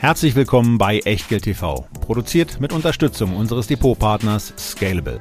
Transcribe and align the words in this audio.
Herzlich 0.00 0.36
willkommen 0.36 0.78
bei 0.78 1.00
Echtgeld 1.00 1.42
TV, 1.42 1.84
produziert 2.00 2.60
mit 2.60 2.72
Unterstützung 2.72 3.34
unseres 3.34 3.66
Depotpartners 3.66 4.54
Scalable. 4.56 5.20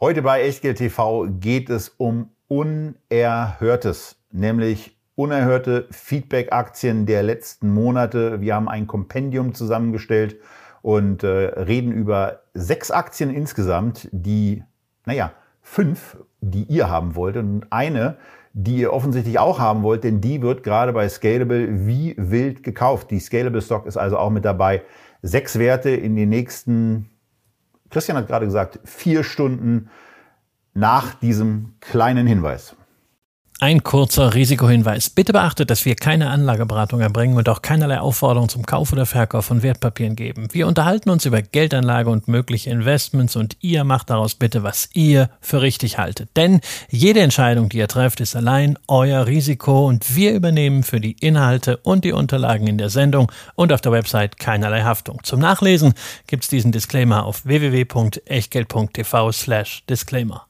Heute 0.00 0.22
bei 0.22 0.42
Echtgeld 0.42 0.78
TV 0.78 1.28
geht 1.38 1.70
es 1.70 1.88
um 1.88 2.30
Unerhörtes, 2.48 4.16
nämlich 4.32 4.98
unerhörte 5.14 5.86
Feedback-Aktien 5.92 7.06
der 7.06 7.22
letzten 7.22 7.72
Monate. 7.72 8.40
Wir 8.40 8.56
haben 8.56 8.68
ein 8.68 8.88
Kompendium 8.88 9.54
zusammengestellt 9.54 10.40
und 10.82 11.22
äh, 11.22 11.28
reden 11.28 11.92
über 11.92 12.40
sechs 12.54 12.90
Aktien 12.90 13.30
insgesamt, 13.30 14.08
die, 14.10 14.64
naja, 15.04 15.32
fünf, 15.62 16.16
die 16.40 16.64
ihr 16.64 16.90
haben 16.90 17.14
wollt 17.14 17.36
und 17.36 17.66
eine, 17.70 18.16
die 18.58 18.78
ihr 18.78 18.92
offensichtlich 18.94 19.38
auch 19.38 19.58
haben 19.58 19.82
wollt, 19.82 20.02
denn 20.02 20.22
die 20.22 20.40
wird 20.40 20.62
gerade 20.62 20.94
bei 20.94 21.06
Scalable 21.10 21.86
wie 21.86 22.14
wild 22.16 22.62
gekauft. 22.62 23.10
Die 23.10 23.20
Scalable 23.20 23.60
Stock 23.60 23.84
ist 23.84 23.98
also 23.98 24.16
auch 24.16 24.30
mit 24.30 24.46
dabei. 24.46 24.82
Sechs 25.20 25.58
Werte 25.58 25.90
in 25.90 26.16
den 26.16 26.30
nächsten, 26.30 27.10
Christian 27.90 28.16
hat 28.16 28.28
gerade 28.28 28.46
gesagt, 28.46 28.80
vier 28.84 29.24
Stunden 29.24 29.90
nach 30.72 31.12
diesem 31.12 31.74
kleinen 31.80 32.26
Hinweis. 32.26 32.74
Ein 33.58 33.82
kurzer 33.82 34.34
Risikohinweis. 34.34 35.08
Bitte 35.08 35.32
beachtet, 35.32 35.70
dass 35.70 35.86
wir 35.86 35.94
keine 35.96 36.28
Anlageberatung 36.28 37.00
erbringen 37.00 37.38
und 37.38 37.48
auch 37.48 37.62
keinerlei 37.62 37.98
Aufforderung 37.98 38.50
zum 38.50 38.66
Kauf 38.66 38.92
oder 38.92 39.06
Verkauf 39.06 39.46
von 39.46 39.62
Wertpapieren 39.62 40.14
geben. 40.14 40.48
Wir 40.52 40.66
unterhalten 40.66 41.08
uns 41.08 41.24
über 41.24 41.40
Geldanlage 41.40 42.10
und 42.10 42.28
mögliche 42.28 42.68
Investments 42.68 43.34
und 43.34 43.56
ihr 43.62 43.84
macht 43.84 44.10
daraus 44.10 44.34
bitte, 44.34 44.62
was 44.62 44.90
ihr 44.92 45.30
für 45.40 45.62
richtig 45.62 45.96
haltet. 45.96 46.28
Denn 46.36 46.60
jede 46.90 47.20
Entscheidung, 47.20 47.70
die 47.70 47.78
ihr 47.78 47.88
trefft, 47.88 48.20
ist 48.20 48.36
allein 48.36 48.78
euer 48.88 49.26
Risiko 49.26 49.86
und 49.86 50.14
wir 50.14 50.34
übernehmen 50.34 50.82
für 50.82 51.00
die 51.00 51.16
Inhalte 51.18 51.78
und 51.78 52.04
die 52.04 52.12
Unterlagen 52.12 52.66
in 52.66 52.76
der 52.76 52.90
Sendung 52.90 53.32
und 53.54 53.72
auf 53.72 53.80
der 53.80 53.92
Website 53.92 54.38
keinerlei 54.38 54.82
Haftung. 54.82 55.20
Zum 55.22 55.40
Nachlesen 55.40 55.94
gibt's 56.26 56.48
diesen 56.48 56.72
Disclaimer 56.72 57.24
auf 57.24 57.46
www.echtgeld.tv 57.46 59.32
slash 59.32 59.82
Disclaimer. 59.88 60.45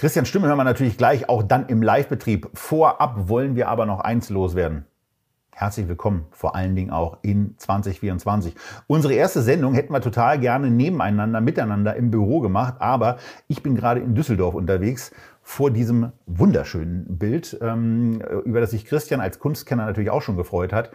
Christian 0.00 0.24
Stimme 0.24 0.46
hören 0.46 0.56
wir 0.56 0.64
natürlich 0.64 0.96
gleich 0.96 1.28
auch 1.28 1.42
dann 1.42 1.66
im 1.66 1.82
Live-Betrieb. 1.82 2.48
Vorab 2.54 3.28
wollen 3.28 3.54
wir 3.54 3.68
aber 3.68 3.84
noch 3.84 4.00
eins 4.00 4.30
loswerden. 4.30 4.86
Herzlich 5.52 5.88
willkommen, 5.88 6.24
vor 6.30 6.56
allen 6.56 6.74
Dingen 6.74 6.90
auch 6.90 7.18
in 7.20 7.54
2024. 7.58 8.54
Unsere 8.86 9.12
erste 9.12 9.42
Sendung 9.42 9.74
hätten 9.74 9.92
wir 9.92 10.00
total 10.00 10.38
gerne 10.38 10.70
nebeneinander, 10.70 11.42
miteinander 11.42 11.96
im 11.96 12.10
Büro 12.10 12.40
gemacht, 12.40 12.76
aber 12.78 13.18
ich 13.46 13.62
bin 13.62 13.74
gerade 13.74 14.00
in 14.00 14.14
Düsseldorf 14.14 14.54
unterwegs 14.54 15.10
vor 15.42 15.70
diesem 15.70 16.12
wunderschönen 16.24 17.18
Bild, 17.18 17.58
ähm, 17.60 18.22
über 18.46 18.62
das 18.62 18.70
sich 18.70 18.86
Christian 18.86 19.20
als 19.20 19.38
Kunstkenner 19.38 19.84
natürlich 19.84 20.08
auch 20.08 20.22
schon 20.22 20.38
gefreut 20.38 20.72
hat. 20.72 20.92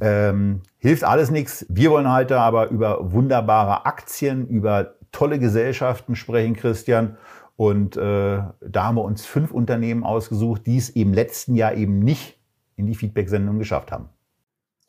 Ähm, 0.00 0.62
hilft 0.78 1.04
alles 1.04 1.30
nichts. 1.30 1.64
Wir 1.68 1.92
wollen 1.92 2.12
heute 2.12 2.40
aber 2.40 2.70
über 2.70 3.12
wunderbare 3.12 3.86
Aktien, 3.86 4.48
über 4.48 4.94
tolle 5.12 5.38
Gesellschaften 5.38 6.16
sprechen, 6.16 6.56
Christian. 6.56 7.16
Und 7.58 7.96
äh, 7.96 8.00
da 8.00 8.84
haben 8.84 8.94
wir 8.94 9.02
uns 9.02 9.26
fünf 9.26 9.50
Unternehmen 9.50 10.04
ausgesucht, 10.04 10.64
die 10.68 10.76
es 10.76 10.90
im 10.90 11.12
letzten 11.12 11.56
Jahr 11.56 11.74
eben 11.74 11.98
nicht 11.98 12.38
in 12.76 12.86
die 12.86 12.94
Feedback-Sendung 12.94 13.58
geschafft 13.58 13.90
haben. 13.90 14.10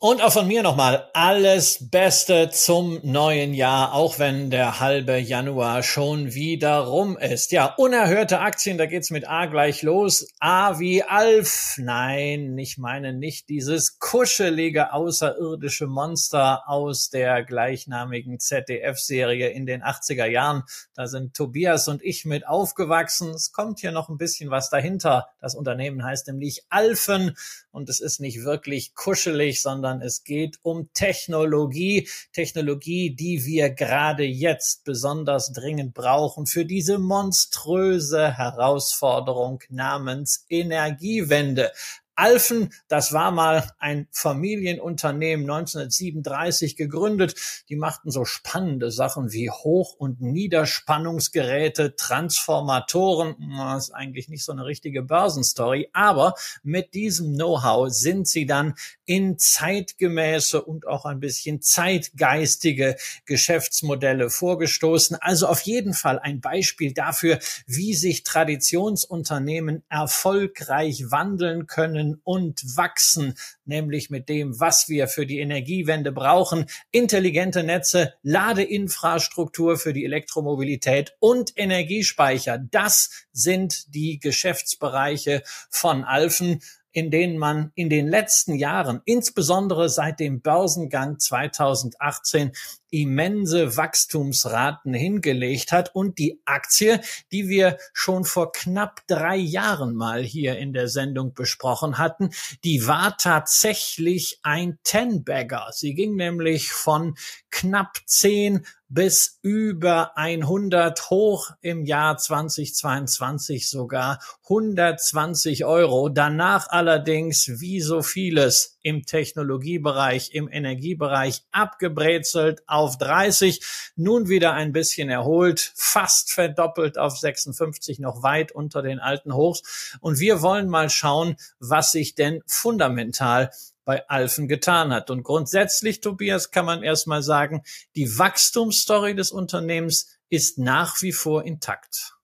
Und 0.02 0.22
auch 0.22 0.32
von 0.32 0.48
mir 0.48 0.62
nochmal 0.62 1.10
alles 1.12 1.90
Beste 1.90 2.48
zum 2.48 3.00
neuen 3.02 3.52
Jahr, 3.52 3.92
auch 3.92 4.18
wenn 4.18 4.48
der 4.48 4.80
halbe 4.80 5.18
Januar 5.18 5.82
schon 5.82 6.32
wieder 6.32 6.78
rum 6.78 7.18
ist. 7.18 7.52
Ja, 7.52 7.74
unerhörte 7.76 8.40
Aktien, 8.40 8.78
da 8.78 8.86
geht's 8.86 9.10
mit 9.10 9.28
A 9.28 9.44
gleich 9.44 9.82
los. 9.82 10.26
A 10.38 10.78
wie 10.78 11.02
Alf. 11.02 11.74
Nein, 11.76 12.56
ich 12.56 12.78
meine 12.78 13.12
nicht 13.12 13.50
dieses 13.50 13.98
kuschelige 13.98 14.94
außerirdische 14.94 15.86
Monster 15.86 16.62
aus 16.66 17.10
der 17.10 17.44
gleichnamigen 17.44 18.38
ZDF-Serie 18.38 19.50
in 19.50 19.66
den 19.66 19.82
80er 19.82 20.24
Jahren. 20.24 20.62
Da 20.94 21.08
sind 21.08 21.34
Tobias 21.36 21.88
und 21.88 22.02
ich 22.02 22.24
mit 22.24 22.48
aufgewachsen. 22.48 23.32
Es 23.34 23.52
kommt 23.52 23.80
hier 23.80 23.92
noch 23.92 24.08
ein 24.08 24.16
bisschen 24.16 24.50
was 24.50 24.70
dahinter. 24.70 25.28
Das 25.42 25.54
Unternehmen 25.54 26.02
heißt 26.02 26.26
nämlich 26.28 26.64
Alfen 26.70 27.36
und 27.72 27.88
es 27.88 28.00
ist 28.00 28.20
nicht 28.20 28.44
wirklich 28.44 28.94
kuschelig, 28.94 29.62
sondern 29.62 30.02
es 30.02 30.24
geht 30.24 30.58
um 30.62 30.92
Technologie, 30.92 32.08
Technologie, 32.32 33.14
die 33.14 33.44
wir 33.44 33.70
gerade 33.70 34.24
jetzt 34.24 34.84
besonders 34.84 35.52
dringend 35.52 35.94
brauchen 35.94 36.46
für 36.46 36.64
diese 36.64 36.98
monströse 36.98 38.36
Herausforderung 38.36 39.62
namens 39.68 40.44
Energiewende. 40.48 41.72
Alfen, 42.20 42.70
das 42.86 43.14
war 43.14 43.30
mal 43.30 43.70
ein 43.78 44.06
Familienunternehmen 44.12 45.48
1937 45.48 46.76
gegründet. 46.76 47.34
Die 47.70 47.76
machten 47.76 48.10
so 48.10 48.26
spannende 48.26 48.90
Sachen 48.90 49.32
wie 49.32 49.50
Hoch- 49.50 49.94
und 49.94 50.20
Niederspannungsgeräte, 50.20 51.96
Transformatoren. 51.96 53.36
Das 53.56 53.88
ist 53.88 53.94
eigentlich 53.94 54.28
nicht 54.28 54.44
so 54.44 54.52
eine 54.52 54.66
richtige 54.66 55.02
Börsenstory, 55.02 55.88
aber 55.94 56.34
mit 56.62 56.92
diesem 56.92 57.32
Know-how 57.34 57.88
sind 57.90 58.28
sie 58.28 58.44
dann 58.44 58.74
in 59.06 59.38
zeitgemäße 59.38 60.62
und 60.62 60.86
auch 60.86 61.06
ein 61.06 61.20
bisschen 61.20 61.62
zeitgeistige 61.62 62.96
Geschäftsmodelle 63.24 64.28
vorgestoßen. 64.28 65.16
Also 65.20 65.46
auf 65.46 65.62
jeden 65.62 65.94
Fall 65.94 66.18
ein 66.18 66.40
Beispiel 66.40 66.92
dafür, 66.92 67.38
wie 67.66 67.94
sich 67.94 68.24
Traditionsunternehmen 68.24 69.84
erfolgreich 69.88 71.10
wandeln 71.10 71.66
können 71.66 72.09
und 72.24 72.76
wachsen, 72.76 73.34
nämlich 73.64 74.10
mit 74.10 74.28
dem, 74.28 74.58
was 74.58 74.88
wir 74.88 75.08
für 75.08 75.26
die 75.26 75.40
Energiewende 75.40 76.12
brauchen. 76.12 76.66
Intelligente 76.90 77.62
Netze, 77.62 78.14
Ladeinfrastruktur 78.22 79.76
für 79.76 79.92
die 79.92 80.04
Elektromobilität 80.04 81.14
und 81.20 81.52
Energiespeicher. 81.56 82.58
Das 82.58 83.10
sind 83.32 83.94
die 83.94 84.18
Geschäftsbereiche 84.18 85.42
von 85.70 86.04
Alfen 86.04 86.60
in 86.92 87.10
denen 87.10 87.38
man 87.38 87.70
in 87.74 87.88
den 87.88 88.08
letzten 88.08 88.54
Jahren, 88.54 89.00
insbesondere 89.04 89.88
seit 89.88 90.18
dem 90.18 90.40
Börsengang 90.40 91.18
2018, 91.18 92.52
immense 92.90 93.76
Wachstumsraten 93.76 94.94
hingelegt 94.94 95.72
hat 95.72 95.94
und 95.94 96.18
die 96.18 96.40
Aktie, 96.44 97.00
die 97.32 97.48
wir 97.48 97.78
schon 97.92 98.24
vor 98.24 98.52
knapp 98.52 99.06
drei 99.06 99.36
Jahren 99.36 99.94
mal 99.94 100.22
hier 100.22 100.58
in 100.58 100.72
der 100.72 100.88
Sendung 100.88 101.34
besprochen 101.34 101.98
hatten, 101.98 102.30
die 102.64 102.86
war 102.86 103.16
tatsächlich 103.16 104.40
ein 104.42 104.78
Ten-Bagger. 104.84 105.68
Sie 105.72 105.94
ging 105.94 106.16
nämlich 106.16 106.72
von 106.72 107.14
knapp 107.50 107.96
zehn 108.06 108.66
bis 108.90 109.38
über 109.42 110.16
100 110.18 111.10
hoch 111.10 111.50
im 111.60 111.84
Jahr 111.84 112.18
2022 112.18 113.70
sogar 113.70 114.18
120 114.44 115.64
Euro. 115.64 116.08
Danach 116.08 116.68
allerdings 116.68 117.60
wie 117.60 117.80
so 117.80 118.02
vieles 118.02 118.76
im 118.82 119.04
Technologiebereich, 119.04 120.34
im 120.34 120.48
Energiebereich 120.50 121.42
abgebrezelt 121.52 122.62
auf 122.66 122.98
30, 122.98 123.60
nun 123.96 124.28
wieder 124.28 124.52
ein 124.52 124.72
bisschen 124.72 125.10
erholt, 125.10 125.72
fast 125.74 126.32
verdoppelt 126.32 126.98
auf 126.98 127.18
56, 127.18 127.98
noch 127.98 128.22
weit 128.22 128.52
unter 128.52 128.82
den 128.82 128.98
alten 128.98 129.34
Hochs. 129.34 129.96
Und 130.00 130.20
wir 130.20 130.42
wollen 130.42 130.68
mal 130.68 130.90
schauen, 130.90 131.36
was 131.58 131.92
sich 131.92 132.14
denn 132.14 132.42
fundamental 132.46 133.50
bei 133.84 134.08
Alfen 134.08 134.46
getan 134.46 134.92
hat. 134.92 135.10
Und 135.10 135.24
grundsätzlich, 135.24 136.00
Tobias, 136.00 136.50
kann 136.50 136.64
man 136.66 136.82
erstmal 136.82 137.22
sagen, 137.22 137.62
die 137.96 138.18
Wachstumsstory 138.18 139.14
des 139.14 139.32
Unternehmens 139.32 140.18
ist 140.28 140.58
nach 140.58 141.02
wie 141.02 141.12
vor 141.12 141.44
intakt. 141.44 142.14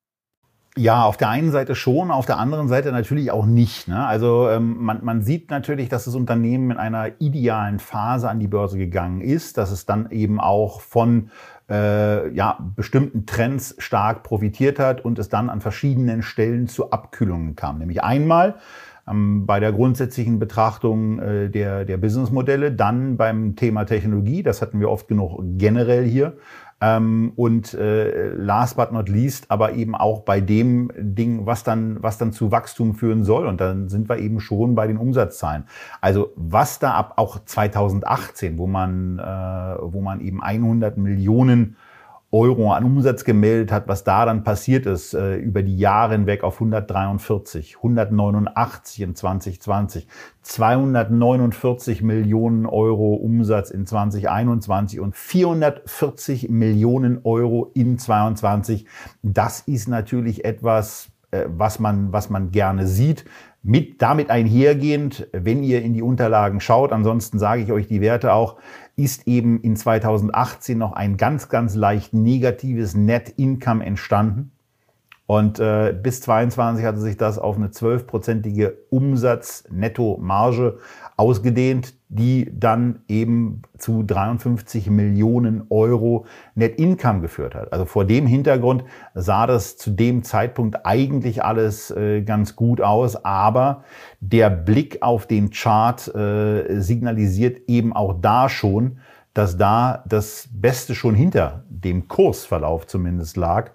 Ja, 0.78 1.04
auf 1.04 1.16
der 1.16 1.31
einen 1.31 1.53
Seite 1.53 1.75
schon, 1.75 2.10
auf 2.10 2.26
der 2.26 2.37
anderen 2.38 2.69
Seite 2.69 2.92
natürlich 2.92 3.31
auch 3.31 3.47
nicht. 3.47 3.88
Ne? 3.88 4.06
Also 4.06 4.50
ähm, 4.50 4.76
man, 4.78 5.03
man 5.03 5.22
sieht 5.22 5.50
natürlich, 5.50 5.88
dass 5.88 6.04
das 6.04 6.14
Unternehmen 6.14 6.70
in 6.72 6.76
einer 6.76 7.12
idealen 7.19 7.78
Phase 7.78 8.28
an 8.28 8.41
die 8.41 8.47
Börse 8.47 8.76
gegangen 8.76 9.23
ist, 9.23 9.56
dass 9.56 9.70
es 9.70 9.87
dann 9.87 10.11
eben 10.11 10.38
auch 10.38 10.82
von 10.82 11.31
äh, 11.70 12.31
ja, 12.34 12.58
bestimmten 12.76 13.25
Trends 13.25 13.75
stark 13.78 14.23
profitiert 14.23 14.78
hat 14.78 15.02
und 15.02 15.19
es 15.19 15.31
dann 15.31 15.49
an 15.49 15.62
verschiedenen 15.62 16.23
Stellen 16.23 16.69
zu 16.69 16.90
Abkühlungen 16.90 17.56
kam. 17.56 17.79
Nämlich 17.79 18.02
einmal 18.02 18.56
ähm, 19.08 19.46
bei 19.46 19.61
der 19.61 19.72
grundsätzlichen 19.72 20.38
Betrachtung 20.38 21.19
äh, 21.20 21.49
der, 21.49 21.84
der 21.84 21.96
Businessmodelle, 21.96 22.72
dann 22.72 23.17
beim 23.17 23.56
Thema 23.56 23.84
Technologie, 23.84 24.43
das 24.43 24.62
hatten 24.62 24.81
wir 24.81 24.90
oft 24.90 25.08
genug 25.08 25.40
generell 25.56 26.05
hier, 26.05 26.37
ähm, 26.81 27.32
und 27.37 27.73
äh, 27.75 28.28
last 28.34 28.76
but 28.76 28.93
not 28.93 29.08
least, 29.08 29.50
aber 29.50 29.73
eben 29.73 29.94
auch 29.94 30.20
bei 30.20 30.40
dem 30.40 30.90
Ding, 30.96 31.46
was 31.46 31.64
dann, 31.64 32.02
was 32.02 32.19
dann 32.19 32.32
zu 32.32 32.52
Wachstum 32.52 32.94
führen 32.94 33.25
soll. 33.25 33.46
Und 33.46 33.61
dann 33.61 33.88
sind 33.88 34.08
wir 34.08 34.19
eben 34.19 34.40
schon 34.40 34.75
bei 34.75 34.87
den 34.87 34.99
Umsatzzahlen. 34.99 35.64
Also 36.00 36.32
was 36.37 36.78
da 36.78 36.93
ab 36.93 37.14
auch 37.17 37.38
2018, 37.44 38.58
wo 38.58 38.67
man, 38.67 39.19
äh, 39.19 39.23
wo 39.23 40.00
man 40.02 40.20
eben 40.20 40.43
100 40.43 40.99
Millionen 40.99 41.76
Euro 42.37 42.73
an 42.73 42.85
Umsatz 42.85 43.25
gemeldet 43.25 43.73
hat, 43.73 43.88
was 43.88 44.05
da 44.05 44.27
dann 44.27 44.44
passiert 44.44 44.85
ist, 44.85 45.15
äh, 45.15 45.37
über 45.37 45.62
die 45.62 45.79
Jahre 45.79 46.12
hinweg 46.12 46.44
auf 46.44 46.56
143, 46.56 47.77
189 47.77 49.00
in 49.00 49.15
2020, 49.15 50.06
249 50.43 52.03
Millionen 52.03 52.67
Euro 52.67 53.15
Umsatz 53.15 53.71
in 53.71 53.87
2021 53.87 55.00
und 55.00 55.17
440 55.17 56.50
Millionen 56.50 57.21
Euro 57.25 57.71
in 57.73 57.99
2022. 57.99 58.85
Das 59.23 59.61
ist 59.61 59.89
natürlich 59.89 60.44
etwas, 60.44 61.09
äh, 61.31 61.47
was 61.49 61.79
man, 61.79 62.12
was 62.12 62.29
man 62.29 62.50
gerne 62.50 62.87
sieht. 62.87 63.25
Mit 63.69 64.01
damit 64.01 64.31
einhergehend, 64.31 65.27
wenn 65.33 65.65
ihr 65.65 65.83
in 65.83 65.93
die 65.93 66.01
Unterlagen 66.01 66.61
schaut, 66.61 66.93
ansonsten 66.93 67.41
sage 67.41 67.63
ich 67.63 67.73
euch 67.73 67.89
die 67.89 68.01
Werte 68.01 68.33
auch, 68.33 68.59
ist 68.95 69.27
eben 69.27 69.61
in 69.61 69.75
2018 69.75 70.79
noch 70.79 70.93
ein 70.93 71.17
ganz, 71.17 71.49
ganz 71.49 71.75
leicht 71.75 72.15
negatives 72.15 72.95
Net 72.95 73.29
Income 73.37 73.85
entstanden. 73.85 74.53
Und 75.27 75.59
äh, 75.59 75.93
bis 76.01 76.21
22 76.21 76.85
hatte 76.85 77.01
sich 77.01 77.17
das 77.17 77.41
auf 77.41 77.57
eine 77.57 77.73
zwölfprozentige 77.73 78.79
Umsatz-Netto-Marge 78.91 80.79
ausgedehnt, 81.17 81.95
die 82.08 82.50
dann 82.55 83.00
eben 83.08 83.62
zu 83.79 84.05
53 84.05 84.91
Millionen 84.91 85.64
Euro 85.70 86.26
Net 86.55 86.79
Income 86.79 87.20
geführt 87.20 87.55
hat. 87.55 87.73
Also 87.73 87.85
vor 87.85 88.05
dem 88.05 88.26
Hintergrund 88.26 88.85
sah 89.14 89.47
das 89.47 89.76
zu 89.76 89.91
dem 89.91 90.23
Zeitpunkt 90.23 90.87
eigentlich 90.87 91.43
alles 91.43 91.91
äh, 91.91 92.23
ganz 92.23 92.55
gut 92.55 92.81
aus, 92.81 93.25
aber 93.25 93.82
der 94.20 94.50
Blick 94.50 95.03
auf 95.03 95.26
den 95.26 95.50
Chart 95.50 96.14
äh, 96.14 96.81
signalisiert 96.81 97.62
eben 97.67 97.93
auch 97.93 98.14
da 98.20 98.49
schon, 98.49 98.99
dass 99.35 99.58
da 99.58 100.05
das 100.08 100.49
Beste 100.53 100.94
schon 100.94 101.14
hinter 101.14 101.64
dem 101.69 102.08
Kursverlauf 102.08 102.87
zumindest 102.87 103.37
lag 103.37 103.73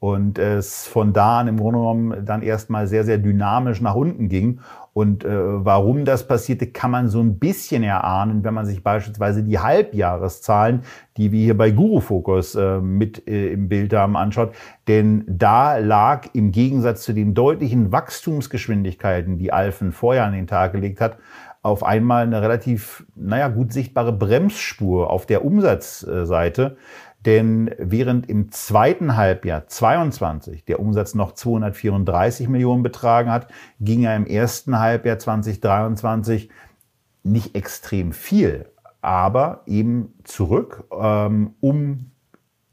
und 0.00 0.38
es 0.38 0.86
von 0.86 1.12
da 1.12 1.40
an 1.40 1.48
im 1.48 1.58
Grunde 1.58 1.78
genommen 1.78 2.24
dann 2.24 2.42
erstmal 2.42 2.86
sehr, 2.86 3.04
sehr 3.04 3.18
dynamisch 3.18 3.82
nach 3.82 3.94
unten 3.94 4.28
ging. 4.28 4.60
Und 4.92 5.24
äh, 5.24 5.28
warum 5.32 6.04
das 6.04 6.26
passierte, 6.26 6.66
kann 6.66 6.90
man 6.90 7.08
so 7.08 7.20
ein 7.20 7.38
bisschen 7.38 7.82
erahnen, 7.82 8.42
wenn 8.42 8.54
man 8.54 8.66
sich 8.66 8.82
beispielsweise 8.82 9.42
die 9.44 9.58
Halbjahreszahlen, 9.58 10.82
die 11.16 11.30
wir 11.30 11.44
hier 11.44 11.56
bei 11.56 11.70
Guru 11.70 12.00
Focus 12.00 12.54
äh, 12.56 12.80
mit 12.80 13.28
äh, 13.28 13.52
im 13.52 13.68
Bild 13.68 13.92
haben, 13.92 14.16
anschaut. 14.16 14.52
Denn 14.88 15.24
da 15.28 15.78
lag 15.78 16.28
im 16.32 16.50
Gegensatz 16.50 17.02
zu 17.02 17.12
den 17.12 17.34
deutlichen 17.34 17.92
Wachstumsgeschwindigkeiten, 17.92 19.38
die 19.38 19.52
Alphen 19.52 19.92
vorher 19.92 20.24
an 20.24 20.32
den 20.32 20.48
Tag 20.48 20.72
gelegt 20.72 21.00
hat, 21.00 21.18
auf 21.62 21.84
einmal 21.84 22.22
eine 22.22 22.40
relativ, 22.40 23.04
naja, 23.14 23.48
gut 23.48 23.72
sichtbare 23.72 24.12
Bremsspur 24.12 25.10
auf 25.10 25.26
der 25.26 25.44
Umsatzseite. 25.44 26.78
Denn 27.26 27.70
während 27.78 28.28
im 28.28 28.50
zweiten 28.50 29.16
Halbjahr 29.16 29.66
22 29.66 30.64
der 30.64 30.80
Umsatz 30.80 31.14
noch 31.14 31.32
234 31.32 32.48
Millionen 32.48 32.82
betragen 32.82 33.30
hat, 33.30 33.48
ging 33.78 34.04
er 34.04 34.16
im 34.16 34.26
ersten 34.26 34.78
Halbjahr 34.78 35.18
2023 35.18 36.48
nicht 37.22 37.54
extrem 37.54 38.12
viel, 38.12 38.66
aber 39.02 39.62
eben 39.66 40.14
zurück 40.24 40.84
ähm, 40.98 41.54
um 41.60 42.10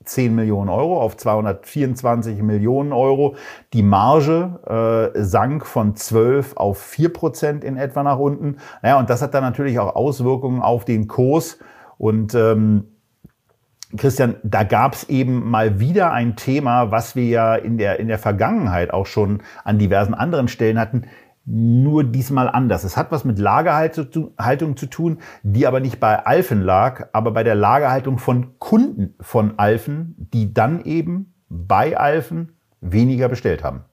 10 0.08 0.34
Millionen 0.34 0.70
Euro 0.70 1.02
auf 1.02 1.18
224 1.18 2.42
Millionen 2.42 2.94
Euro. 2.94 3.36
Die 3.74 3.84
Marge 3.84 5.14
äh, 5.14 5.22
sank 5.22 5.66
von 5.66 5.96
12 5.96 6.56
auf 6.56 6.80
4 6.80 7.12
Prozent 7.12 7.64
in 7.64 7.78
etwa 7.78 8.04
nach 8.04 8.18
unten. 8.18 8.58
Naja, 8.82 9.00
und 9.00 9.10
das 9.10 9.22
hat 9.22 9.34
dann 9.34 9.44
natürlich 9.44 9.80
auch 9.80 9.96
Auswirkungen 9.96 10.62
auf 10.62 10.86
den 10.86 11.08
Kurs. 11.08 11.60
Und 11.98 12.36
ähm, 12.36 12.86
Christian, 13.96 14.36
da 14.44 14.64
gab 14.64 14.94
es 14.96 15.08
eben 15.08 15.50
mal 15.50 15.80
wieder 15.80 16.12
ein 16.12 16.36
Thema, 16.36 16.92
was 16.92 17.16
wir 17.16 17.26
ja 17.26 17.56
in 17.56 17.78
der, 17.78 18.00
in 18.00 18.10
der 18.10 18.20
Vergangenheit 18.20 18.92
auch 18.92 19.06
schon 19.06 19.42
an 19.64 19.80
diversen 19.80 20.14
anderen 20.14 20.50
Stellen 20.50 20.78
hatten, 20.78 21.04
nur 21.46 22.04
diesmal 22.04 22.50
anders. 22.50 22.84
Es 22.84 22.98
hat 22.98 23.12
was 23.12 23.24
mit 23.24 23.40
Lagerhaltung 23.40 24.76
zu 24.76 24.86
tun, 24.88 25.20
die 25.44 25.66
aber 25.66 25.80
nicht 25.80 26.02
bei 26.02 26.26
Alfen 26.26 26.62
lag, 26.62 27.08
aber 27.14 27.32
bei 27.32 27.44
der 27.44 27.56
Lagerhaltung 27.56 28.18
von 28.18 28.60
Kunden 28.60 29.16
von 29.22 29.58
Alfen, 29.58 30.16
die 30.18 30.54
dann 30.54 30.84
eben 30.84 31.34
bei 31.48 31.98
Alfen 31.98 32.58
weniger 32.82 33.30
bestellt 33.30 33.64
haben. 33.64 33.86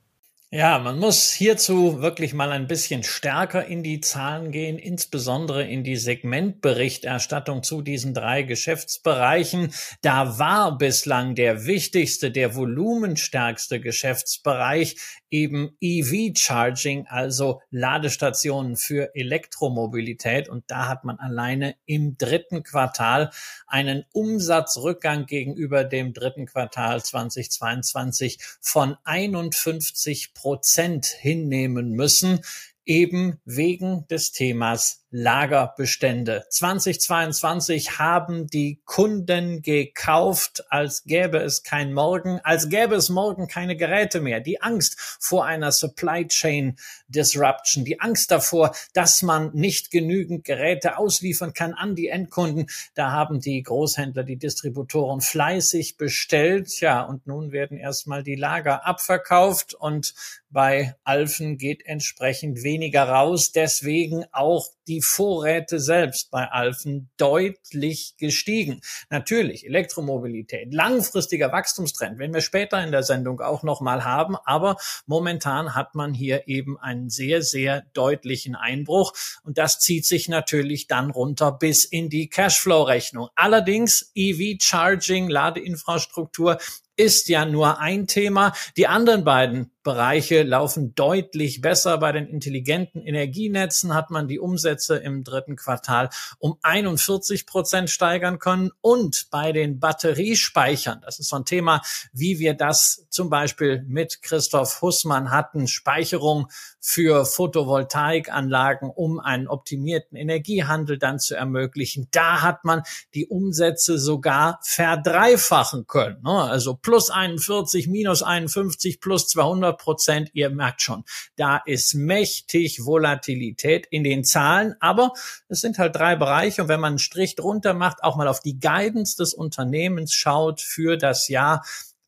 Ja, 0.56 0.78
man 0.78 1.00
muss 1.00 1.32
hierzu 1.32 2.00
wirklich 2.00 2.32
mal 2.32 2.52
ein 2.52 2.68
bisschen 2.68 3.02
stärker 3.02 3.66
in 3.66 3.82
die 3.82 4.00
Zahlen 4.00 4.52
gehen, 4.52 4.78
insbesondere 4.78 5.66
in 5.66 5.82
die 5.82 5.96
Segmentberichterstattung 5.96 7.64
zu 7.64 7.82
diesen 7.82 8.14
drei 8.14 8.44
Geschäftsbereichen. 8.44 9.74
Da 10.00 10.38
war 10.38 10.78
bislang 10.78 11.34
der 11.34 11.66
wichtigste, 11.66 12.30
der 12.30 12.54
volumenstärkste 12.54 13.80
Geschäftsbereich 13.80 14.94
eben 15.28 15.76
EV-Charging, 15.80 17.08
also 17.08 17.60
Ladestationen 17.72 18.76
für 18.76 19.12
Elektromobilität. 19.16 20.48
Und 20.48 20.62
da 20.68 20.86
hat 20.86 21.02
man 21.02 21.18
alleine 21.18 21.74
im 21.84 22.16
dritten 22.16 22.62
Quartal 22.62 23.30
einen 23.74 24.04
Umsatzrückgang 24.12 25.26
gegenüber 25.26 25.82
dem 25.82 26.12
dritten 26.12 26.46
Quartal 26.46 27.02
2022 27.02 28.38
von 28.60 28.96
51 29.02 30.32
Prozent 30.32 31.06
hinnehmen 31.06 31.90
müssen 31.90 32.38
eben 32.84 33.40
wegen 33.44 34.06
des 34.06 34.30
Themas 34.30 35.03
Lagerbestände. 35.16 36.44
2022 36.50 38.00
haben 38.00 38.48
die 38.48 38.80
Kunden 38.84 39.62
gekauft, 39.62 40.64
als 40.70 41.04
gäbe 41.04 41.38
es 41.38 41.62
kein 41.62 41.92
Morgen, 41.92 42.40
als 42.42 42.68
gäbe 42.68 42.96
es 42.96 43.10
morgen 43.10 43.46
keine 43.46 43.76
Geräte 43.76 44.20
mehr. 44.20 44.40
Die 44.40 44.60
Angst 44.60 44.96
vor 45.20 45.46
einer 45.46 45.70
Supply 45.70 46.26
Chain 46.26 46.76
Disruption, 47.06 47.84
die 47.84 48.00
Angst 48.00 48.32
davor, 48.32 48.74
dass 48.92 49.22
man 49.22 49.52
nicht 49.54 49.92
genügend 49.92 50.42
Geräte 50.42 50.98
ausliefern 50.98 51.52
kann 51.52 51.74
an 51.74 51.94
die 51.94 52.08
Endkunden. 52.08 52.66
Da 52.96 53.12
haben 53.12 53.38
die 53.38 53.62
Großhändler, 53.62 54.24
die 54.24 54.36
Distributoren 54.36 55.20
fleißig 55.20 55.96
bestellt. 55.96 56.80
Ja, 56.80 57.02
und 57.02 57.28
nun 57.28 57.52
werden 57.52 57.78
erstmal 57.78 58.24
die 58.24 58.34
Lager 58.34 58.84
abverkauft 58.84 59.74
und 59.74 60.12
bei 60.50 60.96
Alfen 61.04 61.56
geht 61.56 61.86
entsprechend 61.86 62.64
weniger 62.64 63.04
raus. 63.08 63.52
Deswegen 63.52 64.24
auch 64.32 64.70
die 64.86 65.02
Vorräte 65.02 65.80
selbst 65.80 66.30
bei 66.30 66.50
Alfen 66.50 67.10
deutlich 67.16 68.14
gestiegen. 68.18 68.80
Natürlich 69.10 69.66
Elektromobilität, 69.66 70.72
langfristiger 70.72 71.52
Wachstumstrend, 71.52 72.18
wenn 72.18 72.34
wir 72.34 72.40
später 72.40 72.82
in 72.82 72.92
der 72.92 73.02
Sendung 73.02 73.40
auch 73.40 73.62
nochmal 73.62 74.04
haben, 74.04 74.36
aber 74.44 74.76
momentan 75.06 75.74
hat 75.74 75.94
man 75.94 76.14
hier 76.14 76.48
eben 76.48 76.78
einen 76.78 77.10
sehr, 77.10 77.42
sehr 77.42 77.82
deutlichen 77.92 78.54
Einbruch 78.54 79.12
und 79.42 79.58
das 79.58 79.78
zieht 79.78 80.06
sich 80.06 80.28
natürlich 80.28 80.86
dann 80.86 81.10
runter 81.10 81.52
bis 81.52 81.84
in 81.84 82.08
die 82.08 82.28
Cashflow-Rechnung. 82.28 83.28
Allerdings 83.34 84.10
EV-Charging, 84.14 85.28
Ladeinfrastruktur 85.28 86.58
ist 86.96 87.28
ja 87.28 87.44
nur 87.44 87.80
ein 87.80 88.06
Thema. 88.06 88.52
Die 88.76 88.86
anderen 88.86 89.24
beiden 89.24 89.73
Bereiche 89.84 90.42
laufen 90.42 90.94
deutlich 90.94 91.60
besser. 91.60 91.98
Bei 91.98 92.10
den 92.10 92.26
intelligenten 92.26 93.02
Energienetzen 93.02 93.94
hat 93.94 94.10
man 94.10 94.26
die 94.26 94.40
Umsätze 94.40 94.96
im 94.96 95.22
dritten 95.22 95.54
Quartal 95.54 96.10
um 96.38 96.58
41 96.62 97.46
Prozent 97.46 97.90
steigern 97.90 98.38
können. 98.38 98.70
Und 98.80 99.28
bei 99.30 99.52
den 99.52 99.78
Batteriespeichern, 99.78 101.02
das 101.04 101.20
ist 101.20 101.28
so 101.28 101.36
ein 101.36 101.44
Thema, 101.44 101.82
wie 102.12 102.38
wir 102.38 102.54
das 102.54 103.06
zum 103.10 103.30
Beispiel 103.30 103.84
mit 103.86 104.22
Christoph 104.22 104.80
Hussmann 104.80 105.30
hatten, 105.30 105.68
Speicherung 105.68 106.48
für 106.80 107.26
Photovoltaikanlagen, 107.26 108.90
um 108.90 109.20
einen 109.20 109.48
optimierten 109.48 110.16
Energiehandel 110.16 110.98
dann 110.98 111.18
zu 111.18 111.36
ermöglichen. 111.36 112.08
Da 112.10 112.40
hat 112.42 112.64
man 112.64 112.82
die 113.14 113.26
Umsätze 113.26 113.98
sogar 113.98 114.58
verdreifachen 114.62 115.86
können. 115.86 116.22
Ne? 116.22 116.30
Also 116.30 116.74
plus 116.74 117.10
41, 117.10 117.88
minus 117.88 118.22
51, 118.22 119.00
plus 119.00 119.28
200 119.28 119.73
Prozent. 119.74 120.30
Ihr 120.32 120.50
merkt 120.50 120.82
schon, 120.82 121.04
da 121.36 121.58
ist 121.64 121.94
mächtig 121.94 122.84
Volatilität 122.84 123.86
in 123.86 124.04
den 124.04 124.24
Zahlen, 124.24 124.74
aber 124.80 125.12
es 125.48 125.60
sind 125.60 125.78
halt 125.78 125.96
drei 125.96 126.16
Bereiche 126.16 126.62
und 126.62 126.68
wenn 126.68 126.80
man 126.80 126.94
einen 126.94 126.98
Strich 126.98 127.36
drunter 127.36 127.74
macht, 127.74 128.02
auch 128.02 128.16
mal 128.16 128.28
auf 128.28 128.40
die 128.40 128.58
Guidance 128.58 129.16
des 129.16 129.34
Unternehmens 129.34 130.12
schaut 130.12 130.60
für 130.60 130.96
das 130.96 131.28
Jahr, 131.28 131.64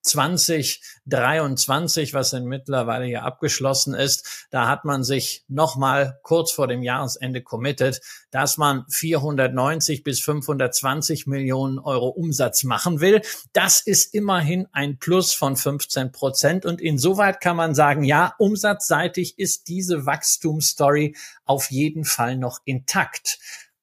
2023, 0.07 2.15
was 2.15 2.31
dann 2.31 2.45
mittlerweile 2.45 3.07
ja 3.07 3.23
abgeschlossen 3.23 3.95
ist, 3.95 4.47
da 4.51 4.69
hat 4.69 4.85
man 4.85 5.05
sich 5.05 5.45
nochmal 5.49 6.19
kurz 6.23 6.53
vor 6.53 6.69
dem 6.69 6.83
Jahresende 6.83 7.43
committed, 7.43 8.01
dass 8.31 8.57
man 8.57 8.85
490 8.89 10.03
bis 10.03 10.21
520 10.21 11.27
Millionen 11.27 11.79
Euro 11.79 12.09
Umsatz 12.09 12.65
machen 12.65 13.01
will. 13.01 13.21
Das 13.53 13.81
ist 13.81 14.15
immerhin 14.15 14.67
ein 14.73 14.99
Plus 14.99 15.35
von 15.35 15.57
15 15.57 16.13
Prozent 16.13 16.65
und 16.65 16.81
insoweit 16.81 17.41
kann 17.41 17.57
man 17.57 17.75
sagen, 17.75 18.05
ja, 18.05 18.35
umsatzseitig 18.39 19.39
ist 19.39 19.69
diese 19.69 20.07
Wachstumsstory 20.07 21.17
auf 21.45 21.71
jeden 21.71 22.05
Fall 22.05 22.37
noch 22.37 22.61
intakt. 22.65 23.39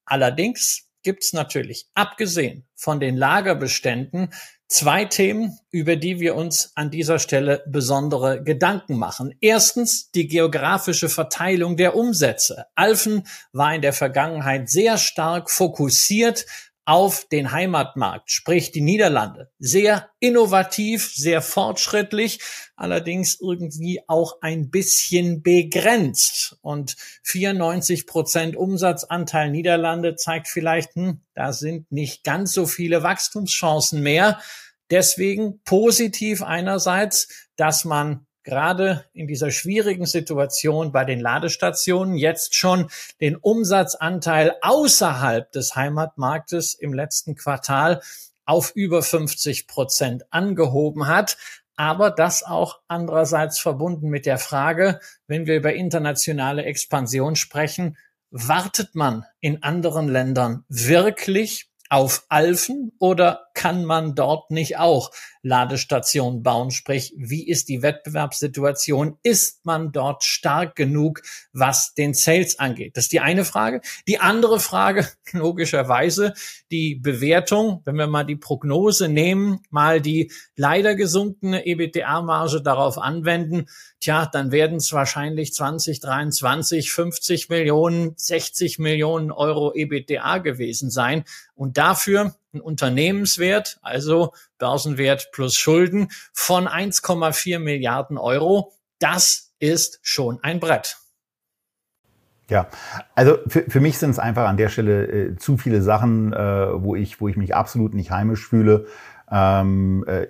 Allerdings 0.05 0.87
gibt's 1.03 1.33
natürlich, 1.33 1.87
abgesehen 1.93 2.65
von 2.75 2.99
den 2.99 3.15
Lagerbeständen, 3.15 4.33
zwei 4.73 5.05
Themen, 5.05 5.59
über 5.69 5.95
die 5.95 6.19
wir 6.19 6.35
uns 6.35 6.71
an 6.73 6.89
dieser 6.89 7.19
Stelle 7.19 7.63
besondere 7.67 8.43
Gedanken 8.43 8.97
machen. 8.97 9.35
Erstens 9.39 10.09
die 10.11 10.27
geografische 10.27 11.09
Verteilung 11.09 11.77
der 11.77 11.95
Umsätze. 11.95 12.65
Alfen 12.73 13.27
war 13.51 13.75
in 13.75 13.83
der 13.83 13.93
Vergangenheit 13.93 14.69
sehr 14.69 14.97
stark 14.97 15.51
fokussiert 15.51 16.45
auf 16.85 17.25
den 17.31 17.51
Heimatmarkt, 17.51 18.31
sprich 18.31 18.71
die 18.71 18.81
Niederlande. 18.81 19.49
Sehr 19.57 20.09
innovativ, 20.19 21.13
sehr 21.15 21.41
fortschrittlich, 21.41 22.39
allerdings 22.75 23.39
irgendwie 23.39 24.01
auch 24.07 24.41
ein 24.41 24.69
bisschen 24.69 25.43
begrenzt. 25.43 26.57
Und 26.61 26.97
94 27.23 28.05
Prozent 28.05 28.57
Umsatzanteil 28.57 29.49
Niederlande 29.49 30.15
zeigt 30.15 30.49
vielleicht, 30.49 30.95
hm, 30.95 31.21
da 31.35 31.53
sind 31.53 31.89
nicht 31.91 32.23
ganz 32.23 32.51
so 32.51 32.65
viele 32.65 33.01
Wachstumschancen 33.01 34.01
mehr. 34.01 34.39
Deswegen 34.89 35.61
positiv 35.63 36.43
einerseits, 36.43 37.49
dass 37.55 37.85
man 37.85 38.25
gerade 38.43 39.05
in 39.13 39.27
dieser 39.27 39.51
schwierigen 39.51 40.05
Situation 40.05 40.91
bei 40.91 41.05
den 41.05 41.19
Ladestationen 41.19 42.15
jetzt 42.15 42.55
schon 42.55 42.89
den 43.21 43.35
Umsatzanteil 43.35 44.55
außerhalb 44.61 45.51
des 45.51 45.75
Heimatmarktes 45.75 46.73
im 46.73 46.93
letzten 46.93 47.35
Quartal 47.35 48.01
auf 48.45 48.71
über 48.75 49.01
50 49.01 49.67
Prozent 49.67 50.23
angehoben 50.29 51.07
hat. 51.07 51.37
Aber 51.75 52.11
das 52.11 52.43
auch 52.43 52.81
andererseits 52.87 53.59
verbunden 53.59 54.09
mit 54.09 54.25
der 54.25 54.37
Frage, 54.37 54.99
wenn 55.27 55.47
wir 55.47 55.55
über 55.55 55.73
internationale 55.73 56.65
Expansion 56.65 57.35
sprechen, 57.35 57.97
wartet 58.29 58.95
man 58.95 59.25
in 59.39 59.63
anderen 59.63 60.07
Ländern 60.07 60.65
wirklich 60.67 61.69
auf 61.89 62.25
Alfen 62.29 62.91
oder 62.99 63.42
kann 63.53 63.85
man 63.85 64.15
dort 64.15 64.51
nicht 64.51 64.77
auch 64.77 65.11
Ladestationen 65.41 66.43
bauen? 66.43 66.71
Sprich, 66.71 67.13
wie 67.17 67.47
ist 67.47 67.69
die 67.69 67.81
Wettbewerbssituation? 67.81 69.17
Ist 69.23 69.65
man 69.65 69.91
dort 69.91 70.23
stark 70.23 70.75
genug, 70.75 71.21
was 71.51 71.93
den 71.93 72.13
Sales 72.13 72.59
angeht? 72.59 72.97
Das 72.97 73.05
ist 73.05 73.11
die 73.11 73.19
eine 73.19 73.45
Frage. 73.45 73.81
Die 74.07 74.19
andere 74.19 74.59
Frage, 74.59 75.07
logischerweise, 75.31 76.33
die 76.71 76.95
Bewertung, 76.95 77.81
wenn 77.85 77.95
wir 77.95 78.07
mal 78.07 78.23
die 78.23 78.35
Prognose 78.35 79.09
nehmen, 79.09 79.59
mal 79.69 80.01
die 80.01 80.31
leider 80.55 80.95
gesunkene 80.95 81.65
EBITDA-Marge 81.65 82.61
darauf 82.61 82.97
anwenden, 82.97 83.67
tja, 83.99 84.25
dann 84.25 84.51
werden 84.51 84.77
es 84.77 84.91
wahrscheinlich 84.93 85.53
2023 85.53 86.91
50 86.91 87.49
Millionen, 87.49 88.13
60 88.15 88.79
Millionen 88.79 89.31
Euro 89.31 89.73
EBITDA 89.73 90.39
gewesen 90.39 90.89
sein. 90.89 91.23
Und 91.55 91.77
dafür 91.77 92.35
ein 92.53 92.61
Unternehmenswert, 92.61 93.79
also 93.81 94.33
Börsenwert 94.57 95.29
plus 95.31 95.55
Schulden 95.55 96.09
von 96.33 96.67
1,4 96.67 97.59
Milliarden 97.59 98.17
Euro. 98.17 98.71
Das 98.99 99.53
ist 99.59 99.99
schon 100.01 100.39
ein 100.43 100.59
Brett. 100.59 100.97
Ja, 102.49 102.67
also 103.15 103.37
für, 103.47 103.63
für 103.63 103.79
mich 103.79 103.97
sind 103.97 104.11
es 104.11 104.19
einfach 104.19 104.47
an 104.47 104.57
der 104.57 104.69
Stelle 104.69 105.05
äh, 105.05 105.35
zu 105.37 105.57
viele 105.57 105.81
Sachen, 105.81 106.33
äh, 106.33 106.83
wo, 106.83 106.95
ich, 106.95 107.21
wo 107.21 107.27
ich 107.27 107.37
mich 107.37 107.55
absolut 107.55 107.93
nicht 107.93 108.11
heimisch 108.11 108.47
fühle. 108.47 108.85
Ähm, 109.31 110.03
äh, 110.07 110.27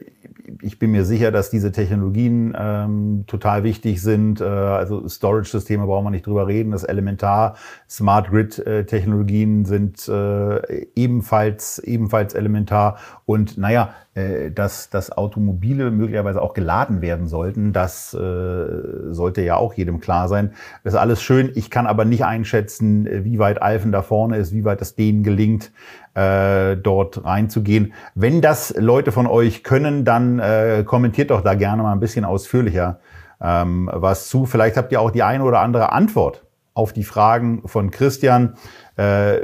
ich 0.61 0.79
bin 0.79 0.91
mir 0.91 1.05
sicher, 1.05 1.31
dass 1.31 1.49
diese 1.49 1.71
Technologien 1.71 2.55
ähm, 2.57 3.23
total 3.27 3.63
wichtig 3.63 4.01
sind. 4.01 4.41
Äh, 4.41 4.43
also 4.43 5.07
Storage-Systeme 5.07 5.85
brauchen 5.85 6.05
wir 6.05 6.11
nicht 6.11 6.25
drüber 6.25 6.47
reden. 6.47 6.71
Das 6.71 6.83
Elementar. 6.83 7.55
Smart 7.89 8.29
Grid-Technologien 8.29 9.65
sind 9.65 10.07
äh, 10.07 10.85
ebenfalls 10.95 11.79
ebenfalls 11.79 12.33
elementar. 12.33 12.97
Und 13.25 13.57
naja, 13.57 13.93
äh, 14.15 14.51
dass, 14.51 14.91
dass 14.91 15.11
Automobile 15.11 15.89
möglicherweise 15.89 16.39
auch 16.39 16.53
geladen 16.53 17.01
werden 17.01 17.27
sollten, 17.27 17.73
das 17.73 18.13
äh, 18.13 18.67
sollte 19.09 19.41
ja 19.41 19.55
auch 19.55 19.73
jedem 19.73 19.99
klar 19.99 20.27
sein. 20.27 20.53
Das 20.83 20.93
ist 20.93 20.99
alles 20.99 21.23
schön. 21.23 21.51
Ich 21.55 21.71
kann 21.71 21.87
aber 21.87 22.05
nicht 22.05 22.23
einschätzen, 22.23 23.07
wie 23.25 23.39
weit 23.39 23.61
Alfen 23.61 23.91
da 23.91 24.03
vorne 24.03 24.37
ist, 24.37 24.53
wie 24.53 24.65
weit 24.65 24.81
es 24.83 24.93
denen 24.93 25.23
gelingt, 25.23 25.71
äh, 26.13 26.77
dort 26.77 27.25
reinzugehen. 27.25 27.93
Wenn 28.13 28.41
das 28.41 28.75
Leute 28.77 29.11
von 29.11 29.25
euch 29.25 29.63
können, 29.63 30.05
dann 30.05 30.22
äh, 30.39 30.83
kommentiert 30.85 31.31
doch 31.31 31.41
da 31.41 31.55
gerne 31.55 31.83
mal 31.83 31.93
ein 31.93 31.99
bisschen 31.99 32.25
ausführlicher 32.25 32.99
ähm, 33.43 33.89
was 33.93 34.29
zu. 34.29 34.45
Vielleicht 34.45 34.77
habt 34.77 34.91
ihr 34.91 35.01
auch 35.01 35.11
die 35.11 35.23
eine 35.23 35.43
oder 35.43 35.59
andere 35.59 35.91
Antwort 35.91 36.45
auf 36.73 36.93
die 36.93 37.03
Fragen 37.03 37.67
von 37.67 37.91
Christian. 37.91 38.55
Äh, 38.95 39.39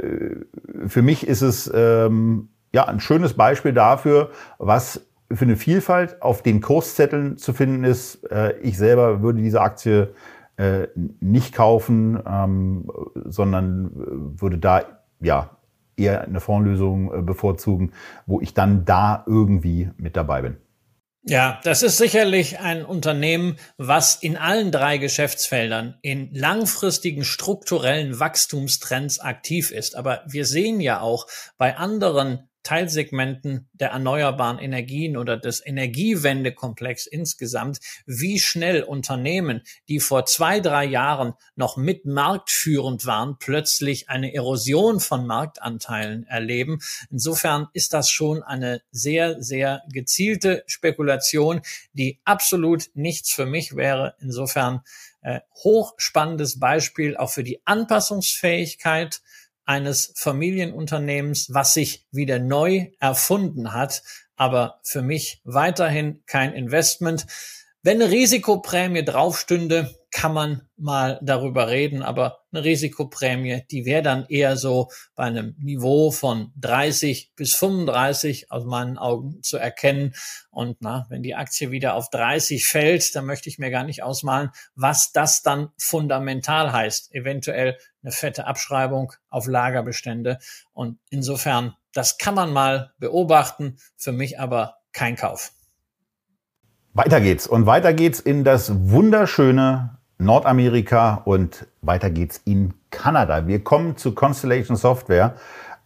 für 0.86 1.02
mich 1.02 1.26
ist 1.26 1.42
es 1.42 1.70
ähm, 1.72 2.48
ja 2.72 2.86
ein 2.88 3.00
schönes 3.00 3.34
Beispiel 3.34 3.72
dafür, 3.72 4.30
was 4.58 5.06
für 5.30 5.44
eine 5.44 5.56
Vielfalt 5.56 6.22
auf 6.22 6.42
den 6.42 6.60
Kurszetteln 6.60 7.36
zu 7.36 7.52
finden 7.52 7.84
ist. 7.84 8.24
Äh, 8.32 8.58
ich 8.62 8.76
selber 8.78 9.22
würde 9.22 9.40
diese 9.42 9.60
Aktie 9.60 10.14
äh, 10.56 10.88
nicht 11.20 11.54
kaufen, 11.54 12.18
ähm, 12.26 12.90
sondern 13.14 13.90
würde 14.40 14.58
da 14.58 14.82
ja 15.20 15.50
eher 15.96 16.22
eine 16.22 16.40
Fondslösung 16.40 17.12
äh, 17.12 17.22
bevorzugen, 17.22 17.92
wo 18.26 18.40
ich 18.40 18.54
dann 18.54 18.84
da 18.84 19.22
irgendwie 19.26 19.90
mit 19.98 20.16
dabei 20.16 20.42
bin. 20.42 20.56
Ja, 21.22 21.60
das 21.64 21.82
ist 21.82 21.98
sicherlich 21.98 22.60
ein 22.60 22.84
Unternehmen, 22.84 23.58
was 23.76 24.16
in 24.16 24.38
allen 24.38 24.72
drei 24.72 24.96
Geschäftsfeldern 24.96 25.98
in 26.00 26.34
langfristigen 26.34 27.24
strukturellen 27.24 28.18
Wachstumstrends 28.18 29.20
aktiv 29.20 29.70
ist. 29.70 29.96
Aber 29.96 30.22
wir 30.26 30.46
sehen 30.46 30.80
ja 30.80 31.00
auch 31.00 31.26
bei 31.58 31.76
anderen 31.76 32.49
Teilsegmenten 32.62 33.68
der 33.72 33.90
erneuerbaren 33.90 34.58
Energien 34.58 35.16
oder 35.16 35.36
des 35.36 35.64
Energiewendekomplex 35.64 37.06
insgesamt, 37.06 37.80
wie 38.06 38.38
schnell 38.38 38.82
Unternehmen, 38.82 39.62
die 39.88 40.00
vor 40.00 40.26
zwei, 40.26 40.60
drei 40.60 40.84
Jahren 40.84 41.34
noch 41.56 41.76
mit 41.76 42.04
marktführend 42.04 43.06
waren, 43.06 43.36
plötzlich 43.38 44.08
eine 44.08 44.34
Erosion 44.34 45.00
von 45.00 45.26
Marktanteilen 45.26 46.26
erleben. 46.26 46.80
Insofern 47.10 47.68
ist 47.72 47.94
das 47.94 48.10
schon 48.10 48.42
eine 48.42 48.82
sehr, 48.90 49.42
sehr 49.42 49.82
gezielte 49.92 50.64
Spekulation, 50.66 51.62
die 51.92 52.20
absolut 52.24 52.90
nichts 52.94 53.32
für 53.32 53.46
mich 53.46 53.76
wäre. 53.76 54.14
Insofern 54.20 54.82
äh, 55.22 55.40
hochspannendes 55.64 56.58
Beispiel 56.58 57.16
auch 57.16 57.30
für 57.30 57.44
die 57.44 57.60
Anpassungsfähigkeit 57.66 59.20
eines 59.70 60.12
Familienunternehmens, 60.16 61.54
was 61.54 61.74
sich 61.74 62.04
wieder 62.10 62.40
neu 62.40 62.88
erfunden 62.98 63.72
hat, 63.72 64.02
aber 64.34 64.80
für 64.82 65.00
mich 65.00 65.40
weiterhin 65.44 66.24
kein 66.26 66.54
Investment. 66.54 67.24
Wenn 67.82 68.02
eine 68.02 68.10
Risikoprämie 68.10 69.04
draufstünde, 69.04 69.94
kann 70.10 70.34
man 70.34 70.68
mal 70.76 71.18
darüber 71.22 71.68
reden, 71.68 72.02
aber 72.02 72.40
eine 72.52 72.62
Risikoprämie, 72.62 73.62
die 73.70 73.86
wäre 73.86 74.02
dann 74.02 74.26
eher 74.26 74.58
so 74.58 74.90
bei 75.14 75.24
einem 75.24 75.54
Niveau 75.58 76.10
von 76.10 76.52
30 76.56 77.32
bis 77.36 77.54
35 77.54 78.50
aus 78.50 78.64
meinen 78.64 78.98
Augen 78.98 79.42
zu 79.42 79.56
erkennen. 79.56 80.14
Und 80.50 80.78
na, 80.80 81.06
wenn 81.08 81.22
die 81.22 81.34
Aktie 81.34 81.70
wieder 81.70 81.94
auf 81.94 82.10
30 82.10 82.66
fällt, 82.66 83.16
dann 83.16 83.24
möchte 83.24 83.48
ich 83.48 83.58
mir 83.58 83.70
gar 83.70 83.84
nicht 83.84 84.02
ausmalen, 84.02 84.50
was 84.74 85.12
das 85.12 85.40
dann 85.40 85.70
fundamental 85.78 86.72
heißt. 86.72 87.14
Eventuell 87.14 87.78
eine 88.02 88.12
fette 88.12 88.46
Abschreibung 88.46 89.12
auf 89.30 89.46
Lagerbestände. 89.46 90.38
Und 90.74 90.98
insofern, 91.08 91.74
das 91.94 92.18
kann 92.18 92.34
man 92.34 92.52
mal 92.52 92.92
beobachten, 92.98 93.78
für 93.96 94.12
mich 94.12 94.38
aber 94.38 94.76
kein 94.92 95.16
Kauf. 95.16 95.52
Weiter 96.92 97.20
geht's 97.20 97.46
und 97.46 97.66
weiter 97.66 97.92
geht's 97.92 98.18
in 98.18 98.42
das 98.42 98.90
wunderschöne 98.90 99.98
Nordamerika 100.18 101.22
und 101.24 101.68
weiter 101.82 102.10
geht's 102.10 102.38
in 102.44 102.74
Kanada. 102.90 103.46
Wir 103.46 103.62
kommen 103.62 103.96
zu 103.96 104.12
Constellation 104.12 104.76
Software, 104.76 105.36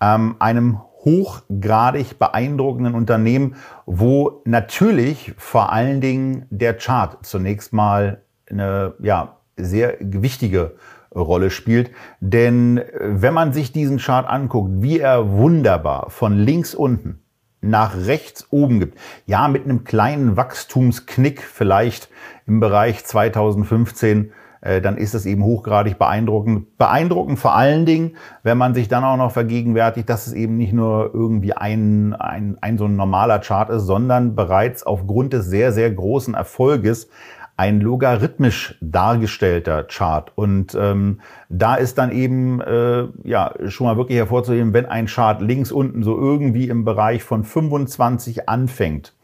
ähm, 0.00 0.36
einem 0.38 0.80
hochgradig 1.04 2.18
beeindruckenden 2.18 2.94
Unternehmen, 2.94 3.56
wo 3.84 4.40
natürlich 4.46 5.34
vor 5.36 5.74
allen 5.74 6.00
Dingen 6.00 6.46
der 6.48 6.72
Chart 6.72 7.18
zunächst 7.26 7.74
mal 7.74 8.22
eine 8.48 8.94
ja, 8.98 9.36
sehr 9.58 9.98
gewichtige 9.98 10.76
Rolle 11.14 11.50
spielt. 11.50 11.90
Denn 12.20 12.80
wenn 12.98 13.34
man 13.34 13.52
sich 13.52 13.72
diesen 13.72 13.98
Chart 13.98 14.26
anguckt, 14.26 14.70
wie 14.76 15.00
er 15.00 15.30
wunderbar 15.32 16.08
von 16.08 16.38
links 16.38 16.74
unten 16.74 17.23
nach 17.68 17.96
rechts 17.96 18.46
oben 18.50 18.80
gibt. 18.80 18.98
Ja, 19.26 19.48
mit 19.48 19.64
einem 19.64 19.84
kleinen 19.84 20.36
Wachstumsknick 20.36 21.42
vielleicht 21.42 22.08
im 22.46 22.60
Bereich 22.60 23.04
2015 23.04 24.32
äh, 24.64 24.80
dann 24.80 24.96
ist 24.96 25.14
es 25.14 25.26
eben 25.26 25.44
hochgradig 25.44 25.98
beeindruckend. 25.98 26.78
Beeindruckend 26.78 27.38
vor 27.38 27.54
allen 27.54 27.84
Dingen, 27.84 28.16
wenn 28.42 28.56
man 28.56 28.72
sich 28.74 28.88
dann 28.88 29.04
auch 29.04 29.18
noch 29.18 29.30
vergegenwärtigt, 29.30 30.08
dass 30.08 30.26
es 30.26 30.32
eben 30.32 30.56
nicht 30.56 30.72
nur 30.72 31.10
irgendwie 31.12 31.52
ein, 31.52 32.14
ein, 32.14 32.56
ein 32.62 32.78
so 32.78 32.86
ein 32.86 32.96
normaler 32.96 33.40
Chart 33.40 33.68
ist, 33.68 33.82
sondern 33.82 34.34
bereits 34.34 34.82
aufgrund 34.82 35.34
des 35.34 35.46
sehr, 35.46 35.72
sehr 35.72 35.90
großen 35.90 36.32
Erfolges 36.32 37.10
ein 37.56 37.80
logarithmisch 37.80 38.76
dargestellter 38.80 39.84
Chart. 39.84 40.32
Und 40.34 40.76
ähm, 40.78 41.20
da 41.48 41.76
ist 41.76 41.98
dann 41.98 42.10
eben 42.10 42.60
äh, 42.60 43.06
ja 43.22 43.54
schon 43.68 43.86
mal 43.86 43.96
wirklich 43.96 44.18
hervorzuheben, 44.18 44.72
wenn 44.72 44.86
ein 44.86 45.06
Chart 45.06 45.40
links 45.40 45.70
unten 45.70 46.02
so 46.02 46.18
irgendwie 46.18 46.68
im 46.68 46.84
Bereich 46.84 47.22
von 47.22 47.44
25 47.44 48.48
anfängt 48.48 49.14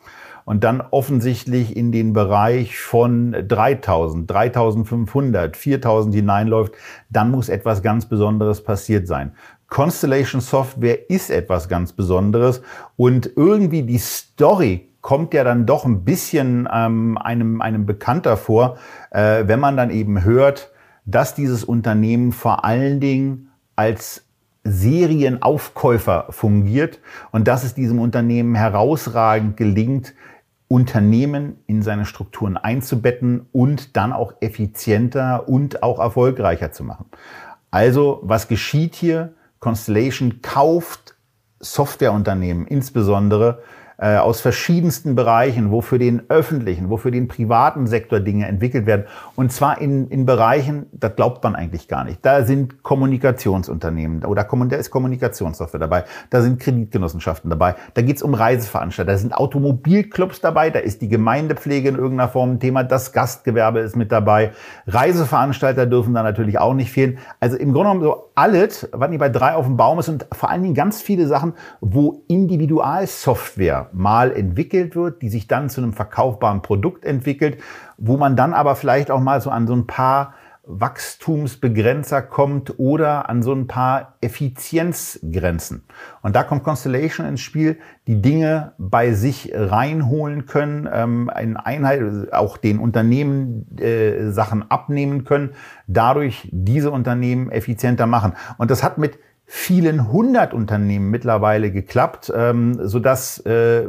und 0.44 0.64
dann 0.64 0.80
offensichtlich 0.90 1.76
in 1.76 1.92
den 1.92 2.12
Bereich 2.12 2.78
von 2.78 3.36
3000, 3.46 4.30
3500, 4.30 5.56
4000 5.56 6.14
hineinläuft, 6.14 6.74
dann 7.08 7.30
muss 7.30 7.48
etwas 7.48 7.82
ganz 7.82 8.06
Besonderes 8.06 8.62
passiert 8.62 9.06
sein. 9.06 9.32
Constellation 9.68 10.40
Software 10.40 11.08
ist 11.08 11.30
etwas 11.30 11.68
ganz 11.68 11.92
Besonderes 11.92 12.62
und 12.96 13.30
irgendwie 13.36 13.82
die 13.82 13.98
Story 13.98 14.89
kommt 15.00 15.34
ja 15.34 15.44
dann 15.44 15.66
doch 15.66 15.84
ein 15.84 16.04
bisschen 16.04 16.68
ähm, 16.72 17.16
einem, 17.18 17.60
einem 17.60 17.86
bekannter 17.86 18.36
vor, 18.36 18.76
äh, 19.10 19.44
wenn 19.46 19.60
man 19.60 19.76
dann 19.76 19.90
eben 19.90 20.24
hört, 20.24 20.70
dass 21.04 21.34
dieses 21.34 21.64
Unternehmen 21.64 22.32
vor 22.32 22.64
allen 22.64 23.00
Dingen 23.00 23.50
als 23.76 24.26
Serienaufkäufer 24.64 26.26
fungiert 26.30 27.00
und 27.32 27.48
dass 27.48 27.64
es 27.64 27.74
diesem 27.74 27.98
Unternehmen 27.98 28.54
herausragend 28.54 29.56
gelingt, 29.56 30.14
Unternehmen 30.68 31.56
in 31.66 31.82
seine 31.82 32.04
Strukturen 32.04 32.56
einzubetten 32.56 33.46
und 33.50 33.96
dann 33.96 34.12
auch 34.12 34.34
effizienter 34.40 35.48
und 35.48 35.82
auch 35.82 35.98
erfolgreicher 35.98 36.70
zu 36.70 36.84
machen. 36.84 37.06
Also, 37.72 38.20
was 38.22 38.46
geschieht 38.46 38.94
hier? 38.94 39.34
Constellation 39.58 40.42
kauft 40.42 41.16
Softwareunternehmen 41.58 42.66
insbesondere 42.66 43.62
äh, 44.00 44.16
aus 44.16 44.40
verschiedensten 44.40 45.14
Bereichen, 45.14 45.70
wo 45.70 45.82
für 45.82 45.98
den 45.98 46.22
öffentlichen, 46.30 46.88
wo 46.88 46.96
für 46.96 47.10
den 47.10 47.28
privaten 47.28 47.86
Sektor 47.86 48.18
Dinge 48.18 48.46
entwickelt 48.46 48.86
werden. 48.86 49.04
Und 49.36 49.52
zwar 49.52 49.78
in, 49.78 50.08
in 50.08 50.24
Bereichen, 50.24 50.86
das 50.92 51.16
glaubt 51.16 51.44
man 51.44 51.54
eigentlich 51.54 51.86
gar 51.86 52.04
nicht. 52.04 52.24
Da 52.24 52.44
sind 52.44 52.82
Kommunikationsunternehmen 52.82 54.24
oder 54.24 54.44
da 54.44 54.76
ist 54.76 54.90
Kommunikationssoftware 54.90 55.80
dabei, 55.80 56.04
da 56.30 56.40
sind 56.40 56.60
Kreditgenossenschaften 56.60 57.50
dabei, 57.50 57.74
da 57.94 58.00
geht's 58.00 58.22
um 58.22 58.32
Reiseveranstalter, 58.32 59.12
da 59.12 59.18
sind 59.18 59.34
Automobilclubs 59.34 60.40
dabei, 60.40 60.70
da 60.70 60.78
ist 60.78 61.02
die 61.02 61.08
Gemeindepflege 61.08 61.90
in 61.90 61.96
irgendeiner 61.96 62.30
Form 62.30 62.52
ein 62.52 62.60
Thema, 62.60 62.84
das 62.84 63.12
Gastgewerbe 63.12 63.80
ist 63.80 63.96
mit 63.96 64.10
dabei, 64.12 64.52
Reiseveranstalter 64.86 65.84
dürfen 65.86 66.14
da 66.14 66.22
natürlich 66.22 66.58
auch 66.58 66.74
nicht 66.74 66.90
fehlen. 66.90 67.18
Also 67.38 67.56
im 67.56 67.72
Grunde 67.72 67.90
genommen 67.90 68.02
so 68.02 68.30
alles, 68.34 68.88
was 68.92 69.10
nicht 69.10 69.18
bei 69.18 69.28
drei 69.28 69.54
auf 69.54 69.66
dem 69.66 69.76
Baum 69.76 69.98
ist 69.98 70.08
und 70.08 70.26
vor 70.32 70.48
allen 70.48 70.62
Dingen 70.62 70.74
ganz 70.74 71.02
viele 71.02 71.26
Sachen, 71.26 71.52
wo 71.80 72.22
Individualsoftware 72.28 73.89
mal 73.92 74.32
entwickelt 74.32 74.96
wird, 74.96 75.22
die 75.22 75.28
sich 75.28 75.46
dann 75.46 75.70
zu 75.70 75.80
einem 75.80 75.92
verkaufbaren 75.92 76.62
Produkt 76.62 77.04
entwickelt, 77.04 77.60
wo 77.96 78.16
man 78.16 78.36
dann 78.36 78.54
aber 78.54 78.76
vielleicht 78.76 79.10
auch 79.10 79.20
mal 79.20 79.40
so 79.40 79.50
an 79.50 79.66
so 79.66 79.74
ein 79.74 79.86
paar 79.86 80.34
Wachstumsbegrenzer 80.70 82.22
kommt 82.22 82.78
oder 82.78 83.28
an 83.28 83.42
so 83.42 83.52
ein 83.52 83.66
paar 83.66 84.14
Effizienzgrenzen. 84.20 85.82
Und 86.22 86.36
da 86.36 86.44
kommt 86.44 86.62
Constellation 86.62 87.26
ins 87.26 87.40
Spiel, 87.40 87.78
die 88.06 88.22
Dinge 88.22 88.72
bei 88.78 89.12
sich 89.12 89.52
reinholen 89.54 90.46
können, 90.46 90.88
ähm, 90.92 91.30
in 91.40 91.56
Einheit, 91.56 92.32
auch 92.32 92.56
den 92.56 92.78
Unternehmen 92.78 93.76
äh, 93.78 94.30
Sachen 94.30 94.70
abnehmen 94.70 95.24
können, 95.24 95.50
dadurch 95.86 96.48
diese 96.52 96.90
Unternehmen 96.90 97.50
effizienter 97.50 98.06
machen. 98.06 98.34
Und 98.58 98.70
das 98.70 98.82
hat 98.82 98.98
mit 98.98 99.18
vielen 99.52 100.12
hundert 100.12 100.54
Unternehmen 100.54 101.10
mittlerweile 101.10 101.72
geklappt, 101.72 102.32
ähm, 102.32 102.78
sodass 102.86 103.38
äh, 103.40 103.88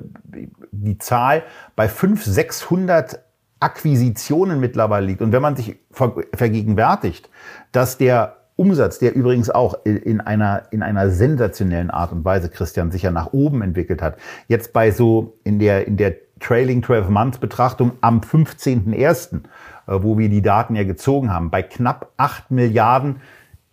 die 0.71 0.97
Zahl 0.97 1.43
bei 1.75 1.87
500, 1.87 2.33
600 2.33 3.19
Akquisitionen 3.59 4.59
mittlerweile 4.59 5.05
liegt. 5.05 5.21
Und 5.21 5.31
wenn 5.31 5.41
man 5.43 5.55
sich 5.55 5.77
vergegenwärtigt, 5.91 7.29
dass 7.71 7.99
der 7.99 8.37
Umsatz, 8.55 8.97
der 8.97 9.15
übrigens 9.15 9.51
auch 9.51 9.75
in 9.85 10.19
einer, 10.19 10.63
in 10.71 10.81
einer 10.81 11.11
sensationellen 11.11 11.91
Art 11.91 12.11
und 12.11 12.25
Weise 12.25 12.49
Christian 12.49 12.89
sicher 12.89 13.11
nach 13.11 13.31
oben 13.31 13.61
entwickelt 13.61 14.01
hat, 14.01 14.17
jetzt 14.47 14.73
bei 14.73 14.89
so 14.89 15.37
in 15.43 15.59
der, 15.59 15.85
in 15.85 15.95
der 15.95 16.15
Trailing 16.39 16.81
12 16.81 17.09
Months 17.09 17.37
Betrachtung 17.37 17.91
am 18.01 18.21
15.01., 18.21 19.35
äh, 19.35 19.39
wo 19.85 20.17
wir 20.17 20.27
die 20.27 20.41
Daten 20.41 20.75
ja 20.75 20.85
gezogen 20.85 21.31
haben, 21.31 21.51
bei 21.51 21.61
knapp 21.61 22.13
8 22.17 22.49
Milliarden, 22.49 23.17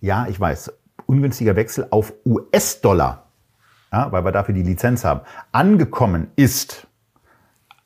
ja, 0.03 0.27
ich 0.29 0.39
weiß, 0.39 0.73
ungünstiger 1.09 1.57
Wechsel 1.57 1.87
auf 1.91 2.13
US-Dollar, 2.25 3.25
ja, 3.93 4.13
weil 4.13 4.25
wir 4.25 4.33
dafür 4.33 4.55
die 4.55 4.63
Lizenz 4.63 5.05
haben, 5.05 5.23
angekommen 5.51 6.29
ist 6.37 6.87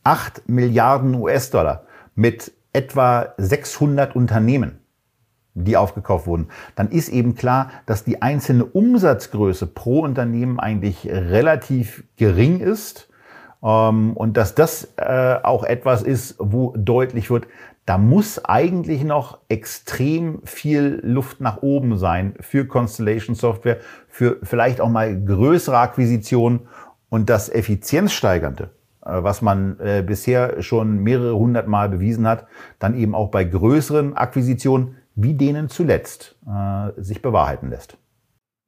8 0.04 0.48
Milliarden 0.48 1.14
US-Dollar 1.14 1.84
mit 2.14 2.52
etwa 2.72 3.34
600 3.38 4.16
Unternehmen, 4.16 4.80
die 5.54 5.76
aufgekauft 5.76 6.26
wurden, 6.26 6.48
dann 6.74 6.90
ist 6.90 7.08
eben 7.10 7.34
klar, 7.34 7.70
dass 7.86 8.04
die 8.04 8.22
einzelne 8.22 8.64
Umsatzgröße 8.64 9.66
pro 9.66 10.00
Unternehmen 10.00 10.58
eigentlich 10.58 11.06
relativ 11.06 12.04
gering 12.16 12.60
ist 12.60 13.08
ähm, 13.62 14.16
und 14.16 14.36
dass 14.36 14.54
das 14.54 14.94
äh, 14.96 15.36
auch 15.42 15.62
etwas 15.64 16.02
ist, 16.02 16.36
wo 16.38 16.74
deutlich 16.76 17.30
wird, 17.30 17.46
da 17.86 17.98
muss 17.98 18.44
eigentlich 18.44 19.02
noch 19.04 19.38
extrem 19.48 20.40
viel 20.44 21.00
Luft 21.02 21.40
nach 21.40 21.62
oben 21.62 21.98
sein 21.98 22.34
für 22.40 22.66
Constellation 22.66 23.34
Software, 23.34 23.78
für 24.08 24.38
vielleicht 24.42 24.80
auch 24.80 24.88
mal 24.88 25.20
größere 25.24 25.78
Akquisitionen 25.78 26.60
und 27.08 27.28
das 27.28 27.48
Effizienzsteigernde, 27.48 28.70
äh, 29.04 29.22
was 29.22 29.42
man 29.42 29.78
äh, 29.80 30.04
bisher 30.06 30.62
schon 30.62 30.98
mehrere 30.98 31.36
hundert 31.36 31.66
Mal 31.66 31.88
bewiesen 31.88 32.26
hat, 32.26 32.46
dann 32.78 32.94
eben 32.94 33.14
auch 33.14 33.30
bei 33.30 33.44
größeren 33.44 34.16
Akquisitionen 34.16 34.96
wie 35.14 35.34
denen 35.34 35.68
zuletzt 35.68 36.36
äh, 36.46 37.00
sich 37.00 37.22
bewahrheiten 37.22 37.70
lässt. 37.70 37.98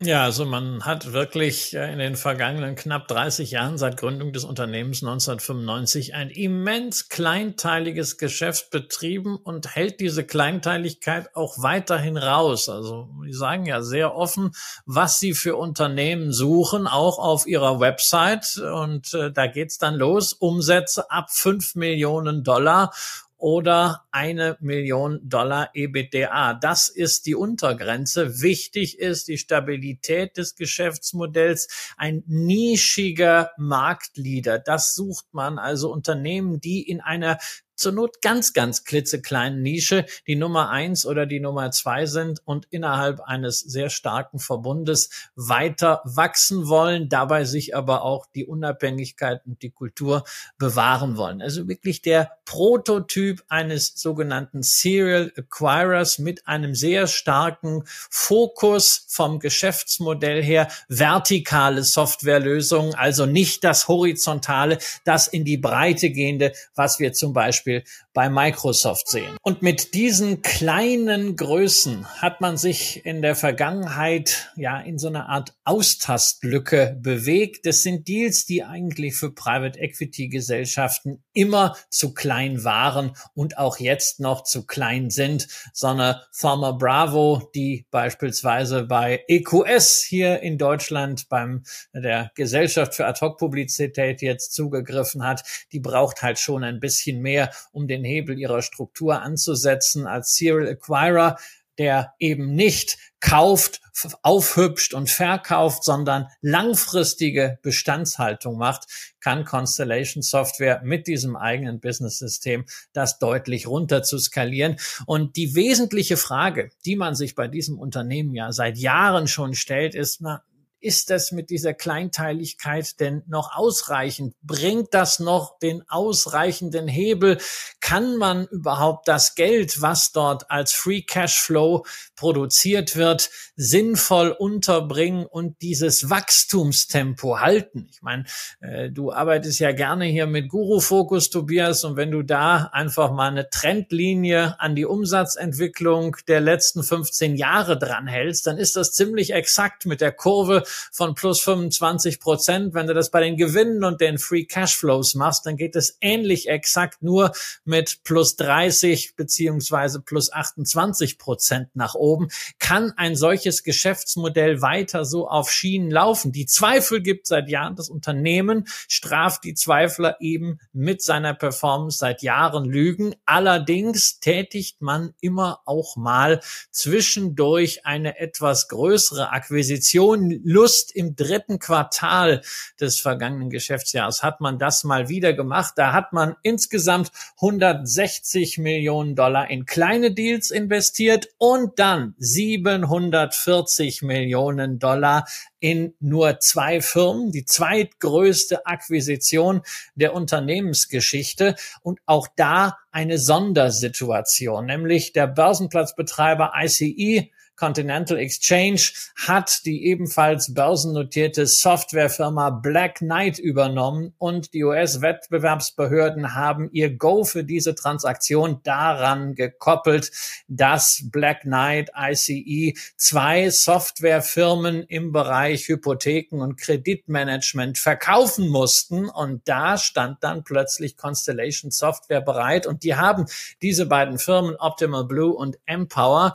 Ja, 0.05 0.25
also 0.25 0.45
man 0.45 0.85
hat 0.85 1.15
wirklich 1.15 1.75
äh, 1.75 1.91
in 1.91 1.99
den 1.99 2.15
vergangenen 2.15 2.75
knapp 2.77 3.09
30 3.09 3.53
Jahren 3.53 3.79
seit 3.79 3.97
Gründung 3.97 4.35
des 4.35 4.45
Unternehmens 4.45 5.03
1995 5.03 6.15
ein 6.15 6.29
immens 6.29 7.09
kleinteiliges 7.09 8.19
Geschäft 8.19 8.69
betrieben 8.71 9.37
und 9.37 9.75
hält 9.75 10.01
diese 10.01 10.23
Kleinteiligkeit 10.23 11.35
auch 11.35 11.63
weiterhin 11.63 12.19
raus. 12.19 12.69
Also 12.69 13.09
die 13.25 13.33
sagen 13.33 13.65
ja 13.65 13.81
sehr 13.81 14.15
offen, 14.15 14.53
was 14.85 15.21
sie 15.21 15.33
für 15.33 15.57
Unternehmen 15.57 16.35
suchen, 16.35 16.87
auch 16.87 17.19
auf 17.19 17.47
ihrer 17.47 17.81
Website. 17.81 18.59
Und 18.59 19.15
äh, 19.15 19.33
da 19.33 19.47
geht's 19.47 19.79
dann 19.79 19.95
los. 19.95 20.35
Umsätze 20.35 21.11
ab 21.11 21.31
5 21.31 21.77
Millionen 21.77 22.45
Dollar 22.45 22.93
oder 23.39 24.04
eine 24.15 24.57
Million 24.61 25.19
Dollar 25.29 25.71
EBITDA. 25.75 26.55
Das 26.55 26.89
ist 26.89 27.27
die 27.27 27.35
Untergrenze. 27.35 28.41
Wichtig 28.41 29.01
ist 29.01 29.27
die 29.27 29.39
Stabilität 29.39 30.37
des 30.37 30.55
Geschäftsmodells. 30.55 31.93
Ein 31.97 32.23
nischiger 32.29 33.51
Marktleader. 33.59 34.61
Das 34.61 34.95
sucht 34.95 35.27
man 35.33 35.59
also 35.59 35.93
Unternehmen, 35.93 36.61
die 36.61 36.89
in 36.89 37.01
einer 37.01 37.39
zur 37.77 37.93
Not 37.93 38.23
ganz, 38.23 38.53
ganz 38.53 38.85
klitzekleinen 38.85 39.63
Nische 39.63 40.07
die 40.27 40.37
Nummer 40.37 40.71
eins 40.71 41.07
oder 41.07 41.27
die 41.27 41.41
Nummer 41.41 41.71
zwei 41.71 42.07
sind 42.07 42.41
und 42.45 42.67
innerhalb 42.71 43.21
eines 43.21 43.61
sehr 43.61 43.91
starken 43.91 44.39
Verbundes 44.39 45.31
weiter 45.35 46.01
wachsen 46.05 46.69
wollen, 46.69 47.09
dabei 47.09 47.45
sich 47.45 47.77
aber 47.77 48.03
auch 48.03 48.27
die 48.27 48.47
Unabhängigkeit 48.47 49.45
und 49.47 49.63
die 49.63 49.71
Kultur 49.71 50.25
bewahren 50.59 51.17
wollen. 51.17 51.43
Also 51.43 51.69
wirklich 51.69 52.03
der 52.03 52.39
Prototyp 52.45 53.43
eines 53.49 53.95
sogenannten 54.05 54.63
Serial 54.63 55.33
Acquirers 55.37 56.19
mit 56.19 56.47
einem 56.47 56.75
sehr 56.75 57.07
starken 57.07 57.83
Fokus 57.87 59.07
vom 59.09 59.41
Geschäftsmodell 59.41 60.43
her, 60.43 60.69
vertikale 60.89 61.83
Softwarelösungen, 61.83 62.95
also 62.95 63.25
nicht 63.27 63.65
das 63.65 63.89
horizontale, 63.89 64.79
das 65.05 65.27
in 65.27 65.45
die 65.45 65.57
Breite 65.57 66.11
gehende, 66.11 66.53
was 66.75 67.01
wir 67.01 67.15
zum 67.15 67.33
Beispiel 67.33 67.83
bei 68.13 68.29
Microsoft 68.29 69.09
sehen. 69.09 69.37
Und 69.43 69.63
mit 69.63 69.95
diesen 69.95 70.43
kleinen 70.43 71.35
Größen 71.35 72.07
hat 72.21 72.41
man 72.41 72.57
sich 72.57 73.05
in 73.07 73.23
der 73.23 73.35
Vergangenheit 73.35 74.53
ja 74.55 74.79
in 74.79 74.99
so 74.99 75.09
einer 75.09 75.29
Art 75.29 75.55
Austastlücke 75.65 76.97
bewegt. 77.01 77.67
Das 77.67 77.83
sind 77.83 78.07
Deals, 78.07 78.45
die 78.45 78.63
eigentlich 78.63 79.17
für 79.17 79.33
Private 79.33 79.81
Equity 79.81 80.29
Gesellschaften 80.29 81.24
immer 81.35 81.77
zu 81.91 82.15
klein 82.15 82.65
waren 82.65 83.17
und 83.35 83.59
auch 83.59 83.79
jetzt 83.79 84.21
noch 84.21 84.45
zu 84.45 84.67
klein 84.67 85.11
sind, 85.11 85.49
sondern 85.73 86.17
Farmer 86.33 86.79
Bravo, 86.79 87.51
die 87.55 87.87
beispielsweise 87.91 88.85
bei 88.85 89.25
EQS 89.29 90.03
hier 90.03 90.41
in 90.41 90.57
Deutschland 90.57 91.29
beim 91.29 91.65
der 91.93 92.31
Gesellschaft 92.35 92.95
für 92.95 93.07
Ad-Hoc-Publizität 93.07 94.23
jetzt 94.23 94.55
zugegriffen 94.55 95.27
hat, 95.27 95.43
die 95.73 95.81
braucht 95.81 96.23
halt 96.23 96.39
schon 96.39 96.65
ein 96.65 96.81
bisschen 96.81 97.21
mehr, 97.21 97.51
um 97.73 97.89
den 97.89 98.05
Hebel 98.05 98.39
ihrer 98.39 98.63
Struktur 98.63 99.21
anzusetzen 99.21 100.07
als 100.07 100.35
Serial 100.35 100.69
Acquirer 100.69 101.37
der 101.79 102.15
eben 102.19 102.55
nicht 102.55 102.99
kauft, 103.21 103.81
aufhübscht 104.23 104.93
und 104.93 105.09
verkauft, 105.09 105.85
sondern 105.85 106.27
langfristige 106.41 107.59
Bestandshaltung 107.63 108.59
macht, 108.59 108.87
kann 109.21 109.45
Constellation 109.45 110.23
Software 110.23 110.83
mit 110.85 111.07
diesem 111.07 111.37
eigenen 111.37 111.81
Business-System 111.81 112.67
das 112.93 113.19
deutlich 113.19 113.67
runter 113.67 114.03
zu 114.03 114.19
skalieren. 114.19 114.77
Und 115.07 115.37
die 115.37 115.55
wesentliche 115.55 116.17
Frage, 116.17 116.71
die 116.85 116.97
man 116.97 117.15
sich 117.15 117.35
bei 117.35 117.49
diesem 117.49 117.79
Unternehmen 117.79 118.35
ja 118.35 118.53
seit 118.53 118.77
Jahren 118.77 119.29
schon 119.29 119.55
stellt, 119.55 119.95
ist, 119.95 120.21
na, 120.21 120.43
ist 120.85 121.09
das 121.09 121.33
mit 121.33 121.49
dieser 121.49 121.73
Kleinteiligkeit 121.73 123.01
denn 123.01 123.23
noch 123.27 123.57
ausreichend? 123.57 124.35
Bringt 124.43 124.93
das 124.93 125.19
noch 125.19 125.59
den 125.59 125.83
ausreichenden 125.89 126.89
Hebel? 126.89 127.39
Kann 127.81 128.19
man 128.19 128.47
überhaupt 128.49 129.09
das 129.09 129.35
Geld, 129.35 129.81
was 129.81 130.13
dort 130.13 130.51
als 130.51 130.73
Free 130.73 131.01
Cash 131.01 131.41
Flow 131.41 131.87
produziert 132.17 132.97
wird, 132.97 133.31
sinnvoll 133.57 134.31
unterbringen 134.31 135.25
und 135.25 135.63
dieses 135.63 136.11
Wachstumstempo 136.11 137.41
halten? 137.41 137.89
Ich 137.91 138.03
meine, 138.03 138.25
äh, 138.61 138.91
du 138.91 139.11
arbeitest 139.11 139.61
ja 139.61 139.73
gerne 139.73 140.05
hier 140.05 140.27
mit 140.27 140.51
Guru 140.51 140.81
Focus, 140.81 141.31
Tobias, 141.31 141.85
und 141.85 141.97
wenn 141.97 142.11
du 142.11 142.23
da 142.23 142.69
einfach 142.73 143.11
mal 143.11 143.29
eine 143.29 143.49
Trendlinie 143.49 144.61
an 144.61 144.75
die 144.75 144.85
Umsatzentwicklung 144.85 146.17
der 146.29 146.43
letzten 146.43 146.83
15 146.83 147.37
Jahre 147.37 147.79
dranhältst, 147.79 148.47
dann 148.47 148.59
ist 148.59 148.77
das 148.77 148.93
ziemlich 148.93 149.33
exakt 149.33 149.87
mit 149.87 150.03
der 150.03 150.13
Kurve 150.13 150.63
von 150.93 151.15
plus 151.15 151.41
25 151.41 152.21
Prozent. 152.21 152.75
Wenn 152.75 152.87
du 152.87 152.95
das 152.95 153.11
bei 153.11 153.21
den 153.21 153.37
Gewinnen 153.37 153.85
und 153.85 154.01
den 154.01 154.19
Free 154.19 154.45
Cashflows 154.45 155.15
machst, 155.15 155.47
dann 155.47 155.57
geht 155.57 155.77
es 155.77 155.99
ähnlich 156.01 156.49
exakt 156.49 157.03
nur 157.03 157.33
mit 157.65 158.03
plus 158.05 158.37
30 158.37 159.17
beziehungsweise 159.17 160.01
plus 160.01 160.33
28 160.33 161.19
Prozent 161.19 161.69
nach 161.75 161.95
oben. 161.95 162.29
Kann 162.59 162.93
ein 162.97 163.17
solches 163.17 163.63
Geschäftsmodell 163.63 164.63
weiter 164.63 165.05
so 165.05 165.29
auf 165.29 165.51
Schienen 165.51 165.91
laufen? 165.91 166.33
Die 166.33 166.47
Zweifel 166.47 167.01
gibt 167.01 167.27
seit 167.27 167.49
Jahren. 167.49 167.77
Das 167.77 167.89
Unternehmen 167.89 168.67
straft 168.89 169.45
die 169.45 169.55
Zweifler 169.55 170.17
eben 170.21 170.59
mit 170.73 171.03
seiner 171.03 171.35
Performance 171.35 171.99
seit 171.99 172.23
Jahren 172.23 172.65
Lügen. 172.65 173.15
Allerdings 173.25 174.21
tätigt 174.21 174.81
man 174.81 175.15
immer 175.21 175.61
auch 175.65 175.97
mal 175.97 176.41
zwischendurch 176.71 177.87
eine 177.87 178.19
etwas 178.19 178.69
größere 178.69 179.31
Akquisition. 179.31 180.41
Just 180.65 180.97
im 180.97 181.15
dritten 181.15 181.59
Quartal 181.59 182.41
des 182.81 182.99
vergangenen 182.99 183.51
Geschäftsjahres 183.51 184.23
hat 184.23 184.41
man 184.41 184.59
das 184.59 184.83
mal 184.83 185.11
wieder 185.11 185.35
gemacht. 185.35 185.75
Da 185.77 185.93
hat 185.93 186.15
man 186.15 186.37
insgesamt 186.43 187.11
160 187.43 188.57
Millionen 188.57 189.15
Dollar 189.15 189.51
in 189.51 189.67
kleine 189.67 190.15
Deals 190.15 190.51
investiert 190.51 191.29
und 191.37 191.79
dann 191.79 192.15
740 192.17 194.01
Millionen 194.01 194.79
Dollar 194.79 195.27
in 195.61 195.93
nur 196.01 196.41
zwei 196.41 196.81
Firmen, 196.81 197.31
die 197.31 197.45
zweitgrößte 197.45 198.65
Akquisition 198.65 199.61
der 199.95 200.15
Unternehmensgeschichte 200.15 201.57
und 201.83 202.01
auch 202.07 202.27
da 202.37 202.79
eine 202.91 203.19
Sondersituation, 203.19 204.65
nämlich 204.65 205.13
der 205.13 205.27
Börsenplatzbetreiber 205.27 206.53
ICE 206.59 207.31
Continental 207.57 208.19
Exchange 208.19 208.91
hat 209.17 209.65
die 209.65 209.87
ebenfalls 209.87 210.53
börsennotierte 210.55 211.47
Softwarefirma 211.47 212.51
Black 212.51 212.97
Knight 212.97 213.39
übernommen 213.39 214.15
und 214.19 214.53
die 214.55 214.65
US-Wettbewerbsbehörden 214.65 216.35
haben 216.35 216.69
ihr 216.73 216.97
Go 216.97 217.25
für 217.25 217.45
diese 217.45 217.75
Transaktion 217.75 218.61
daran 218.63 219.35
gekoppelt, 219.35 220.11
dass 220.49 221.03
Black 221.11 221.43
Knight 221.43 221.91
ICE 221.97 222.75
zwei 222.97 223.51
Softwarefirmen 223.51 224.83
im 224.85 225.13
Bereich 225.13 225.69
Hypotheken 225.69 226.41
und 226.41 226.57
Kreditmanagement 226.57 227.79
verkaufen 227.79 228.49
mussten. 228.49 229.09
Und 229.09 229.49
da 229.49 229.79
stand 229.79 230.23
dann 230.23 230.45
plötzlich 230.45 230.97
Constellation 230.97 231.71
Software 231.71 232.21
bereit. 232.21 232.67
Und 232.67 232.83
die 232.83 232.97
haben 232.97 233.27
diese 233.63 233.87
beiden 233.87 234.19
Firmen 234.19 234.57
Optimal 234.57 235.05
Blue 235.05 235.35
und 235.35 235.59
Empower 235.67 236.35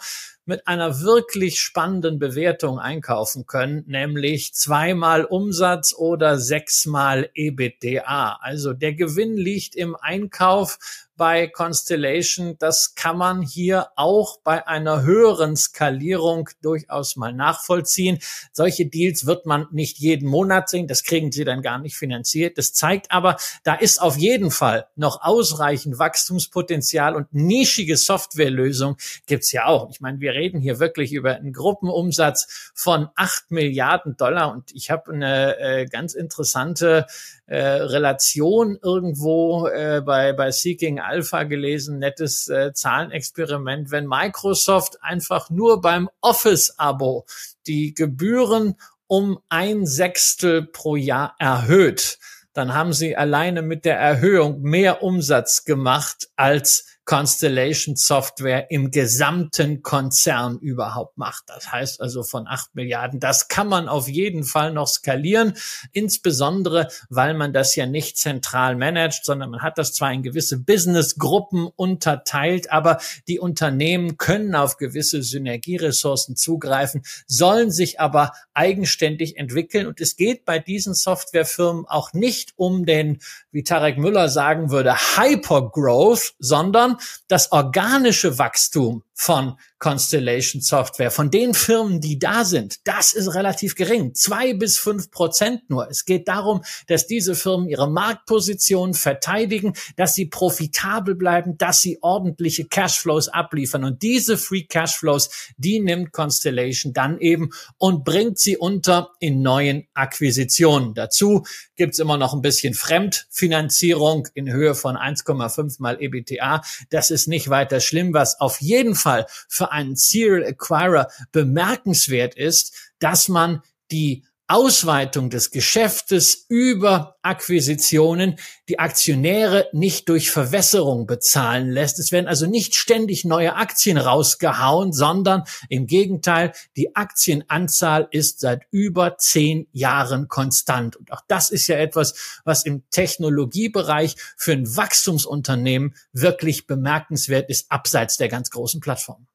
mit 0.50 0.68
einer 0.68 1.02
wirklich 1.02 1.62
spannenden 1.62 2.18
Bewertung 2.18 2.80
einkaufen 2.80 3.46
können, 3.46 3.84
nämlich 3.86 4.52
zweimal 4.56 5.24
Umsatz 5.24 5.94
oder 5.94 6.40
sechsmal 6.40 7.30
EBITDA. 7.36 8.40
Also 8.42 8.74
der 8.74 8.96
Gewinn 8.96 9.38
liegt 9.38 9.76
im 9.76 9.96
Einkauf 9.96 10.80
bei 11.20 11.48
Constellation. 11.48 12.56
Das 12.60 12.96
kann 12.96 13.18
man 13.18 13.42
hier 13.42 13.90
auch 13.98 14.40
bei 14.42 14.66
einer 14.66 15.04
höheren 15.04 15.58
Skalierung 15.58 16.50
durchaus 16.62 17.18
mal 17.18 17.34
nachvollziehen. 17.34 18.20
Solche 18.54 18.86
Deals 18.86 19.26
wird 19.26 19.46
man 19.46 19.68
nicht 19.72 20.00
jeden 20.00 20.30
Monat 20.30 20.70
sehen. 20.70 20.88
Das 20.88 21.04
kriegen 21.04 21.34
sie 21.34 21.44
dann 21.44 21.62
gar 21.62 21.78
nicht 21.78 21.98
finanziert. 21.98 22.58
Das 22.58 22.72
zeigt 22.72 23.12
aber, 23.12 23.36
da 23.64 23.76
ist 23.76 24.02
auf 24.02 24.18
jeden 24.18 24.50
Fall 24.50 24.88
noch 24.96 25.22
ausreichend 25.22 26.00
Wachstumspotenzial 26.00 27.16
und 27.16 27.34
nischige 27.34 27.98
Softwarelösung 27.98 28.96
gibt's 29.28 29.52
ja 29.52 29.66
auch. 29.66 29.92
Ich 29.92 30.00
meine, 30.00 30.22
wir 30.22 30.32
reden 30.32 30.62
hier 30.62 30.80
wirklich 30.80 31.12
über 31.12 31.36
einen 31.36 31.52
Gruppenumsatz 31.52 32.72
von 32.74 33.10
acht 33.16 33.52
Milliarden 33.52 34.16
Dollar 34.16 34.54
und 34.54 34.74
ich 34.74 34.90
habe 34.90 35.12
eine 35.12 35.60
äh, 35.60 35.86
ganz 35.86 36.14
interessante 36.14 37.08
äh, 37.50 37.58
Relation 37.60 38.78
irgendwo 38.82 39.68
äh, 39.68 40.02
bei, 40.06 40.34
bei 40.34 40.52
Seeking 40.52 41.00
Alpha 41.10 41.44
gelesen, 41.44 42.00
nettes 42.00 42.48
äh, 42.48 42.72
Zahlenexperiment, 42.74 43.92
wenn 43.92 44.08
Microsoft 44.08 45.02
einfach 45.02 45.50
nur 45.50 45.82
beim 45.82 46.10
Office-Abo 46.22 47.26
die 47.68 47.94
Gebühren 47.94 48.76
um 49.08 49.40
ein 49.50 49.86
Sechstel 49.86 50.68
pro 50.68 50.96
Jahr 50.96 51.36
erhöht, 51.40 52.20
dann 52.54 52.74
haben 52.74 52.94
sie 52.94 53.16
alleine 53.16 53.62
mit 53.62 53.86
der 53.86 53.98
Erhöhung 53.98 54.62
mehr 54.62 55.04
Umsatz 55.04 55.66
gemacht 55.66 56.30
als 56.36 56.99
Constellation 57.10 57.96
Software 57.96 58.70
im 58.70 58.92
gesamten 58.92 59.82
Konzern 59.82 60.60
überhaupt 60.60 61.18
macht. 61.18 61.46
Das 61.48 61.72
heißt 61.72 62.02
also 62.02 62.22
von 62.22 62.46
acht 62.46 62.76
Milliarden. 62.76 63.20
Das 63.20 63.48
kann 63.48 63.68
man 63.68 63.90
auf 63.90 64.08
jeden 64.08 64.44
Fall 64.44 64.72
noch 64.72 64.88
skalieren, 64.88 65.56
insbesondere 65.92 66.88
weil 67.10 67.34
man 67.34 67.52
das 67.52 67.76
ja 67.76 67.88
nicht 67.88 68.20
zentral 68.20 68.76
managt, 68.76 69.26
sondern 69.26 69.50
man 69.50 69.64
hat 69.64 69.80
das 69.80 69.94
zwar 69.94 70.14
in 70.14 70.22
gewisse 70.22 70.60
Businessgruppen 70.60 71.66
unterteilt, 71.76 72.72
aber 72.72 73.00
die 73.28 73.40
Unternehmen 73.40 74.18
können 74.18 74.54
auf 74.54 74.78
gewisse 74.78 75.24
Synergieressourcen 75.24 76.36
zugreifen, 76.36 77.02
sollen 77.26 77.72
sich 77.72 78.00
aber 78.00 78.34
eigenständig 78.54 79.36
entwickeln. 79.36 79.88
Und 79.88 80.00
es 80.00 80.16
geht 80.16 80.46
bei 80.46 80.60
diesen 80.60 80.94
Softwarefirmen 80.94 81.88
auch 81.88 82.14
nicht 82.14 82.54
um 82.56 82.86
den, 82.86 83.18
wie 83.52 83.64
Tarek 83.64 83.98
Müller 83.98 84.30
sagen 84.30 84.70
würde, 84.70 84.96
Hypergrowth, 84.96 86.34
sondern 86.40 86.98
das 87.28 87.52
organische 87.52 88.38
Wachstum 88.38 89.04
von 89.14 89.58
Constellation 89.80 90.62
Software, 90.62 91.12
von 91.12 91.32
den 91.32 91.54
Firmen, 91.54 92.02
die 92.02 92.20
da 92.20 92.46
sind, 92.46 92.86
das 92.86 93.14
ist 93.14 93.34
relativ 93.34 93.76
gering. 93.76 94.14
Zwei 94.14 94.54
bis 94.54 94.78
fünf 94.78 95.12
Prozent 95.12 95.70
nur. 95.70 95.90
Es 95.90 96.06
geht 96.06 96.28
darum, 96.28 96.62
dass 96.88 97.08
diese 97.08 97.36
Firmen 97.36 97.68
ihre 97.68 97.90
Marktposition 97.90 98.94
verteidigen, 98.94 99.74
dass 99.96 100.16
sie 100.16 100.26
profitabel 100.26 101.16
bleiben, 101.16 101.58
dass 101.58 101.82
sie 101.82 101.98
ordentliche 102.02 102.66
Cashflows 102.66 103.28
abliefern. 103.30 103.84
Und 103.84 104.02
diese 104.02 104.38
Free 104.38 104.64
Cashflows, 104.64 105.30
die 105.58 105.80
nimmt 105.80 106.12
Constellation 106.14 106.94
dann 106.94 107.20
eben 107.20 107.50
und 107.78 108.04
bringt 108.04 108.40
sie 108.40 108.58
unter 108.58 109.12
in 109.20 109.42
neuen 109.42 109.88
Akquisitionen. 109.94 110.94
Dazu 110.94 111.44
gibt's 111.76 112.00
immer 112.00 112.18
noch 112.18 112.34
ein 112.34 112.42
bisschen 112.42 112.74
Fremdfinanzierung 112.74 114.28
in 114.34 114.52
Höhe 114.52 114.76
von 114.76 114.96
1,5 114.96 115.78
mal 115.80 116.02
EBTA. 116.02 116.62
Das 116.90 117.12
ist 117.12 117.28
nicht 117.28 117.50
weiter 117.50 117.80
schlimm, 117.80 118.14
was 118.14 118.40
auf 118.40 118.62
jeden 118.62 118.96
Fall 118.96 119.10
Fall 119.10 119.26
einen 119.72 119.96
Serial 119.96 120.46
Acquirer 120.46 121.08
bemerkenswert 121.32 122.36
ist, 122.36 122.74
dass 123.00 123.28
man 123.28 123.62
die 123.92 124.24
Ausweitung 124.50 125.30
des 125.30 125.52
Geschäftes 125.52 126.48
über 126.50 127.18
Akquisitionen 127.22 128.40
die 128.68 128.80
Aktionäre 128.80 129.68
nicht 129.74 130.10
durch 130.10 130.32
Verwässerung 130.32 131.06
bezahlen 131.06 131.70
lässt. 131.70 132.00
Es 132.00 132.12
werden 132.12 132.28
also 132.28 132.48
nicht 132.48 132.74
ständig 132.74 133.26
neue 133.26 133.56
Aktien 133.56 134.00
rausgehauen, 134.00 134.92
sondern 134.92 135.44
im 135.70 135.86
Gegenteil, 135.86 136.54
die 136.76 136.96
Aktienanzahl 136.96 138.08
ist 138.10 138.40
seit 138.40 138.64
über 138.72 139.18
zehn 139.20 139.68
Jahren 139.72 140.28
konstant. 140.28 140.96
Und 140.96 141.12
auch 141.12 141.22
das 141.28 141.52
ist 141.52 141.68
ja 141.68 141.78
etwas, 141.78 142.42
was 142.44 142.66
im 142.66 142.90
Technologiebereich 142.90 144.16
für 144.36 144.54
ein 144.54 144.76
Wachstumsunternehmen 144.76 145.94
wirklich 146.12 146.66
bemerkenswert 146.66 147.52
ist, 147.52 147.72
abseits 147.72 148.18
der 148.18 148.30
ganz 148.30 148.50
großen 148.50 148.80
Plattformen. 148.80 149.28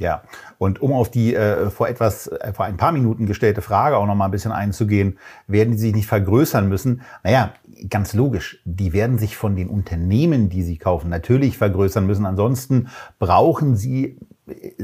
Ja, 0.00 0.22
und 0.56 0.80
um 0.80 0.94
auf 0.94 1.10
die 1.10 1.34
äh, 1.34 1.68
vor 1.68 1.86
etwas, 1.86 2.26
äh, 2.26 2.54
vor 2.54 2.64
ein 2.64 2.78
paar 2.78 2.90
Minuten 2.90 3.26
gestellte 3.26 3.60
Frage 3.60 3.98
auch 3.98 4.06
noch 4.06 4.14
mal 4.14 4.24
ein 4.24 4.30
bisschen 4.30 4.50
einzugehen, 4.50 5.18
werden 5.46 5.72
die 5.72 5.78
sich 5.78 5.94
nicht 5.94 6.06
vergrößern 6.06 6.66
müssen? 6.70 7.02
Naja, 7.22 7.52
ganz 7.90 8.14
logisch, 8.14 8.62
die 8.64 8.94
werden 8.94 9.18
sich 9.18 9.36
von 9.36 9.56
den 9.56 9.68
Unternehmen, 9.68 10.48
die 10.48 10.62
sie 10.62 10.78
kaufen, 10.78 11.10
natürlich 11.10 11.58
vergrößern 11.58 12.06
müssen. 12.06 12.24
Ansonsten 12.24 12.88
brauchen 13.18 13.76
sie 13.76 14.16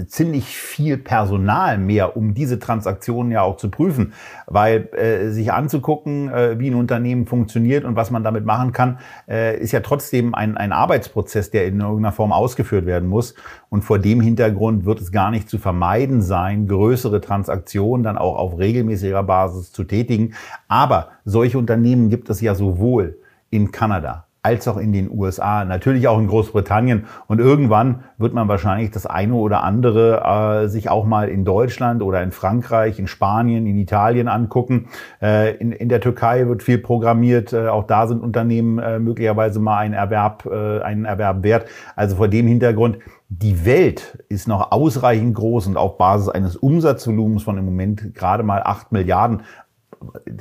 ziemlich 0.06 0.46
viel 0.56 0.98
Personal 0.98 1.78
mehr, 1.78 2.16
um 2.16 2.34
diese 2.34 2.58
Transaktionen 2.58 3.32
ja 3.32 3.42
auch 3.42 3.56
zu 3.56 3.70
prüfen, 3.70 4.12
weil 4.46 4.88
äh, 4.92 5.30
sich 5.30 5.52
anzugucken, 5.52 6.28
äh, 6.28 6.58
wie 6.58 6.70
ein 6.70 6.74
Unternehmen 6.74 7.26
funktioniert 7.26 7.84
und 7.84 7.96
was 7.96 8.10
man 8.10 8.24
damit 8.24 8.44
machen 8.44 8.72
kann, 8.72 8.98
äh, 9.28 9.58
ist 9.58 9.72
ja 9.72 9.80
trotzdem 9.80 10.34
ein, 10.34 10.56
ein 10.56 10.72
Arbeitsprozess, 10.72 11.50
der 11.50 11.66
in 11.66 11.80
irgendeiner 11.80 12.12
Form 12.12 12.32
ausgeführt 12.32 12.86
werden 12.86 13.08
muss. 13.08 13.34
Und 13.68 13.82
vor 13.82 13.98
dem 13.98 14.20
Hintergrund 14.20 14.84
wird 14.84 15.00
es 15.00 15.12
gar 15.12 15.30
nicht 15.30 15.48
zu 15.48 15.58
vermeiden 15.58 16.22
sein, 16.22 16.68
größere 16.68 17.20
Transaktionen 17.20 18.04
dann 18.04 18.18
auch 18.18 18.36
auf 18.36 18.58
regelmäßiger 18.58 19.22
Basis 19.22 19.72
zu 19.72 19.84
tätigen. 19.84 20.34
Aber 20.68 21.08
solche 21.24 21.58
Unternehmen 21.58 22.10
gibt 22.10 22.30
es 22.30 22.40
ja 22.40 22.54
sowohl 22.54 23.18
in 23.50 23.72
Kanada 23.72 24.25
als 24.46 24.68
auch 24.68 24.76
in 24.76 24.92
den 24.92 25.10
USA, 25.10 25.64
natürlich 25.64 26.06
auch 26.06 26.20
in 26.20 26.28
Großbritannien. 26.28 27.06
Und 27.26 27.40
irgendwann 27.40 28.04
wird 28.16 28.32
man 28.32 28.46
wahrscheinlich 28.46 28.92
das 28.92 29.04
eine 29.04 29.34
oder 29.34 29.64
andere 29.64 30.62
äh, 30.64 30.68
sich 30.68 30.88
auch 30.88 31.04
mal 31.04 31.28
in 31.28 31.44
Deutschland 31.44 32.00
oder 32.00 32.22
in 32.22 32.30
Frankreich, 32.30 33.00
in 33.00 33.08
Spanien, 33.08 33.66
in 33.66 33.76
Italien 33.76 34.28
angucken. 34.28 34.86
Äh, 35.20 35.56
in, 35.56 35.72
in 35.72 35.88
der 35.88 36.00
Türkei 36.00 36.46
wird 36.46 36.62
viel 36.62 36.78
programmiert. 36.78 37.52
Äh, 37.52 37.66
auch 37.66 37.88
da 37.88 38.06
sind 38.06 38.22
Unternehmen 38.22 38.78
äh, 38.78 39.00
möglicherweise 39.00 39.58
mal 39.58 39.78
ein 39.78 39.94
Erwerb, 39.94 40.46
äh, 40.46 40.80
einen 40.80 41.06
Erwerb 41.06 41.42
wert. 41.42 41.66
Also 41.96 42.14
vor 42.14 42.28
dem 42.28 42.46
Hintergrund, 42.46 42.98
die 43.28 43.64
Welt 43.64 44.24
ist 44.28 44.46
noch 44.46 44.70
ausreichend 44.70 45.34
groß 45.34 45.66
und 45.66 45.76
auf 45.76 45.98
Basis 45.98 46.28
eines 46.28 46.54
Umsatzvolumens 46.54 47.42
von 47.42 47.58
im 47.58 47.64
Moment 47.64 48.14
gerade 48.14 48.44
mal 48.44 48.62
acht 48.62 48.92
Milliarden 48.92 49.42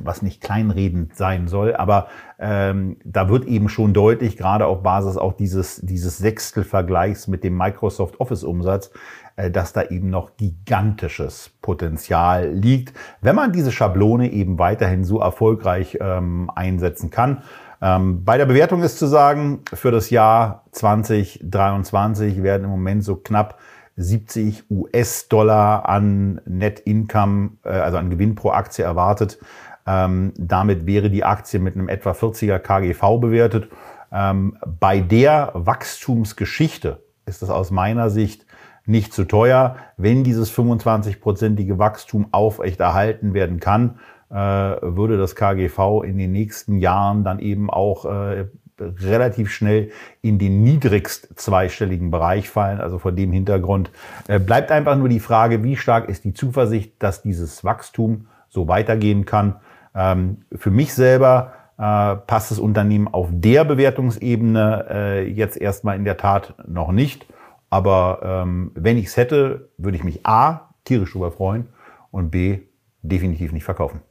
was 0.03 0.21
nicht 0.21 0.41
kleinredend 0.41 1.15
sein 1.15 1.47
soll, 1.47 1.75
aber 1.75 2.07
ähm, 2.39 2.97
da 3.03 3.29
wird 3.29 3.45
eben 3.45 3.69
schon 3.69 3.93
deutlich, 3.93 4.37
gerade 4.37 4.65
auf 4.67 4.83
Basis 4.83 5.17
auch 5.17 5.33
dieses, 5.33 5.81
dieses 5.81 6.17
Sechstelvergleichs 6.17 7.27
mit 7.27 7.43
dem 7.43 7.57
Microsoft 7.57 8.19
Office-Umsatz, 8.19 8.91
äh, 9.35 9.51
dass 9.51 9.73
da 9.73 9.83
eben 9.83 10.09
noch 10.09 10.37
gigantisches 10.37 11.51
Potenzial 11.61 12.49
liegt, 12.51 12.97
wenn 13.21 13.35
man 13.35 13.51
diese 13.51 13.71
Schablone 13.71 14.31
eben 14.31 14.59
weiterhin 14.59 15.03
so 15.03 15.19
erfolgreich 15.19 15.97
ähm, 15.99 16.49
einsetzen 16.53 17.09
kann. 17.09 17.43
Ähm, 17.81 18.23
bei 18.23 18.37
der 18.37 18.45
Bewertung 18.45 18.83
ist 18.83 18.97
zu 18.97 19.07
sagen, 19.07 19.61
für 19.73 19.91
das 19.91 20.09
Jahr 20.09 20.63
2023 20.71 22.41
werden 22.43 22.63
im 22.63 22.69
Moment 22.69 23.03
so 23.03 23.15
knapp 23.17 23.59
70 23.97 24.69
US-Dollar 24.69 25.87
an 25.87 26.41
Net 26.45 26.79
Income, 26.79 27.51
äh, 27.63 27.69
also 27.69 27.97
an 27.97 28.09
Gewinn 28.09 28.35
pro 28.35 28.51
Aktie 28.51 28.83
erwartet. 28.83 29.39
Ähm, 29.87 30.33
damit 30.37 30.85
wäre 30.85 31.09
die 31.09 31.23
Aktie 31.23 31.59
mit 31.59 31.75
einem 31.75 31.89
etwa 31.89 32.11
40er 32.11 32.59
KGV 32.59 33.19
bewertet. 33.19 33.69
Ähm, 34.11 34.57
bei 34.79 34.99
der 34.99 35.51
Wachstumsgeschichte 35.53 37.03
ist 37.25 37.43
es 37.43 37.49
aus 37.49 37.71
meiner 37.71 38.09
Sicht 38.09 38.45
nicht 38.85 39.13
zu 39.13 39.25
teuer. 39.25 39.77
Wenn 39.97 40.23
dieses 40.23 40.51
25-prozentige 40.51 41.77
Wachstum 41.77 42.27
aufrechterhalten 42.31 43.33
werden 43.33 43.59
kann, 43.59 43.99
äh, 44.29 44.35
würde 44.35 45.17
das 45.17 45.35
KGV 45.35 46.03
in 46.03 46.17
den 46.17 46.31
nächsten 46.31 46.77
Jahren 46.77 47.23
dann 47.23 47.39
eben 47.39 47.69
auch 47.69 48.05
äh, 48.05 48.47
relativ 48.79 49.51
schnell 49.51 49.91
in 50.21 50.37
den 50.39 50.63
niedrigst 50.63 51.29
zweistelligen 51.39 52.11
Bereich 52.11 52.49
fallen. 52.49 52.79
Also 52.79 52.99
vor 52.99 53.11
dem 53.11 53.31
Hintergrund 53.31 53.91
äh, 54.27 54.39
bleibt 54.39 54.71
einfach 54.71 54.97
nur 54.97 55.09
die 55.09 55.19
Frage, 55.19 55.63
wie 55.63 55.77
stark 55.77 56.09
ist 56.09 56.23
die 56.23 56.33
Zuversicht, 56.33 56.93
dass 56.99 57.21
dieses 57.21 57.63
Wachstum 57.63 58.27
so 58.49 58.67
weitergehen 58.67 59.25
kann. 59.25 59.55
Ähm, 59.93 60.43
für 60.55 60.71
mich 60.71 60.93
selber 60.93 61.53
äh, 61.77 62.15
passt 62.15 62.51
das 62.51 62.59
Unternehmen 62.59 63.07
auf 63.07 63.29
der 63.31 63.65
Bewertungsebene 63.65 64.85
äh, 64.89 65.29
jetzt 65.29 65.57
erstmal 65.57 65.95
in 65.95 66.05
der 66.05 66.17
Tat 66.17 66.55
noch 66.67 66.91
nicht. 66.91 67.25
Aber 67.69 68.19
ähm, 68.23 68.71
wenn 68.75 68.97
ich 68.97 69.07
es 69.07 69.17
hätte, 69.17 69.69
würde 69.77 69.97
ich 69.97 70.03
mich 70.03 70.25
A, 70.25 70.69
tierisch 70.85 71.11
darüber 71.11 71.31
freuen 71.31 71.67
und 72.11 72.29
B, 72.31 72.59
definitiv 73.01 73.51
nicht 73.51 73.65
verkaufen. 73.65 74.01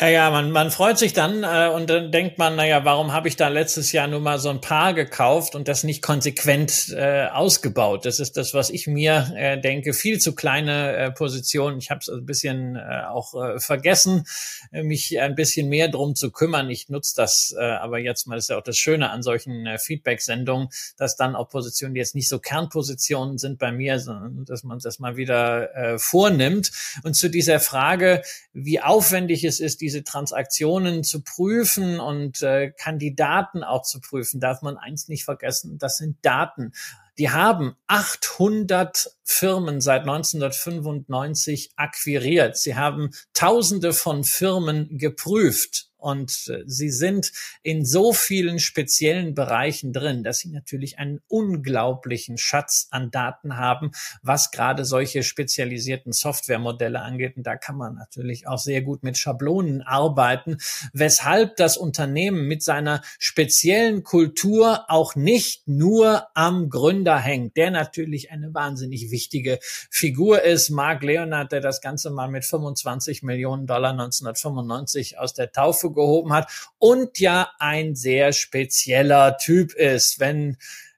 Ja, 0.00 0.08
ja, 0.08 0.30
man, 0.30 0.50
man 0.50 0.70
freut 0.70 0.98
sich 0.98 1.12
dann 1.12 1.44
äh, 1.44 1.68
und 1.68 1.90
dann 1.90 2.10
denkt 2.10 2.38
man, 2.38 2.56
naja, 2.56 2.82
warum 2.86 3.12
habe 3.12 3.28
ich 3.28 3.36
da 3.36 3.48
letztes 3.48 3.92
Jahr 3.92 4.08
nur 4.08 4.20
mal 4.20 4.38
so 4.38 4.48
ein 4.48 4.62
Paar 4.62 4.94
gekauft 4.94 5.54
und 5.54 5.68
das 5.68 5.84
nicht 5.84 6.00
konsequent 6.00 6.88
äh, 6.96 7.26
ausgebaut? 7.26 8.06
Das 8.06 8.18
ist 8.18 8.38
das, 8.38 8.54
was 8.54 8.70
ich 8.70 8.86
mir 8.86 9.30
äh, 9.36 9.60
denke. 9.60 9.92
Viel 9.92 10.18
zu 10.18 10.34
kleine 10.34 10.96
äh, 10.96 11.10
Position. 11.10 11.76
Ich 11.76 11.90
habe 11.90 12.00
es 12.00 12.08
ein 12.08 12.24
bisschen 12.24 12.76
äh, 12.76 13.02
auch 13.06 13.34
äh, 13.34 13.60
vergessen, 13.60 14.24
äh, 14.72 14.82
mich 14.82 15.20
ein 15.20 15.34
bisschen 15.34 15.68
mehr 15.68 15.88
drum 15.88 16.14
zu 16.14 16.32
kümmern. 16.32 16.70
Ich 16.70 16.88
nutze 16.88 17.12
das 17.14 17.54
äh, 17.56 17.62
aber 17.62 17.98
jetzt 17.98 18.26
mal, 18.26 18.36
das 18.36 18.44
ist 18.44 18.48
ja 18.48 18.56
auch 18.58 18.62
das 18.62 18.78
Schöne 18.78 19.10
an 19.10 19.22
solchen 19.22 19.66
äh, 19.66 19.78
Feedback-Sendungen, 19.78 20.68
dass 20.96 21.16
dann 21.16 21.36
auch 21.36 21.50
Positionen, 21.50 21.92
die 21.92 22.00
jetzt 22.00 22.14
nicht 22.14 22.28
so 22.28 22.38
Kernpositionen 22.38 23.36
sind 23.36 23.58
bei 23.58 23.72
mir, 23.72 24.00
sondern 24.00 24.46
dass 24.46 24.64
man 24.64 24.78
das 24.78 24.98
mal 25.00 25.18
wieder 25.18 25.76
äh, 25.76 25.98
vornimmt. 25.98 26.72
Und 27.02 27.12
zu 27.12 27.28
dieser 27.28 27.60
Frage, 27.60 28.22
wie 28.54 28.80
aufwendig 28.80 29.44
es 29.44 29.60
ist, 29.60 29.81
diese 29.82 30.04
Transaktionen 30.04 31.04
zu 31.04 31.22
prüfen 31.22 32.00
und 32.00 32.40
äh, 32.42 32.70
Kandidaten 32.70 33.62
auch 33.64 33.82
zu 33.82 34.00
prüfen, 34.00 34.40
darf 34.40 34.62
man 34.62 34.78
eins 34.78 35.08
nicht 35.08 35.24
vergessen, 35.24 35.76
das 35.78 35.98
sind 35.98 36.16
Daten. 36.22 36.72
Die 37.18 37.30
haben 37.30 37.76
800 37.88 39.10
Firmen 39.22 39.82
seit 39.82 40.02
1995 40.02 41.72
akquiriert. 41.76 42.56
Sie 42.56 42.74
haben 42.74 43.10
Tausende 43.34 43.92
von 43.92 44.24
Firmen 44.24 44.96
geprüft. 44.96 45.91
Und 46.02 46.48
äh, 46.48 46.64
sie 46.66 46.90
sind 46.90 47.32
in 47.62 47.84
so 47.84 48.12
vielen 48.12 48.58
speziellen 48.58 49.34
Bereichen 49.34 49.92
drin, 49.92 50.24
dass 50.24 50.40
sie 50.40 50.48
natürlich 50.48 50.98
einen 50.98 51.20
unglaublichen 51.28 52.38
Schatz 52.38 52.88
an 52.90 53.12
Daten 53.12 53.56
haben, 53.56 53.92
was 54.20 54.50
gerade 54.50 54.84
solche 54.84 55.22
spezialisierten 55.22 56.12
Softwaremodelle 56.12 57.00
angeht. 57.00 57.36
Und 57.36 57.46
da 57.46 57.56
kann 57.56 57.76
man 57.76 57.94
natürlich 57.94 58.48
auch 58.48 58.58
sehr 58.58 58.82
gut 58.82 59.04
mit 59.04 59.16
Schablonen 59.16 59.82
arbeiten, 59.82 60.58
weshalb 60.92 61.56
das 61.56 61.76
Unternehmen 61.76 62.48
mit 62.48 62.64
seiner 62.64 63.02
speziellen 63.20 64.02
Kultur 64.02 64.86
auch 64.88 65.14
nicht 65.14 65.68
nur 65.68 66.26
am 66.34 66.68
Gründer 66.68 67.18
hängt, 67.18 67.56
der 67.56 67.70
natürlich 67.70 68.32
eine 68.32 68.52
wahnsinnig 68.52 69.12
wichtige 69.12 69.60
Figur 69.62 70.42
ist. 70.42 70.70
Mark 70.70 71.04
Leonard, 71.04 71.52
der 71.52 71.60
das 71.60 71.80
Ganze 71.80 72.10
mal 72.10 72.28
mit 72.28 72.44
25 72.44 73.22
Millionen 73.22 73.68
Dollar 73.68 73.92
1995 73.92 75.18
aus 75.18 75.32
der 75.34 75.52
Taufe 75.52 75.91
gehoben 75.94 76.32
hat 76.32 76.50
und 76.78 77.18
ja 77.18 77.50
ein 77.58 77.94
sehr 77.94 78.32
spezieller 78.32 79.38
Typ 79.38 79.74
ist. 79.74 80.20
Wenn 80.20 80.56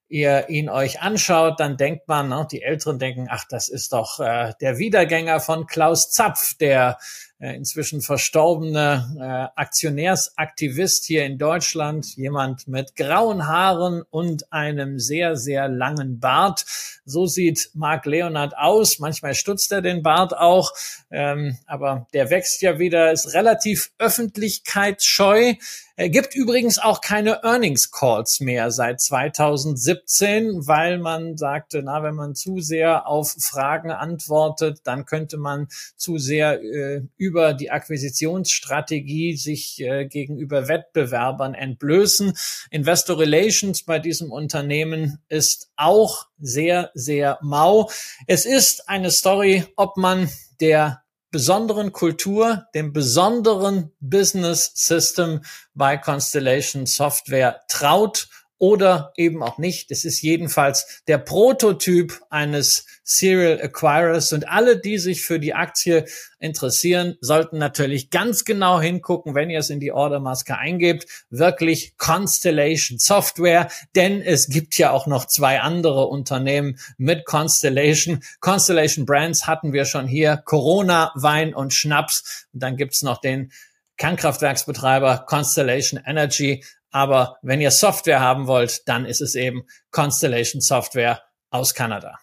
ihr 0.09 0.49
ihn 0.49 0.69
euch 0.69 1.01
anschaut, 1.01 1.59
dann 1.59 1.77
denkt 1.77 2.07
man, 2.07 2.29
ne, 2.29 2.47
die 2.51 2.63
Älteren 2.63 2.99
denken, 2.99 3.27
ach, 3.31 3.45
das 3.49 3.69
ist 3.69 3.93
doch 3.93 4.21
äh, 4.21 4.53
der 4.61 4.79
Wiedergänger 4.79 5.41
von 5.41 5.67
Klaus 5.67 6.11
Zapf, 6.11 6.57
der 6.57 6.99
äh, 7.39 7.57
inzwischen 7.57 8.01
verstorbene 8.01 9.17
äh, 9.19 9.61
Aktionärsaktivist 9.61 11.05
hier 11.05 11.25
in 11.25 11.37
Deutschland, 11.37 12.17
jemand 12.17 12.69
mit 12.69 12.97
grauen 12.97 13.47
Haaren 13.47 14.03
und 14.09 14.53
einem 14.53 14.99
sehr, 14.99 15.37
sehr 15.37 15.69
langen 15.69 16.21
Bart. 16.21 16.65
So 17.05 17.27
sieht 17.27 17.71
Mark 17.75 18.07
Leonard 18.07 18.57
aus. 18.57 18.99
Manchmal 18.99 19.35
stutzt 19.35 19.73
er 19.73 19.83
den 19.83 20.03
Bart 20.03 20.35
auch, 20.37 20.73
ähm, 21.11 21.59
aber 21.67 22.07
der 22.15 22.31
wächst 22.31 22.63
ja 22.63 22.79
wieder, 22.79 23.13
ist 23.13 23.35
relativ 23.35 23.91
öffentlichkeitsscheu. 23.99 25.55
Er 25.97 26.09
gibt 26.09 26.35
übrigens 26.35 26.81
auch 26.81 27.01
keine 27.01 27.45
Earnings 27.45 27.93
Calls 27.93 28.41
mehr 28.41 28.73
seit 28.73 29.01
2017, 29.01 30.67
weil 30.67 30.99
man 30.99 31.37
sagte, 31.37 31.83
na, 31.85 32.03
wenn 32.03 32.17
man 32.17 32.35
zu 32.35 32.59
sehr 32.59 33.07
auf 33.07 33.37
Fragen 33.39 33.93
antwortet, 33.93 34.81
dann 34.83 35.05
könnte 35.05 35.37
man 35.37 35.69
zu 35.97 36.19
sehr 36.19 36.61
äh, 36.61 37.03
über 37.17 37.34
die 37.35 37.71
Akquisitionsstrategie 37.71 39.37
sich 39.37 39.81
äh, 39.81 40.07
gegenüber 40.07 40.69
Wettbewerbern 40.69 41.55
entblößen. 41.55 42.33
Investor 42.71 43.19
Relations 43.19 43.83
bei 43.83 43.99
diesem 43.99 44.31
Unternehmen 44.31 45.19
ist 45.29 45.71
auch 45.77 46.27
sehr, 46.39 46.91
sehr 46.95 47.39
mau. 47.43 47.91
Es 48.27 48.47
ist 48.47 48.89
eine 48.89 49.11
Story, 49.11 49.65
ob 49.77 49.97
man 49.97 50.31
der 50.61 51.03
besonderen 51.35 51.91
Kultur, 51.91 52.69
dem 52.77 52.93
besonderen 52.93 53.91
Business 53.99 54.71
System 54.75 55.41
bei 55.75 55.97
Constellation 55.97 56.87
Software 56.87 57.61
traut 57.67 58.29
oder 58.59 59.13
eben 59.17 59.43
auch 59.43 59.59
nicht. 59.59 59.91
Es 59.91 60.05
ist 60.05 60.23
jedenfalls 60.23 61.03
der 61.07 61.19
Prototyp 61.19 62.21
eines 62.31 62.87
Serial 63.03 63.61
Acquirers 63.61 64.33
und 64.33 64.49
alle, 64.49 64.81
die 64.81 64.99
sich 64.99 65.23
für 65.23 65.39
die 65.39 65.55
Aktie 65.55 66.07
interessieren, 66.39 67.17
sollten 67.21 67.59
natürlich 67.59 68.11
ganz 68.11 68.45
genau 68.45 68.81
hingucken, 68.81 69.35
wenn 69.35 69.51
ihr 69.51 69.59
es 69.59 69.71
in 69.71 69.81
die 69.81 69.93
Ordermaske 69.93 70.57
eingebt, 70.57 71.07
wirklich 71.31 71.97
Constellation 71.99 72.99
Software, 72.99 73.69
denn 73.95 74.23
es 74.23 74.49
gibt 74.49 74.79
ja 74.79 74.91
auch 74.91 75.07
noch 75.07 75.27
zwei 75.27 75.61
andere 75.61 76.07
Unternehmen 76.07 76.79
mit 76.97 77.25
Constellation. 77.25 78.23
Constellation 78.41 79.05
Brands 79.05 79.47
hatten 79.47 79.73
wir 79.73 79.85
schon 79.85 80.07
hier, 80.07 80.37
Corona, 80.37 81.13
Wein 81.15 81.55
und 81.55 81.75
Schnaps. 81.75 82.47
Und 82.53 82.63
dann 82.63 82.77
gibt's 82.77 83.03
noch 83.03 83.21
den 83.21 83.53
Kernkraftwerksbetreiber 83.97 85.25
Constellation 85.27 86.01
Energy. 86.05 86.65
Aber 86.95 87.39
wenn 87.43 87.61
ihr 87.61 87.73
Software 87.73 88.21
haben 88.21 88.47
wollt, 88.47 88.87
dann 88.87 89.05
ist 89.05 89.21
es 89.21 89.35
eben 89.35 89.67
Constellation 89.91 90.61
Software 90.61 91.23
aus 91.51 91.75
Kanada. 91.75 92.21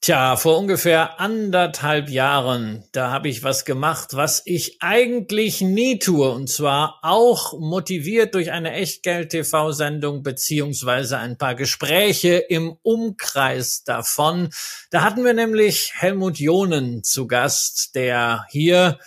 Tja, 0.00 0.34
vor 0.34 0.58
ungefähr 0.58 1.20
anderthalb 1.20 2.08
Jahren, 2.08 2.82
da 2.90 3.12
habe 3.12 3.28
ich 3.28 3.44
was 3.44 3.64
gemacht, 3.64 4.10
was 4.14 4.42
ich 4.44 4.78
eigentlich 4.80 5.60
nie 5.60 6.00
tue, 6.00 6.30
und 6.30 6.48
zwar 6.48 6.98
auch 7.02 7.56
motiviert 7.60 8.34
durch 8.34 8.50
eine 8.50 8.72
Echtgeld-TV-Sendung 8.72 10.24
beziehungsweise 10.24 11.18
ein 11.18 11.38
paar 11.38 11.54
Gespräche 11.54 12.38
im 12.38 12.76
Umkreis 12.82 13.84
davon. 13.84 14.50
Da 14.90 15.02
hatten 15.02 15.24
wir 15.24 15.34
nämlich 15.34 15.92
Helmut 15.94 16.40
Jonen 16.40 17.04
zu 17.04 17.28
Gast, 17.28 17.94
der 17.94 18.46
hier 18.50 18.98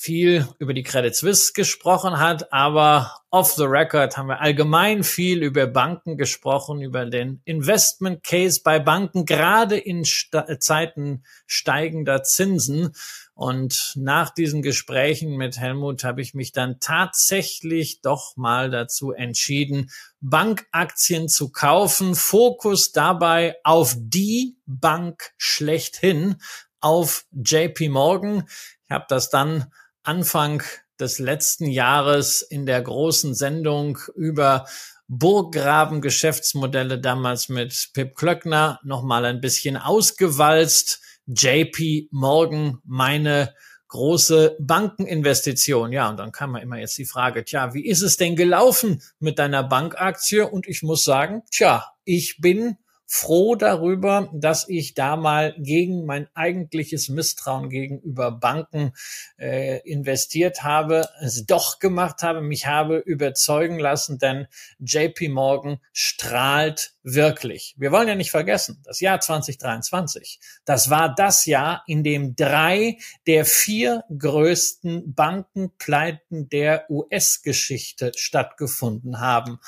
viel 0.00 0.48
über 0.58 0.72
die 0.72 0.82
Credit 0.82 1.14
Suisse 1.14 1.52
gesprochen 1.52 2.18
hat, 2.18 2.54
aber 2.54 3.16
off 3.28 3.52
the 3.52 3.64
record 3.64 4.16
haben 4.16 4.28
wir 4.28 4.40
allgemein 4.40 5.04
viel 5.04 5.42
über 5.42 5.66
Banken 5.66 6.16
gesprochen, 6.16 6.80
über 6.80 7.04
den 7.04 7.42
Investment 7.44 8.24
Case 8.24 8.62
bei 8.64 8.78
Banken, 8.78 9.26
gerade 9.26 9.76
in 9.76 10.06
Sta 10.06 10.58
Zeiten 10.58 11.22
steigender 11.46 12.22
Zinsen. 12.22 12.94
Und 13.34 13.92
nach 13.94 14.30
diesen 14.30 14.62
Gesprächen 14.62 15.36
mit 15.36 15.58
Helmut 15.58 16.02
habe 16.02 16.22
ich 16.22 16.32
mich 16.32 16.52
dann 16.52 16.80
tatsächlich 16.80 18.00
doch 18.00 18.38
mal 18.38 18.70
dazu 18.70 19.12
entschieden, 19.12 19.90
Bankaktien 20.22 21.28
zu 21.28 21.52
kaufen. 21.52 22.14
Fokus 22.14 22.92
dabei 22.92 23.56
auf 23.64 23.94
die 23.98 24.56
Bank 24.64 25.32
schlechthin, 25.36 26.36
auf 26.80 27.26
JP 27.32 27.90
Morgan. 27.90 28.48
Ich 28.86 28.90
habe 28.90 29.04
das 29.10 29.28
dann 29.28 29.70
Anfang 30.02 30.62
des 30.98 31.18
letzten 31.18 31.66
Jahres 31.66 32.42
in 32.42 32.66
der 32.66 32.82
großen 32.82 33.34
Sendung 33.34 33.98
über 34.14 34.66
Burggraben 35.08 36.00
Geschäftsmodelle 36.00 37.00
damals 37.00 37.48
mit 37.48 37.90
Pip 37.94 38.14
Klöckner 38.14 38.78
nochmal 38.84 39.24
ein 39.24 39.40
bisschen 39.40 39.76
ausgewalzt. 39.76 41.00
JP 41.26 42.08
Morgan, 42.12 42.78
meine 42.84 43.54
große 43.88 44.56
Bankeninvestition. 44.60 45.92
Ja, 45.92 46.08
und 46.08 46.16
dann 46.16 46.30
kam 46.30 46.52
man 46.52 46.62
immer 46.62 46.78
jetzt 46.78 46.96
die 46.96 47.06
Frage, 47.06 47.44
tja, 47.44 47.74
wie 47.74 47.84
ist 47.84 48.02
es 48.02 48.16
denn 48.16 48.36
gelaufen 48.36 49.02
mit 49.18 49.38
deiner 49.38 49.64
Bankaktie? 49.64 50.48
Und 50.48 50.68
ich 50.68 50.82
muss 50.82 51.02
sagen, 51.02 51.42
tja, 51.50 51.86
ich 52.04 52.40
bin 52.40 52.76
froh 53.12 53.56
darüber, 53.56 54.30
dass 54.32 54.68
ich 54.68 54.94
da 54.94 55.16
mal 55.16 55.56
gegen 55.58 56.06
mein 56.06 56.28
eigentliches 56.34 57.08
Misstrauen 57.08 57.68
gegenüber 57.68 58.30
Banken 58.30 58.92
äh, 59.36 59.80
investiert 59.80 60.62
habe, 60.62 61.08
es 61.20 61.44
doch 61.44 61.80
gemacht 61.80 62.22
habe, 62.22 62.40
mich 62.40 62.66
habe 62.66 62.98
überzeugen 62.98 63.80
lassen, 63.80 64.20
denn 64.20 64.46
JP 64.78 65.28
Morgan 65.30 65.80
strahlt 65.92 66.92
wirklich. 67.02 67.74
Wir 67.76 67.90
wollen 67.90 68.06
ja 68.06 68.14
nicht 68.14 68.30
vergessen, 68.30 68.80
das 68.84 69.00
Jahr 69.00 69.18
2023, 69.18 70.38
das 70.64 70.88
war 70.88 71.12
das 71.12 71.46
Jahr, 71.46 71.82
in 71.88 72.04
dem 72.04 72.36
drei 72.36 72.98
der 73.26 73.44
vier 73.44 74.04
größten 74.16 75.14
Bankenpleiten 75.14 76.48
der 76.48 76.88
US-Geschichte 76.88 78.12
stattgefunden 78.14 79.18
haben. 79.18 79.58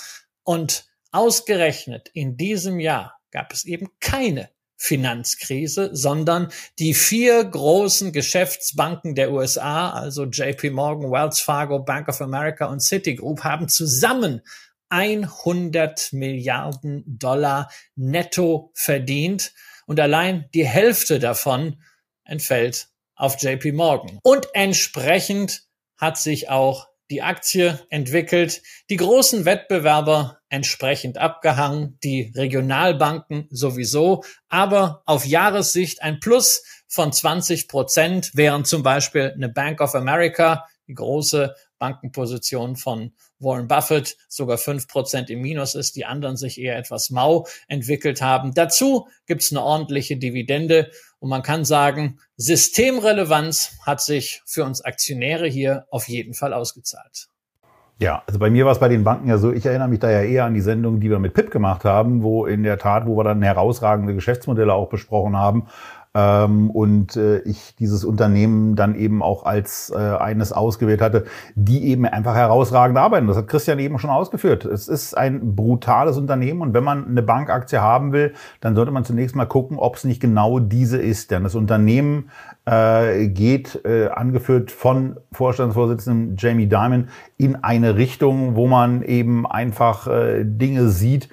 Und 0.44 0.86
ausgerechnet 1.10 2.08
in 2.14 2.36
diesem 2.36 2.80
Jahr 2.80 3.21
gab 3.32 3.52
es 3.52 3.64
eben 3.64 3.88
keine 3.98 4.50
Finanzkrise, 4.76 5.90
sondern 5.92 6.48
die 6.78 6.94
vier 6.94 7.44
großen 7.44 8.12
Geschäftsbanken 8.12 9.14
der 9.14 9.32
USA, 9.32 9.90
also 9.90 10.24
JP 10.24 10.70
Morgan, 10.70 11.10
Wells 11.10 11.40
Fargo, 11.40 11.78
Bank 11.78 12.08
of 12.08 12.20
America 12.20 12.66
und 12.66 12.80
Citigroup, 12.80 13.44
haben 13.44 13.68
zusammen 13.68 14.42
100 14.88 16.12
Milliarden 16.12 17.04
Dollar 17.06 17.70
netto 17.94 18.72
verdient 18.74 19.52
und 19.86 19.98
allein 20.00 20.48
die 20.52 20.66
Hälfte 20.66 21.18
davon 21.18 21.80
entfällt 22.24 22.88
auf 23.14 23.40
JP 23.40 23.72
Morgan. 23.72 24.18
Und 24.22 24.48
entsprechend 24.52 25.62
hat 25.96 26.18
sich 26.18 26.50
auch 26.50 26.88
die 27.12 27.20
Aktie 27.20 27.78
entwickelt, 27.90 28.62
die 28.88 28.96
großen 28.96 29.44
Wettbewerber 29.44 30.38
entsprechend 30.48 31.18
abgehangen, 31.18 31.98
die 32.02 32.32
Regionalbanken 32.34 33.48
sowieso, 33.50 34.24
aber 34.48 35.02
auf 35.04 35.26
Jahressicht 35.26 36.02
ein 36.02 36.20
Plus 36.20 36.64
von 36.88 37.12
20 37.12 37.68
Prozent, 37.68 38.30
während 38.32 38.66
zum 38.66 38.82
Beispiel 38.82 39.30
eine 39.34 39.50
Bank 39.50 39.82
of 39.82 39.94
America, 39.94 40.64
die 40.88 40.94
große 40.94 41.54
Bankenposition 41.82 42.76
von 42.76 43.10
Warren 43.40 43.66
Buffett 43.66 44.16
sogar 44.28 44.56
fünf 44.56 44.86
Prozent 44.86 45.30
im 45.30 45.40
Minus 45.40 45.74
ist, 45.74 45.96
die 45.96 46.04
anderen 46.04 46.36
sich 46.36 46.60
eher 46.60 46.78
etwas 46.78 47.10
mau 47.10 47.44
entwickelt 47.66 48.22
haben. 48.22 48.54
Dazu 48.54 49.08
gibt 49.26 49.42
es 49.42 49.50
eine 49.50 49.64
ordentliche 49.64 50.16
Dividende 50.16 50.92
und 51.18 51.28
man 51.28 51.42
kann 51.42 51.64
sagen, 51.64 52.20
Systemrelevanz 52.36 53.78
hat 53.84 54.00
sich 54.00 54.42
für 54.46 54.64
uns 54.64 54.80
Aktionäre 54.80 55.48
hier 55.48 55.86
auf 55.90 56.06
jeden 56.06 56.34
Fall 56.34 56.52
ausgezahlt. 56.52 57.26
Ja, 57.98 58.22
also 58.26 58.38
bei 58.38 58.48
mir 58.48 58.64
war 58.64 58.72
es 58.72 58.78
bei 58.78 58.88
den 58.88 59.02
Banken 59.02 59.28
ja 59.28 59.38
so, 59.38 59.52
ich 59.52 59.66
erinnere 59.66 59.88
mich 59.88 59.98
da 59.98 60.10
ja 60.10 60.22
eher 60.22 60.44
an 60.44 60.54
die 60.54 60.60
Sendung, 60.60 61.00
die 61.00 61.10
wir 61.10 61.18
mit 61.18 61.34
Pip 61.34 61.50
gemacht 61.50 61.84
haben, 61.84 62.22
wo 62.22 62.46
in 62.46 62.62
der 62.62 62.78
Tat, 62.78 63.06
wo 63.06 63.16
wir 63.16 63.24
dann 63.24 63.42
herausragende 63.42 64.14
Geschäftsmodelle 64.14 64.72
auch 64.72 64.88
besprochen 64.88 65.36
haben 65.36 65.66
ähm, 66.14 66.70
und 66.70 67.16
äh, 67.16 67.38
ich 67.40 67.74
dieses 67.76 68.04
Unternehmen 68.04 68.76
dann 68.76 68.94
eben 68.94 69.22
auch 69.22 69.44
als 69.44 69.90
äh, 69.94 69.96
eines 69.96 70.52
ausgewählt 70.52 71.00
hatte, 71.00 71.24
die 71.54 71.84
eben 71.86 72.04
einfach 72.04 72.34
herausragend 72.34 72.98
arbeiten. 72.98 73.26
Das 73.26 73.36
hat 73.36 73.48
Christian 73.48 73.78
eben 73.78 73.98
schon 73.98 74.10
ausgeführt. 74.10 74.64
Es 74.66 74.88
ist 74.88 75.16
ein 75.16 75.56
brutales 75.56 76.18
Unternehmen 76.18 76.60
und 76.60 76.74
wenn 76.74 76.84
man 76.84 77.06
eine 77.06 77.22
Bankaktie 77.22 77.80
haben 77.80 78.12
will, 78.12 78.34
dann 78.60 78.76
sollte 78.76 78.92
man 78.92 79.04
zunächst 79.04 79.34
mal 79.36 79.46
gucken, 79.46 79.78
ob 79.78 79.96
es 79.96 80.04
nicht 80.04 80.20
genau 80.20 80.58
diese 80.58 80.98
ist. 80.98 81.30
Denn 81.30 81.44
das 81.44 81.54
Unternehmen 81.54 82.30
äh, 82.66 83.28
geht, 83.28 83.82
äh, 83.84 84.08
angeführt 84.08 84.70
von 84.70 85.16
Vorstandsvorsitzendem 85.32 86.36
Jamie 86.38 86.66
Dimon, 86.66 87.08
in 87.38 87.56
eine 87.56 87.96
Richtung, 87.96 88.54
wo 88.54 88.66
man 88.66 89.02
eben 89.02 89.46
einfach 89.46 90.06
äh, 90.08 90.44
Dinge 90.44 90.88
sieht, 90.88 91.28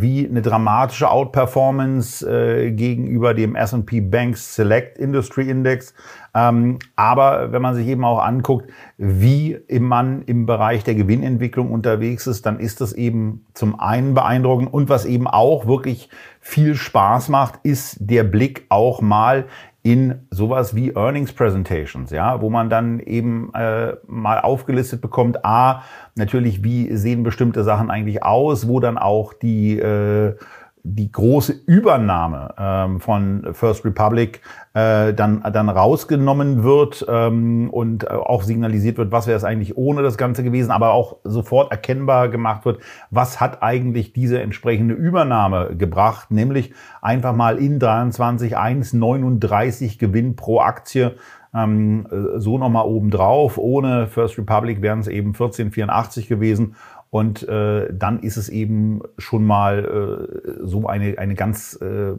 wie 0.00 0.28
eine 0.28 0.42
dramatische 0.42 1.10
Outperformance 1.10 2.24
äh, 2.26 2.70
gegenüber 2.70 3.34
dem 3.34 3.56
S&P 3.56 4.00
Banks 4.00 4.54
Select 4.54 4.98
Industry 4.98 5.50
Index. 5.50 5.92
Ähm, 6.34 6.78
aber 6.94 7.50
wenn 7.52 7.60
man 7.60 7.74
sich 7.74 7.88
eben 7.88 8.04
auch 8.04 8.22
anguckt, 8.22 8.70
wie 8.96 9.58
man 9.80 10.22
im 10.22 10.46
Bereich 10.46 10.84
der 10.84 10.94
Gewinnentwicklung 10.94 11.72
unterwegs 11.72 12.26
ist, 12.26 12.46
dann 12.46 12.60
ist 12.60 12.80
das 12.80 12.92
eben 12.92 13.44
zum 13.54 13.78
einen 13.80 14.14
beeindruckend 14.14 14.72
und 14.72 14.88
was 14.88 15.04
eben 15.04 15.26
auch 15.26 15.66
wirklich 15.66 16.08
viel 16.40 16.74
Spaß 16.74 17.28
macht, 17.28 17.60
ist 17.64 17.96
der 18.00 18.24
Blick 18.24 18.66
auch 18.68 19.00
mal 19.00 19.46
in 19.82 20.26
sowas 20.30 20.74
wie 20.74 20.94
Earnings 20.94 21.32
Presentations, 21.32 22.10
ja, 22.10 22.42
wo 22.42 22.50
man 22.50 22.68
dann 22.68 23.00
eben 23.00 23.52
äh, 23.54 23.94
mal 24.06 24.40
aufgelistet 24.40 25.00
bekommt, 25.00 25.44
a, 25.44 25.82
natürlich, 26.14 26.62
wie 26.62 26.94
sehen 26.94 27.22
bestimmte 27.22 27.64
Sachen 27.64 27.90
eigentlich 27.90 28.22
aus, 28.22 28.68
wo 28.68 28.80
dann 28.80 28.98
auch 28.98 29.32
die 29.32 29.78
äh, 29.78 30.34
die 30.82 31.12
große 31.12 31.52
Übernahme 31.66 32.54
ähm, 32.58 33.00
von 33.00 33.48
First 33.52 33.84
Republic 33.84 34.40
äh, 34.72 35.12
dann, 35.12 35.42
dann 35.52 35.68
rausgenommen 35.68 36.62
wird 36.62 37.04
ähm, 37.08 37.70
und 37.70 38.04
äh, 38.04 38.08
auch 38.08 38.42
signalisiert 38.42 38.98
wird, 38.98 39.12
was 39.12 39.26
wäre 39.26 39.36
es 39.36 39.44
eigentlich 39.44 39.76
ohne 39.76 40.02
das 40.02 40.16
Ganze 40.16 40.42
gewesen, 40.42 40.70
aber 40.70 40.92
auch 40.92 41.16
sofort 41.24 41.70
erkennbar 41.70 42.28
gemacht 42.28 42.64
wird, 42.64 42.80
was 43.10 43.40
hat 43.40 43.62
eigentlich 43.62 44.12
diese 44.12 44.40
entsprechende 44.40 44.94
Übernahme 44.94 45.76
gebracht, 45.76 46.30
nämlich 46.30 46.72
einfach 47.02 47.34
mal 47.34 47.58
in 47.58 47.78
23 47.78 48.56
1,39 48.56 49.98
Gewinn 49.98 50.36
pro 50.36 50.60
Aktie 50.60 51.16
ähm, 51.54 52.06
so 52.36 52.58
nochmal 52.58 52.86
oben 52.86 53.10
drauf. 53.10 53.58
Ohne 53.58 54.06
First 54.06 54.38
Republic 54.38 54.82
wären 54.82 55.00
es 55.00 55.08
eben 55.08 55.32
14,84 55.32 56.28
gewesen 56.28 56.76
und 57.10 57.46
äh, 57.48 57.88
dann 57.92 58.20
ist 58.20 58.36
es 58.36 58.48
eben 58.48 59.02
schon 59.18 59.44
mal 59.44 59.84
äh, 59.84 60.66
so 60.66 60.86
eine, 60.86 61.18
eine 61.18 61.34
ganz 61.34 61.74
äh, 61.82 62.14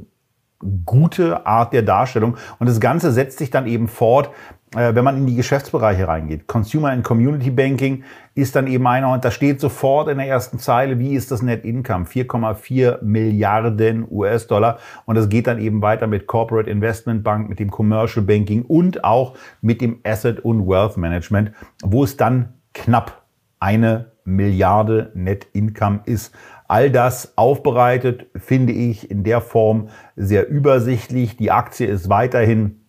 gute 0.86 1.46
Art 1.46 1.74
der 1.74 1.82
Darstellung. 1.82 2.38
Und 2.60 2.68
das 2.68 2.80
Ganze 2.80 3.12
setzt 3.12 3.40
sich 3.40 3.50
dann 3.50 3.68
eben 3.68 3.88
fort, 3.88 4.30
äh, 4.76 4.94
wenn 4.94 5.04
man 5.04 5.18
in 5.18 5.26
die 5.26 5.36
Geschäftsbereiche 5.36 6.08
reingeht. 6.08 6.48
Consumer 6.48 6.90
and 6.90 7.04
Community 7.04 7.50
Banking 7.50 8.04
ist 8.36 8.56
dann 8.56 8.68
eben 8.68 8.86
einer 8.88 9.12
und 9.12 9.26
da 9.26 9.32
steht 9.32 9.60
sofort 9.60 10.08
in 10.08 10.18
der 10.18 10.28
ersten 10.28 10.60
Zeile, 10.60 11.00
wie 11.00 11.14
ist 11.14 11.32
das 11.32 11.42
Net 11.42 11.66
Income? 11.66 12.06
4,4 12.06 13.02
Milliarden 13.02 14.06
US-Dollar. 14.10 14.78
Und 15.06 15.16
das 15.16 15.30
geht 15.30 15.48
dann 15.48 15.60
eben 15.60 15.82
weiter 15.82 16.08
mit 16.08 16.28
Corporate 16.28 16.70
Investment 16.70 17.24
Bank, 17.24 17.50
mit 17.50 17.60
dem 17.60 17.72
Commercial 17.72 18.26
Banking 18.26 18.64
und 18.64 19.04
auch 19.04 19.36
mit 19.62 19.82
dem 19.82 20.00
Asset 20.04 20.40
und 20.42 20.68
Wealth 20.68 20.98
Management, 20.98 21.52
wo 21.82 22.04
es 22.04 22.18
dann 22.18 22.54
knapp 22.74 23.24
eine 23.60 24.11
Milliarde 24.24 25.12
Net 25.14 25.48
Income 25.54 26.02
ist. 26.06 26.34
All 26.68 26.90
das 26.90 27.38
aufbereitet 27.38 28.28
finde 28.36 28.74
ich 28.74 29.12
in 29.12 29.24
der 29.24 29.42
Form 29.42 29.90
sehr 30.16 30.48
übersichtlich. 30.50 31.36
Die 31.38 31.52
Aktie 31.52 31.88
ist 31.88 32.10
weiterhin 32.10 32.82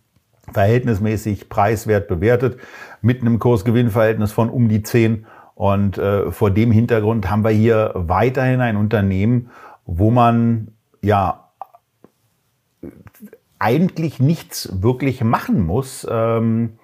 verhältnismäßig 0.52 1.48
preiswert 1.48 2.08
bewertet 2.08 2.58
mit 3.00 3.20
einem 3.20 3.38
Kursgewinnverhältnis 3.38 4.32
von 4.32 4.50
um 4.50 4.68
die 4.68 4.82
10. 4.82 5.26
Und 5.54 5.98
äh, 5.98 6.30
vor 6.30 6.50
dem 6.50 6.72
Hintergrund 6.72 7.30
haben 7.30 7.44
wir 7.44 7.50
hier 7.50 7.92
weiterhin 7.94 8.60
ein 8.60 8.76
Unternehmen, 8.76 9.50
wo 9.84 10.10
man 10.10 10.68
ja 11.02 11.50
eigentlich 13.58 14.18
nichts 14.18 14.82
wirklich 14.82 15.22
machen 15.22 15.64
muss, 15.64 16.06
ähm, 16.10 16.78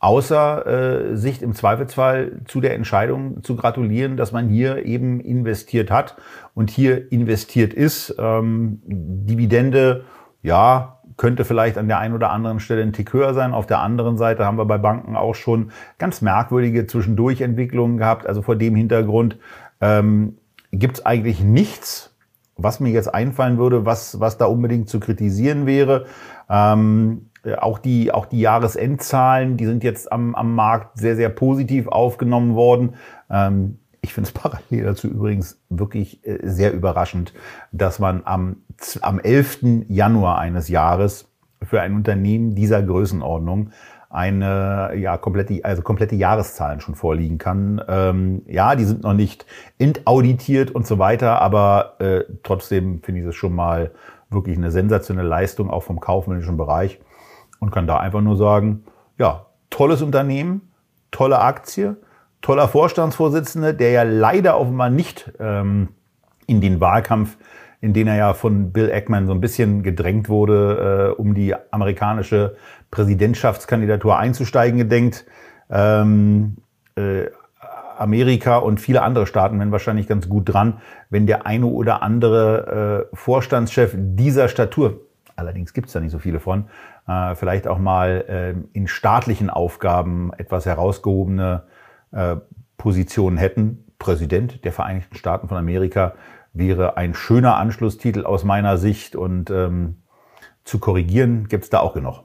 außer 0.00 0.66
äh, 1.12 1.16
sich 1.16 1.42
im 1.42 1.54
Zweifelsfall 1.54 2.40
zu 2.44 2.60
der 2.60 2.74
Entscheidung 2.74 3.42
zu 3.42 3.56
gratulieren, 3.56 4.16
dass 4.16 4.32
man 4.32 4.48
hier 4.48 4.84
eben 4.84 5.20
investiert 5.20 5.90
hat 5.90 6.16
und 6.54 6.70
hier 6.70 7.10
investiert 7.10 7.74
ist. 7.74 8.14
Ähm, 8.18 8.80
Dividende, 8.84 10.04
ja, 10.42 10.98
könnte 11.16 11.44
vielleicht 11.44 11.76
an 11.76 11.88
der 11.88 11.98
einen 11.98 12.14
oder 12.14 12.30
anderen 12.30 12.60
Stelle 12.60 12.82
ein 12.82 12.92
Tick 12.92 13.12
höher 13.12 13.34
sein. 13.34 13.52
Auf 13.52 13.66
der 13.66 13.80
anderen 13.80 14.16
Seite 14.16 14.46
haben 14.46 14.56
wir 14.56 14.66
bei 14.66 14.78
Banken 14.78 15.16
auch 15.16 15.34
schon 15.34 15.72
ganz 15.98 16.22
merkwürdige 16.22 16.86
Zwischendurchentwicklungen 16.86 17.98
gehabt. 17.98 18.26
Also 18.26 18.40
vor 18.40 18.54
dem 18.54 18.76
Hintergrund 18.76 19.36
ähm, 19.80 20.38
gibt 20.70 20.98
es 20.98 21.06
eigentlich 21.06 21.42
nichts, 21.42 22.14
was 22.56 22.78
mir 22.78 22.90
jetzt 22.90 23.12
einfallen 23.12 23.58
würde, 23.58 23.84
was, 23.84 24.20
was 24.20 24.38
da 24.38 24.46
unbedingt 24.46 24.88
zu 24.88 25.00
kritisieren 25.00 25.66
wäre. 25.66 26.06
Ähm, 26.48 27.30
äh, 27.37 27.37
auch 27.60 27.78
die, 27.78 28.12
auch 28.12 28.26
die 28.26 28.40
Jahresendzahlen, 28.40 29.56
die 29.56 29.66
sind 29.66 29.84
jetzt 29.84 30.10
am, 30.10 30.34
am 30.34 30.54
Markt 30.54 30.98
sehr, 30.98 31.16
sehr 31.16 31.28
positiv 31.28 31.88
aufgenommen 31.88 32.54
worden. 32.54 32.94
Ähm, 33.30 33.78
ich 34.00 34.14
finde 34.14 34.28
es 34.28 34.34
parallel 34.34 34.84
dazu 34.84 35.08
übrigens 35.08 35.60
wirklich 35.68 36.26
äh, 36.26 36.38
sehr 36.42 36.72
überraschend, 36.72 37.32
dass 37.72 37.98
man 37.98 38.22
am, 38.24 38.56
am 39.00 39.18
11. 39.18 39.84
Januar 39.88 40.38
eines 40.38 40.68
Jahres 40.68 41.28
für 41.62 41.80
ein 41.80 41.94
Unternehmen 41.94 42.54
dieser 42.54 42.82
Größenordnung 42.82 43.70
eine 44.10 44.92
ja 44.96 45.18
komplette 45.18 45.62
also 45.64 45.82
komplette 45.82 46.14
Jahreszahlen 46.14 46.80
schon 46.80 46.94
vorliegen 46.94 47.36
kann. 47.36 47.82
Ähm, 47.88 48.42
ja, 48.46 48.74
die 48.74 48.84
sind 48.84 49.02
noch 49.02 49.12
nicht 49.12 49.44
entauditiert 49.78 50.70
und 50.70 50.86
so 50.86 50.98
weiter, 50.98 51.42
aber 51.42 51.96
äh, 51.98 52.24
trotzdem 52.42 53.02
finde 53.02 53.20
ich 53.20 53.26
es 53.26 53.34
schon 53.34 53.54
mal 53.54 53.90
wirklich 54.30 54.56
eine 54.56 54.70
sensationelle 54.70 55.28
Leistung 55.28 55.68
auch 55.68 55.82
vom 55.82 56.00
kaufmännischen 56.00 56.56
Bereich 56.56 57.00
und 57.60 57.70
kann 57.70 57.86
da 57.86 57.98
einfach 57.98 58.20
nur 58.20 58.36
sagen, 58.36 58.84
ja, 59.18 59.46
tolles 59.70 60.02
Unternehmen, 60.02 60.72
tolle 61.10 61.40
Aktie, 61.40 61.96
toller 62.40 62.68
Vorstandsvorsitzender, 62.68 63.72
der 63.72 63.90
ja 63.90 64.02
leider 64.02 64.58
offenbar 64.58 64.90
nicht 64.90 65.32
ähm, 65.40 65.88
in 66.46 66.60
den 66.60 66.80
Wahlkampf, 66.80 67.36
in 67.80 67.92
den 67.92 68.08
er 68.08 68.16
ja 68.16 68.34
von 68.34 68.72
Bill 68.72 68.90
Eckman 68.90 69.26
so 69.26 69.32
ein 69.32 69.40
bisschen 69.40 69.82
gedrängt 69.82 70.28
wurde, 70.28 71.14
äh, 71.16 71.20
um 71.20 71.34
die 71.34 71.54
amerikanische 71.70 72.56
Präsidentschaftskandidatur 72.90 74.18
einzusteigen 74.18 74.78
gedenkt. 74.78 75.26
Ähm, 75.70 76.56
äh, 76.96 77.26
Amerika 77.98 78.58
und 78.58 78.80
viele 78.80 79.02
andere 79.02 79.26
Staaten 79.26 79.58
wären 79.58 79.72
wahrscheinlich 79.72 80.06
ganz 80.06 80.28
gut 80.28 80.52
dran, 80.52 80.80
wenn 81.10 81.26
der 81.26 81.46
eine 81.46 81.66
oder 81.66 82.02
andere 82.02 83.08
äh, 83.12 83.16
Vorstandschef 83.16 83.94
dieser 83.96 84.48
Statur, 84.48 85.00
allerdings 85.34 85.72
gibt 85.72 85.88
es 85.88 85.92
da 85.92 86.00
nicht 86.00 86.12
so 86.12 86.18
viele 86.18 86.38
von, 86.38 86.66
vielleicht 87.34 87.66
auch 87.66 87.78
mal 87.78 88.24
äh, 88.28 88.76
in 88.76 88.86
staatlichen 88.86 89.50
Aufgaben 89.50 90.32
etwas 90.36 90.66
herausgehobene 90.66 91.64
äh, 92.12 92.36
Positionen 92.76 93.38
hätten. 93.38 93.84
Präsident 93.98 94.64
der 94.64 94.72
Vereinigten 94.72 95.16
Staaten 95.16 95.48
von 95.48 95.56
Amerika 95.56 96.14
wäre 96.52 96.96
ein 96.96 97.14
schöner 97.14 97.56
Anschlusstitel 97.56 98.24
aus 98.24 98.44
meiner 98.44 98.78
Sicht 98.78 99.16
und 99.16 99.50
ähm, 99.50 100.02
zu 100.64 100.78
korrigieren 100.78 101.48
gibt's 101.48 101.70
da 101.70 101.80
auch 101.80 101.94
genug. 101.94 102.24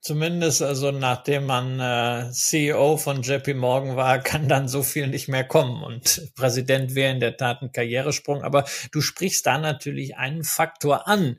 Zumindest 0.00 0.62
also 0.62 0.92
nachdem 0.92 1.46
man 1.46 1.80
äh, 1.80 2.30
CEO 2.30 2.96
von 2.96 3.22
JP 3.22 3.54
Morgan 3.54 3.96
war, 3.96 4.20
kann 4.20 4.46
dann 4.48 4.68
so 4.68 4.82
viel 4.82 5.08
nicht 5.08 5.28
mehr 5.28 5.42
kommen. 5.42 5.82
Und 5.82 6.32
Präsident 6.36 6.94
wäre 6.94 7.12
in 7.12 7.18
der 7.18 7.36
Tat 7.36 7.60
ein 7.60 7.72
Karrieresprung. 7.72 8.42
Aber 8.42 8.64
du 8.92 9.00
sprichst 9.00 9.44
da 9.46 9.58
natürlich 9.58 10.16
einen 10.16 10.44
Faktor 10.44 11.08
an, 11.08 11.38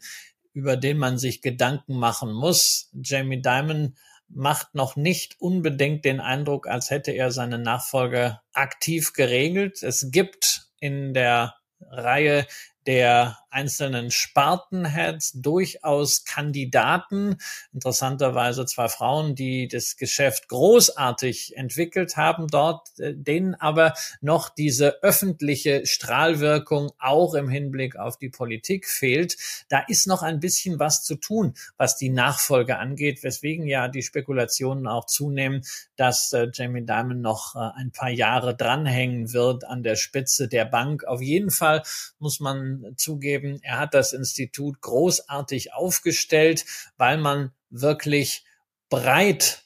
über 0.58 0.76
den 0.76 0.98
man 0.98 1.20
sich 1.20 1.44
Gedanken 1.44 2.00
machen 2.00 2.34
muss. 2.34 2.90
Jamie 3.04 3.44
Dimon 3.44 3.96
macht 4.28 4.74
noch 4.74 4.96
nicht 4.96 5.40
unbedingt 5.40 6.04
den 6.04 6.20
Eindruck, 6.20 6.66
als 6.66 6.90
hätte 6.90 7.12
er 7.12 7.30
seine 7.30 7.60
Nachfolge 7.60 8.40
aktiv 8.54 9.14
geregelt. 9.14 9.84
Es 9.84 10.10
gibt 10.10 10.72
in 10.80 11.14
der 11.14 11.54
Reihe 11.80 12.48
der 12.88 13.38
einzelnen 13.50 14.12
Spartenheads 14.12 15.34
durchaus 15.34 16.26
Kandidaten, 16.26 17.38
interessanterweise 17.74 18.66
zwei 18.66 18.88
Frauen, 18.88 19.36
die 19.36 19.68
das 19.68 19.98
Geschäft 19.98 20.48
großartig 20.48 21.58
entwickelt 21.58 22.18
haben 22.18 22.48
dort, 22.48 22.88
äh, 23.00 23.14
denen 23.16 23.56
aber 23.56 23.94
noch 24.22 24.50
diese 24.50 25.02
öffentliche 25.04 25.86
Strahlwirkung 25.86 26.92
auch 27.00 27.34
im 27.34 27.50
Hinblick 27.50 27.98
auf 27.98 28.18
die 28.18 28.30
Politik 28.30 28.88
fehlt. 28.88 29.38
Da 29.70 29.80
ist 29.88 30.08
noch 30.08 30.24
ein 30.24 30.40
bisschen 30.40 30.80
was 30.80 31.04
zu 31.04 31.16
tun, 31.16 31.56
was 31.78 31.98
die 31.98 32.10
Nachfolge 32.10 32.78
angeht, 32.78 33.24
weswegen 33.24 33.68
ja 33.68 33.88
die 33.88 34.04
Spekulationen 34.04 34.88
auch 34.88 35.06
zunehmen, 35.06 35.64
dass 35.96 36.32
äh, 36.32 36.48
Jamie 36.54 36.86
Dimon 36.86 37.22
noch 37.22 37.56
äh, 37.56 37.72
ein 37.76 37.92
paar 37.92 38.10
Jahre 38.12 38.56
dranhängen 38.56 39.34
wird 39.34 39.66
an 39.66 39.84
der 39.84 39.96
Spitze 39.96 40.48
der 40.48 40.66
Bank. 40.66 41.04
Auf 41.06 41.22
jeden 41.22 41.52
Fall 41.52 41.84
muss 42.20 42.40
man 42.40 42.77
zugeben, 42.96 43.48
eben, 43.48 43.64
er 43.64 43.80
hat 43.80 43.94
das 43.94 44.14
Institut 44.14 44.82
großartig 44.82 45.74
aufgestellt, 45.74 46.66
weil 46.98 47.18
man 47.18 47.52
wirklich 47.70 48.46
breit 48.90 49.64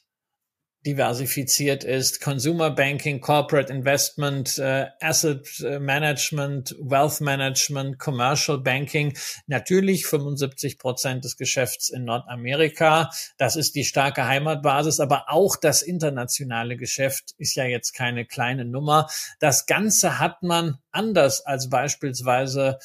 diversifiziert 0.84 1.84
ist. 1.84 2.20
Consumer 2.20 2.70
Banking, 2.70 3.20
Corporate 3.20 3.72
Investment, 3.72 4.58
äh, 4.58 4.86
Asset 5.00 5.60
äh, 5.60 5.78
Management, 5.78 6.74
Wealth 6.80 7.20
Management, 7.20 7.98
Commercial 7.98 8.58
Banking. 8.58 9.16
Natürlich 9.46 10.06
75 10.06 10.78
Prozent 10.78 11.24
des 11.24 11.36
Geschäfts 11.36 11.88
in 11.88 12.04
Nordamerika. 12.04 13.10
Das 13.38 13.56
ist 13.56 13.74
die 13.76 13.84
starke 13.84 14.26
Heimatbasis, 14.26 14.98
aber 14.98 15.26
auch 15.28 15.56
das 15.56 15.82
internationale 15.82 16.76
Geschäft 16.76 17.34
ist 17.38 17.54
ja 17.54 17.64
jetzt 17.64 17.92
keine 17.92 18.26
kleine 18.26 18.64
Nummer. 18.64 19.08
Das 19.38 19.66
Ganze 19.66 20.18
hat 20.18 20.42
man 20.42 20.78
anders 20.90 21.46
als 21.46 21.70
beispielsweise 21.70 22.78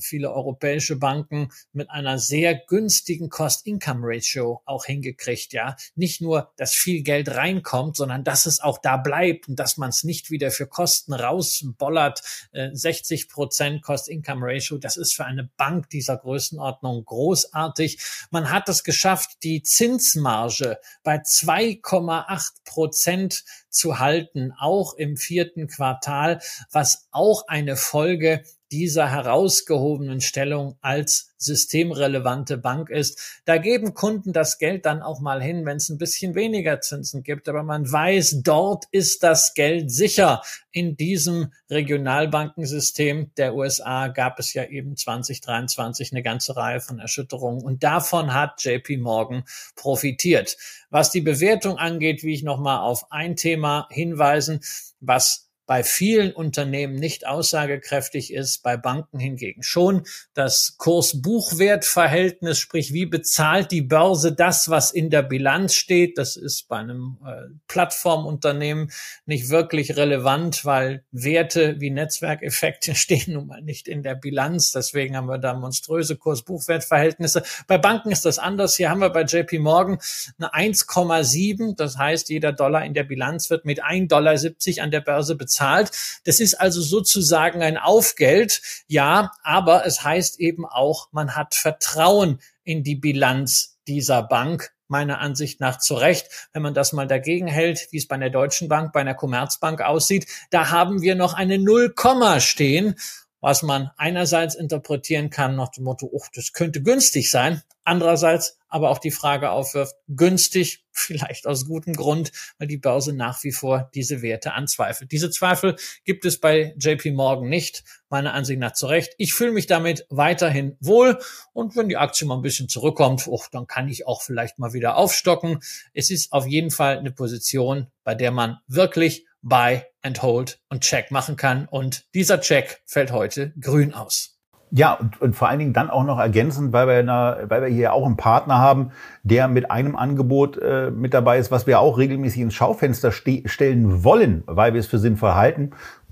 viele 0.00 0.32
europäische 0.32 0.96
Banken 0.96 1.50
mit 1.72 1.90
einer 1.90 2.18
sehr 2.18 2.54
günstigen 2.54 3.28
Cost-Income-Ratio 3.28 4.62
auch 4.64 4.84
hingekriegt, 4.84 5.52
ja. 5.52 5.76
Nicht 5.94 6.20
nur, 6.20 6.52
dass 6.56 6.74
viel 6.74 7.02
Geld 7.02 7.34
reinkommt, 7.34 7.96
sondern 7.96 8.24
dass 8.24 8.46
es 8.46 8.60
auch 8.60 8.78
da 8.78 8.96
bleibt 8.96 9.48
und 9.48 9.56
dass 9.56 9.76
man 9.76 9.90
es 9.90 10.04
nicht 10.04 10.30
wieder 10.30 10.50
für 10.50 10.66
Kosten 10.66 11.12
rausbollert. 11.12 12.22
60 12.52 13.22
äh, 13.22 13.26
Prozent 13.26 13.82
Cost-Income-Ratio, 13.82 14.78
das 14.78 14.96
ist 14.96 15.14
für 15.14 15.24
eine 15.24 15.50
Bank 15.56 15.88
dieser 15.90 16.16
Größenordnung 16.16 17.04
großartig. 17.04 17.98
Man 18.30 18.50
hat 18.50 18.68
es 18.68 18.84
geschafft, 18.84 19.38
die 19.42 19.62
Zinsmarge 19.62 20.78
bei 21.02 21.16
2,8 21.16 22.50
Prozent 22.64 23.44
zu 23.70 23.98
halten, 23.98 24.52
auch 24.58 24.94
im 24.94 25.16
vierten 25.16 25.68
Quartal, 25.68 26.40
was 26.70 27.08
auch 27.10 27.48
eine 27.48 27.76
Folge 27.76 28.42
dieser 28.72 29.10
herausgehobenen 29.10 30.20
Stellung 30.20 30.76
als 30.80 31.30
systemrelevante 31.38 32.58
Bank 32.58 32.90
ist. 32.90 33.40
Da 33.44 33.56
geben 33.56 33.94
Kunden 33.94 34.32
das 34.32 34.58
Geld 34.58 34.84
dann 34.84 35.02
auch 35.02 35.20
mal 35.20 35.42
hin, 35.42 35.64
wenn 35.64 35.78
es 35.78 35.88
ein 35.88 35.98
bisschen 35.98 36.34
weniger 36.34 36.80
Zinsen 36.80 37.22
gibt. 37.22 37.48
Aber 37.48 37.62
man 37.62 37.90
weiß, 37.90 38.42
dort 38.44 38.84
ist 38.92 39.22
das 39.22 39.54
Geld 39.54 39.90
sicher. 39.90 40.42
In 40.70 40.96
diesem 40.96 41.52
Regionalbankensystem 41.70 43.32
der 43.36 43.54
USA 43.54 44.08
gab 44.08 44.38
es 44.38 44.52
ja 44.52 44.64
eben 44.64 44.96
2023 44.96 46.12
eine 46.12 46.22
ganze 46.22 46.56
Reihe 46.56 46.80
von 46.80 46.98
Erschütterungen. 46.98 47.64
Und 47.64 47.82
davon 47.82 48.34
hat 48.34 48.62
JP 48.62 48.98
Morgan 48.98 49.44
profitiert. 49.74 50.56
Was 50.90 51.10
die 51.10 51.22
Bewertung 51.22 51.78
angeht, 51.78 52.22
wie 52.22 52.34
ich 52.34 52.42
nochmal 52.42 52.80
auf 52.80 53.10
ein 53.10 53.34
Thema 53.34 53.59
hinweisen, 53.90 54.60
was 55.00 55.49
bei 55.70 55.84
vielen 55.84 56.32
Unternehmen 56.32 56.96
nicht 56.96 57.28
aussagekräftig 57.28 58.32
ist, 58.32 58.64
bei 58.64 58.76
Banken 58.76 59.20
hingegen 59.20 59.62
schon. 59.62 60.02
Das 60.34 60.74
Kurs-Buchwert-Verhältnis, 60.78 62.58
sprich 62.58 62.92
wie 62.92 63.06
bezahlt 63.06 63.70
die 63.70 63.82
Börse 63.82 64.32
das, 64.32 64.68
was 64.68 64.90
in 64.90 65.10
der 65.10 65.22
Bilanz 65.22 65.76
steht, 65.76 66.18
das 66.18 66.34
ist 66.34 66.66
bei 66.66 66.78
einem 66.78 67.18
äh, 67.24 67.54
Plattformunternehmen 67.68 68.90
nicht 69.26 69.48
wirklich 69.50 69.96
relevant, 69.96 70.64
weil 70.64 71.04
Werte 71.12 71.76
wie 71.78 71.90
Netzwerkeffekte 71.90 72.94
stehen 72.96 73.34
nun 73.34 73.46
mal 73.46 73.62
nicht 73.62 73.86
in 73.86 74.02
der 74.02 74.16
Bilanz. 74.16 74.72
Deswegen 74.72 75.16
haben 75.16 75.28
wir 75.28 75.38
da 75.38 75.54
monströse 75.54 76.16
Kurs-Buchwert-Verhältnisse. 76.16 77.44
Bei 77.68 77.78
Banken 77.78 78.10
ist 78.10 78.24
das 78.24 78.40
anders. 78.40 78.74
Hier 78.74 78.90
haben 78.90 79.02
wir 79.02 79.10
bei 79.10 79.22
JP 79.22 79.60
Morgan 79.60 80.00
eine 80.36 80.72
1,7. 80.72 81.76
Das 81.76 81.96
heißt, 81.96 82.28
jeder 82.28 82.50
Dollar 82.50 82.84
in 82.84 82.92
der 82.94 83.04
Bilanz 83.04 83.50
wird 83.50 83.64
mit 83.64 83.84
1,70 83.84 84.08
Dollar 84.08 84.84
an 84.84 84.90
der 84.90 85.00
Börse 85.00 85.36
bezahlt 85.36 85.59
bezahlt. 85.60 85.90
Das 86.24 86.40
ist 86.40 86.54
also 86.54 86.80
sozusagen 86.80 87.62
ein 87.62 87.76
Aufgeld, 87.76 88.62
ja, 88.86 89.32
aber 89.42 89.86
es 89.86 90.02
heißt 90.02 90.40
eben 90.40 90.64
auch, 90.64 91.08
man 91.12 91.36
hat 91.36 91.54
Vertrauen 91.54 92.40
in 92.64 92.82
die 92.82 92.96
Bilanz 92.96 93.78
dieser 93.86 94.22
Bank 94.22 94.72
meiner 94.88 95.20
Ansicht 95.20 95.60
nach 95.60 95.78
zu 95.78 95.94
Recht. 95.94 96.48
Wenn 96.52 96.62
man 96.62 96.74
das 96.74 96.92
mal 96.92 97.06
dagegen 97.06 97.46
hält, 97.46 97.88
wie 97.90 97.98
es 97.98 98.08
bei 98.08 98.16
der 98.16 98.30
Deutschen 98.30 98.68
Bank, 98.68 98.92
bei 98.92 99.00
einer 99.00 99.14
Commerzbank 99.14 99.82
aussieht, 99.82 100.26
da 100.50 100.70
haben 100.70 101.00
wir 101.00 101.14
noch 101.14 101.34
eine 101.34 101.58
Nullkomma 101.58 102.40
stehen. 102.40 102.96
Was 103.40 103.62
man 103.62 103.90
einerseits 103.96 104.54
interpretieren 104.54 105.30
kann 105.30 105.56
nach 105.56 105.70
dem 105.70 105.84
Motto, 105.84 106.08
oh, 106.12 106.24
das 106.34 106.52
könnte 106.52 106.82
günstig 106.82 107.30
sein, 107.30 107.62
andererseits 107.84 108.58
aber 108.68 108.90
auch 108.90 108.98
die 108.98 109.10
Frage 109.10 109.50
aufwirft, 109.50 109.96
günstig, 110.08 110.84
vielleicht 110.92 111.46
aus 111.46 111.66
gutem 111.66 111.94
Grund, 111.94 112.30
weil 112.58 112.68
die 112.68 112.76
Börse 112.76 113.12
nach 113.12 113.42
wie 113.42 113.52
vor 113.52 113.90
diese 113.94 114.22
Werte 114.22 114.52
anzweifelt. 114.52 115.12
Diese 115.12 115.30
Zweifel 115.30 115.76
gibt 116.04 116.24
es 116.24 116.38
bei 116.38 116.74
JP 116.78 117.12
Morgan 117.12 117.48
nicht, 117.48 117.84
meiner 118.08 118.34
Ansicht 118.34 118.60
nach 118.60 118.72
zu 118.72 118.86
Recht. 118.86 119.14
Ich 119.18 119.32
fühle 119.32 119.52
mich 119.52 119.66
damit 119.66 120.06
weiterhin 120.08 120.76
wohl 120.80 121.18
und 121.52 121.76
wenn 121.76 121.88
die 121.88 121.96
Aktie 121.96 122.26
mal 122.26 122.36
ein 122.36 122.42
bisschen 122.42 122.68
zurückkommt, 122.68 123.26
oh, 123.26 123.42
dann 123.50 123.66
kann 123.66 123.88
ich 123.88 124.06
auch 124.06 124.22
vielleicht 124.22 124.58
mal 124.58 124.72
wieder 124.72 124.96
aufstocken. 124.96 125.60
Es 125.94 126.10
ist 126.10 126.32
auf 126.32 126.46
jeden 126.46 126.70
Fall 126.70 126.98
eine 126.98 127.12
Position, 127.12 127.88
bei 128.04 128.14
der 128.14 128.30
man 128.30 128.58
wirklich 128.66 129.26
Buy 129.42 129.82
and 130.02 130.22
Hold 130.22 130.60
und 130.68 130.82
Check 130.82 131.10
machen 131.10 131.36
kann. 131.36 131.66
Und 131.70 132.04
dieser 132.14 132.40
Check 132.40 132.80
fällt 132.86 133.12
heute 133.12 133.52
grün 133.60 133.94
aus. 133.94 134.40
Ja, 134.72 134.94
und, 134.94 135.20
und 135.20 135.34
vor 135.34 135.48
allen 135.48 135.58
Dingen 135.58 135.72
dann 135.72 135.90
auch 135.90 136.04
noch 136.04 136.18
ergänzend, 136.18 136.72
weil 136.72 136.86
wir, 136.86 136.94
einer, 136.94 137.38
weil 137.48 137.62
wir 137.62 137.68
hier 137.68 137.92
auch 137.92 138.06
einen 138.06 138.16
Partner 138.16 138.58
haben, 138.58 138.92
der 139.24 139.48
mit 139.48 139.70
einem 139.70 139.96
Angebot 139.96 140.58
äh, 140.58 140.92
mit 140.92 141.12
dabei 141.12 141.38
ist, 141.38 141.50
was 141.50 141.66
wir 141.66 141.80
auch 141.80 141.98
regelmäßig 141.98 142.40
ins 142.40 142.54
Schaufenster 142.54 143.10
ste 143.10 143.42
stellen 143.46 144.04
wollen, 144.04 144.44
weil 144.46 144.72
wir 144.72 144.80
es 144.80 144.86
für 144.86 144.98
sinnvoll 144.98 145.34
halten. 145.34 145.70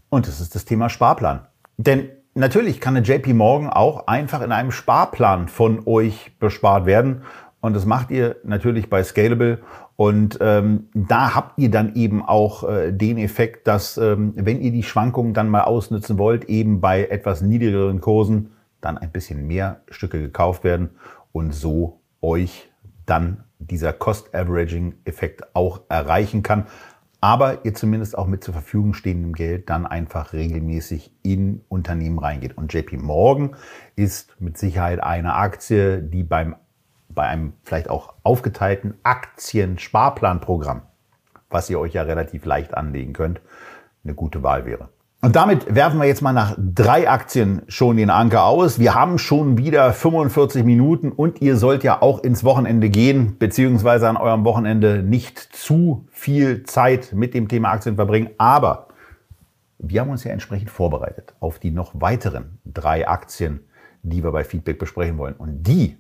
Und 0.08 0.26
das 0.26 0.40
ist 0.40 0.56
das 0.56 0.64
Thema 0.64 0.88
Sparplan. 0.88 1.46
Denn 1.76 2.10
natürlich 2.34 2.80
kann 2.80 2.96
eine 2.96 3.06
JP 3.06 3.34
Morgan 3.34 3.70
auch 3.70 4.08
einfach 4.08 4.42
in 4.42 4.50
einem 4.50 4.72
Sparplan 4.72 5.46
von 5.46 5.86
euch 5.86 6.36
bespart 6.40 6.84
werden. 6.84 7.22
Und 7.60 7.74
das 7.74 7.86
macht 7.86 8.10
ihr 8.10 8.36
natürlich 8.42 8.90
bei 8.90 9.04
Scalable. 9.04 9.58
Und 10.00 10.38
ähm, 10.40 10.90
da 10.94 11.34
habt 11.34 11.58
ihr 11.58 11.72
dann 11.72 11.96
eben 11.96 12.24
auch 12.24 12.62
äh, 12.62 12.92
den 12.92 13.18
Effekt, 13.18 13.66
dass 13.66 13.98
ähm, 13.98 14.32
wenn 14.36 14.60
ihr 14.60 14.70
die 14.70 14.84
Schwankungen 14.84 15.34
dann 15.34 15.48
mal 15.48 15.62
ausnutzen 15.62 16.18
wollt, 16.18 16.44
eben 16.44 16.80
bei 16.80 17.06
etwas 17.06 17.42
niedrigeren 17.42 18.00
Kursen 18.00 18.52
dann 18.80 18.96
ein 18.96 19.10
bisschen 19.10 19.48
mehr 19.48 19.80
Stücke 19.90 20.20
gekauft 20.20 20.62
werden 20.62 20.90
und 21.32 21.52
so 21.52 21.98
euch 22.20 22.70
dann 23.06 23.42
dieser 23.58 23.92
Cost-Averaging-Effekt 23.92 25.56
auch 25.56 25.80
erreichen 25.88 26.44
kann. 26.44 26.66
Aber 27.20 27.64
ihr 27.64 27.74
zumindest 27.74 28.16
auch 28.16 28.28
mit 28.28 28.44
zur 28.44 28.54
Verfügung 28.54 28.94
stehendem 28.94 29.32
Geld 29.32 29.68
dann 29.68 29.84
einfach 29.84 30.32
regelmäßig 30.32 31.12
in 31.24 31.62
Unternehmen 31.68 32.20
reingeht. 32.20 32.56
Und 32.56 32.72
JP 32.72 32.98
Morgan 32.98 33.56
ist 33.96 34.40
mit 34.40 34.58
Sicherheit 34.58 35.02
eine 35.02 35.34
Aktie, 35.34 36.00
die 36.00 36.22
beim 36.22 36.54
bei 37.18 37.24
einem 37.24 37.54
vielleicht 37.64 37.90
auch 37.90 38.14
aufgeteilten 38.22 38.94
Aktien-Sparplanprogramm, 39.02 40.82
was 41.50 41.68
ihr 41.68 41.80
euch 41.80 41.94
ja 41.94 42.02
relativ 42.02 42.44
leicht 42.44 42.76
anlegen 42.76 43.12
könnt, 43.12 43.40
eine 44.04 44.14
gute 44.14 44.44
Wahl 44.44 44.66
wäre. 44.66 44.90
Und 45.20 45.34
damit 45.34 45.74
werfen 45.74 45.98
wir 45.98 46.06
jetzt 46.06 46.22
mal 46.22 46.32
nach 46.32 46.54
drei 46.56 47.10
Aktien 47.10 47.62
schon 47.66 47.96
den 47.96 48.08
Anker 48.08 48.44
aus. 48.44 48.78
Wir 48.78 48.94
haben 48.94 49.18
schon 49.18 49.58
wieder 49.58 49.92
45 49.92 50.62
Minuten 50.62 51.10
und 51.10 51.42
ihr 51.42 51.56
sollt 51.56 51.82
ja 51.82 52.02
auch 52.02 52.20
ins 52.22 52.44
Wochenende 52.44 52.88
gehen, 52.88 53.36
beziehungsweise 53.36 54.08
an 54.08 54.16
eurem 54.16 54.44
Wochenende 54.44 55.02
nicht 55.02 55.40
zu 55.40 56.06
viel 56.12 56.62
Zeit 56.62 57.12
mit 57.12 57.34
dem 57.34 57.48
Thema 57.48 57.72
Aktien 57.72 57.96
verbringen. 57.96 58.30
Aber 58.38 58.86
wir 59.78 60.02
haben 60.02 60.10
uns 60.10 60.22
ja 60.22 60.30
entsprechend 60.30 60.70
vorbereitet 60.70 61.34
auf 61.40 61.58
die 61.58 61.72
noch 61.72 62.00
weiteren 62.00 62.60
drei 62.64 63.08
Aktien, 63.08 63.66
die 64.04 64.22
wir 64.22 64.30
bei 64.30 64.44
Feedback 64.44 64.78
besprechen 64.78 65.18
wollen. 65.18 65.34
Und 65.34 65.64
die 65.64 65.96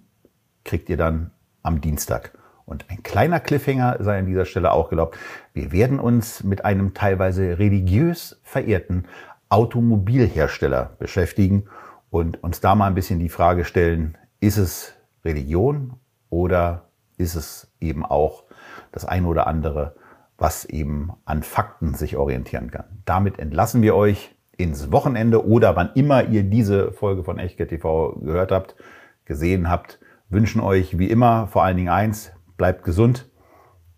kriegt 0.68 0.90
ihr 0.90 0.98
dann 0.98 1.30
am 1.62 1.80
Dienstag. 1.80 2.32
Und 2.66 2.84
ein 2.90 3.02
kleiner 3.02 3.40
Cliffhanger 3.40 3.96
sei 4.00 4.18
an 4.18 4.26
dieser 4.26 4.44
Stelle 4.44 4.72
auch 4.72 4.90
gelaubt. 4.90 5.16
Wir 5.54 5.72
werden 5.72 5.98
uns 5.98 6.44
mit 6.44 6.66
einem 6.66 6.92
teilweise 6.92 7.58
religiös 7.58 8.38
verehrten 8.42 9.06
Automobilhersteller 9.48 10.96
beschäftigen 10.98 11.64
und 12.10 12.42
uns 12.42 12.60
da 12.60 12.74
mal 12.74 12.86
ein 12.86 12.94
bisschen 12.94 13.18
die 13.18 13.30
Frage 13.30 13.64
stellen, 13.64 14.18
ist 14.40 14.58
es 14.58 14.92
Religion 15.24 15.94
oder 16.28 16.90
ist 17.16 17.34
es 17.34 17.72
eben 17.80 18.04
auch 18.04 18.44
das 18.92 19.06
eine 19.06 19.26
oder 19.26 19.46
andere, 19.46 19.96
was 20.36 20.66
eben 20.66 21.12
an 21.24 21.42
Fakten 21.42 21.94
sich 21.94 22.18
orientieren 22.18 22.70
kann. 22.70 22.84
Damit 23.06 23.38
entlassen 23.38 23.80
wir 23.80 23.96
euch 23.96 24.36
ins 24.58 24.92
Wochenende 24.92 25.46
oder 25.46 25.76
wann 25.76 25.92
immer 25.94 26.24
ihr 26.24 26.42
diese 26.42 26.92
Folge 26.92 27.24
von 27.24 27.38
Echtgeld 27.38 27.70
TV 27.70 28.18
gehört 28.20 28.52
habt, 28.52 28.76
gesehen 29.24 29.70
habt 29.70 29.98
wünschen 30.28 30.60
euch 30.60 30.98
wie 30.98 31.10
immer 31.10 31.46
vor 31.46 31.64
allen 31.64 31.76
Dingen 31.76 31.88
eins, 31.88 32.32
bleibt 32.56 32.84
gesund 32.84 33.28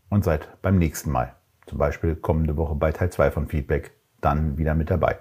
und 0.08 0.24
seid 0.24 0.60
beim 0.62 0.78
nächsten 0.78 1.10
Mal. 1.10 1.36
Zum 1.66 1.78
Beispiel 1.78 2.16
kommende 2.16 2.56
Woche 2.56 2.74
bei 2.74 2.92
Teil 2.92 3.10
2 3.10 3.30
von 3.30 3.46
Feedback 3.48 3.92
dann 4.20 4.58
wieder 4.58 4.74
mit 4.74 4.90
dabei. 4.90 5.18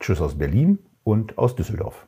Tschüss 0.00 0.20
aus 0.20 0.36
Berlin 0.36 0.78
und 1.04 1.38
aus 1.38 1.54
Düsseldorf. 1.54 2.06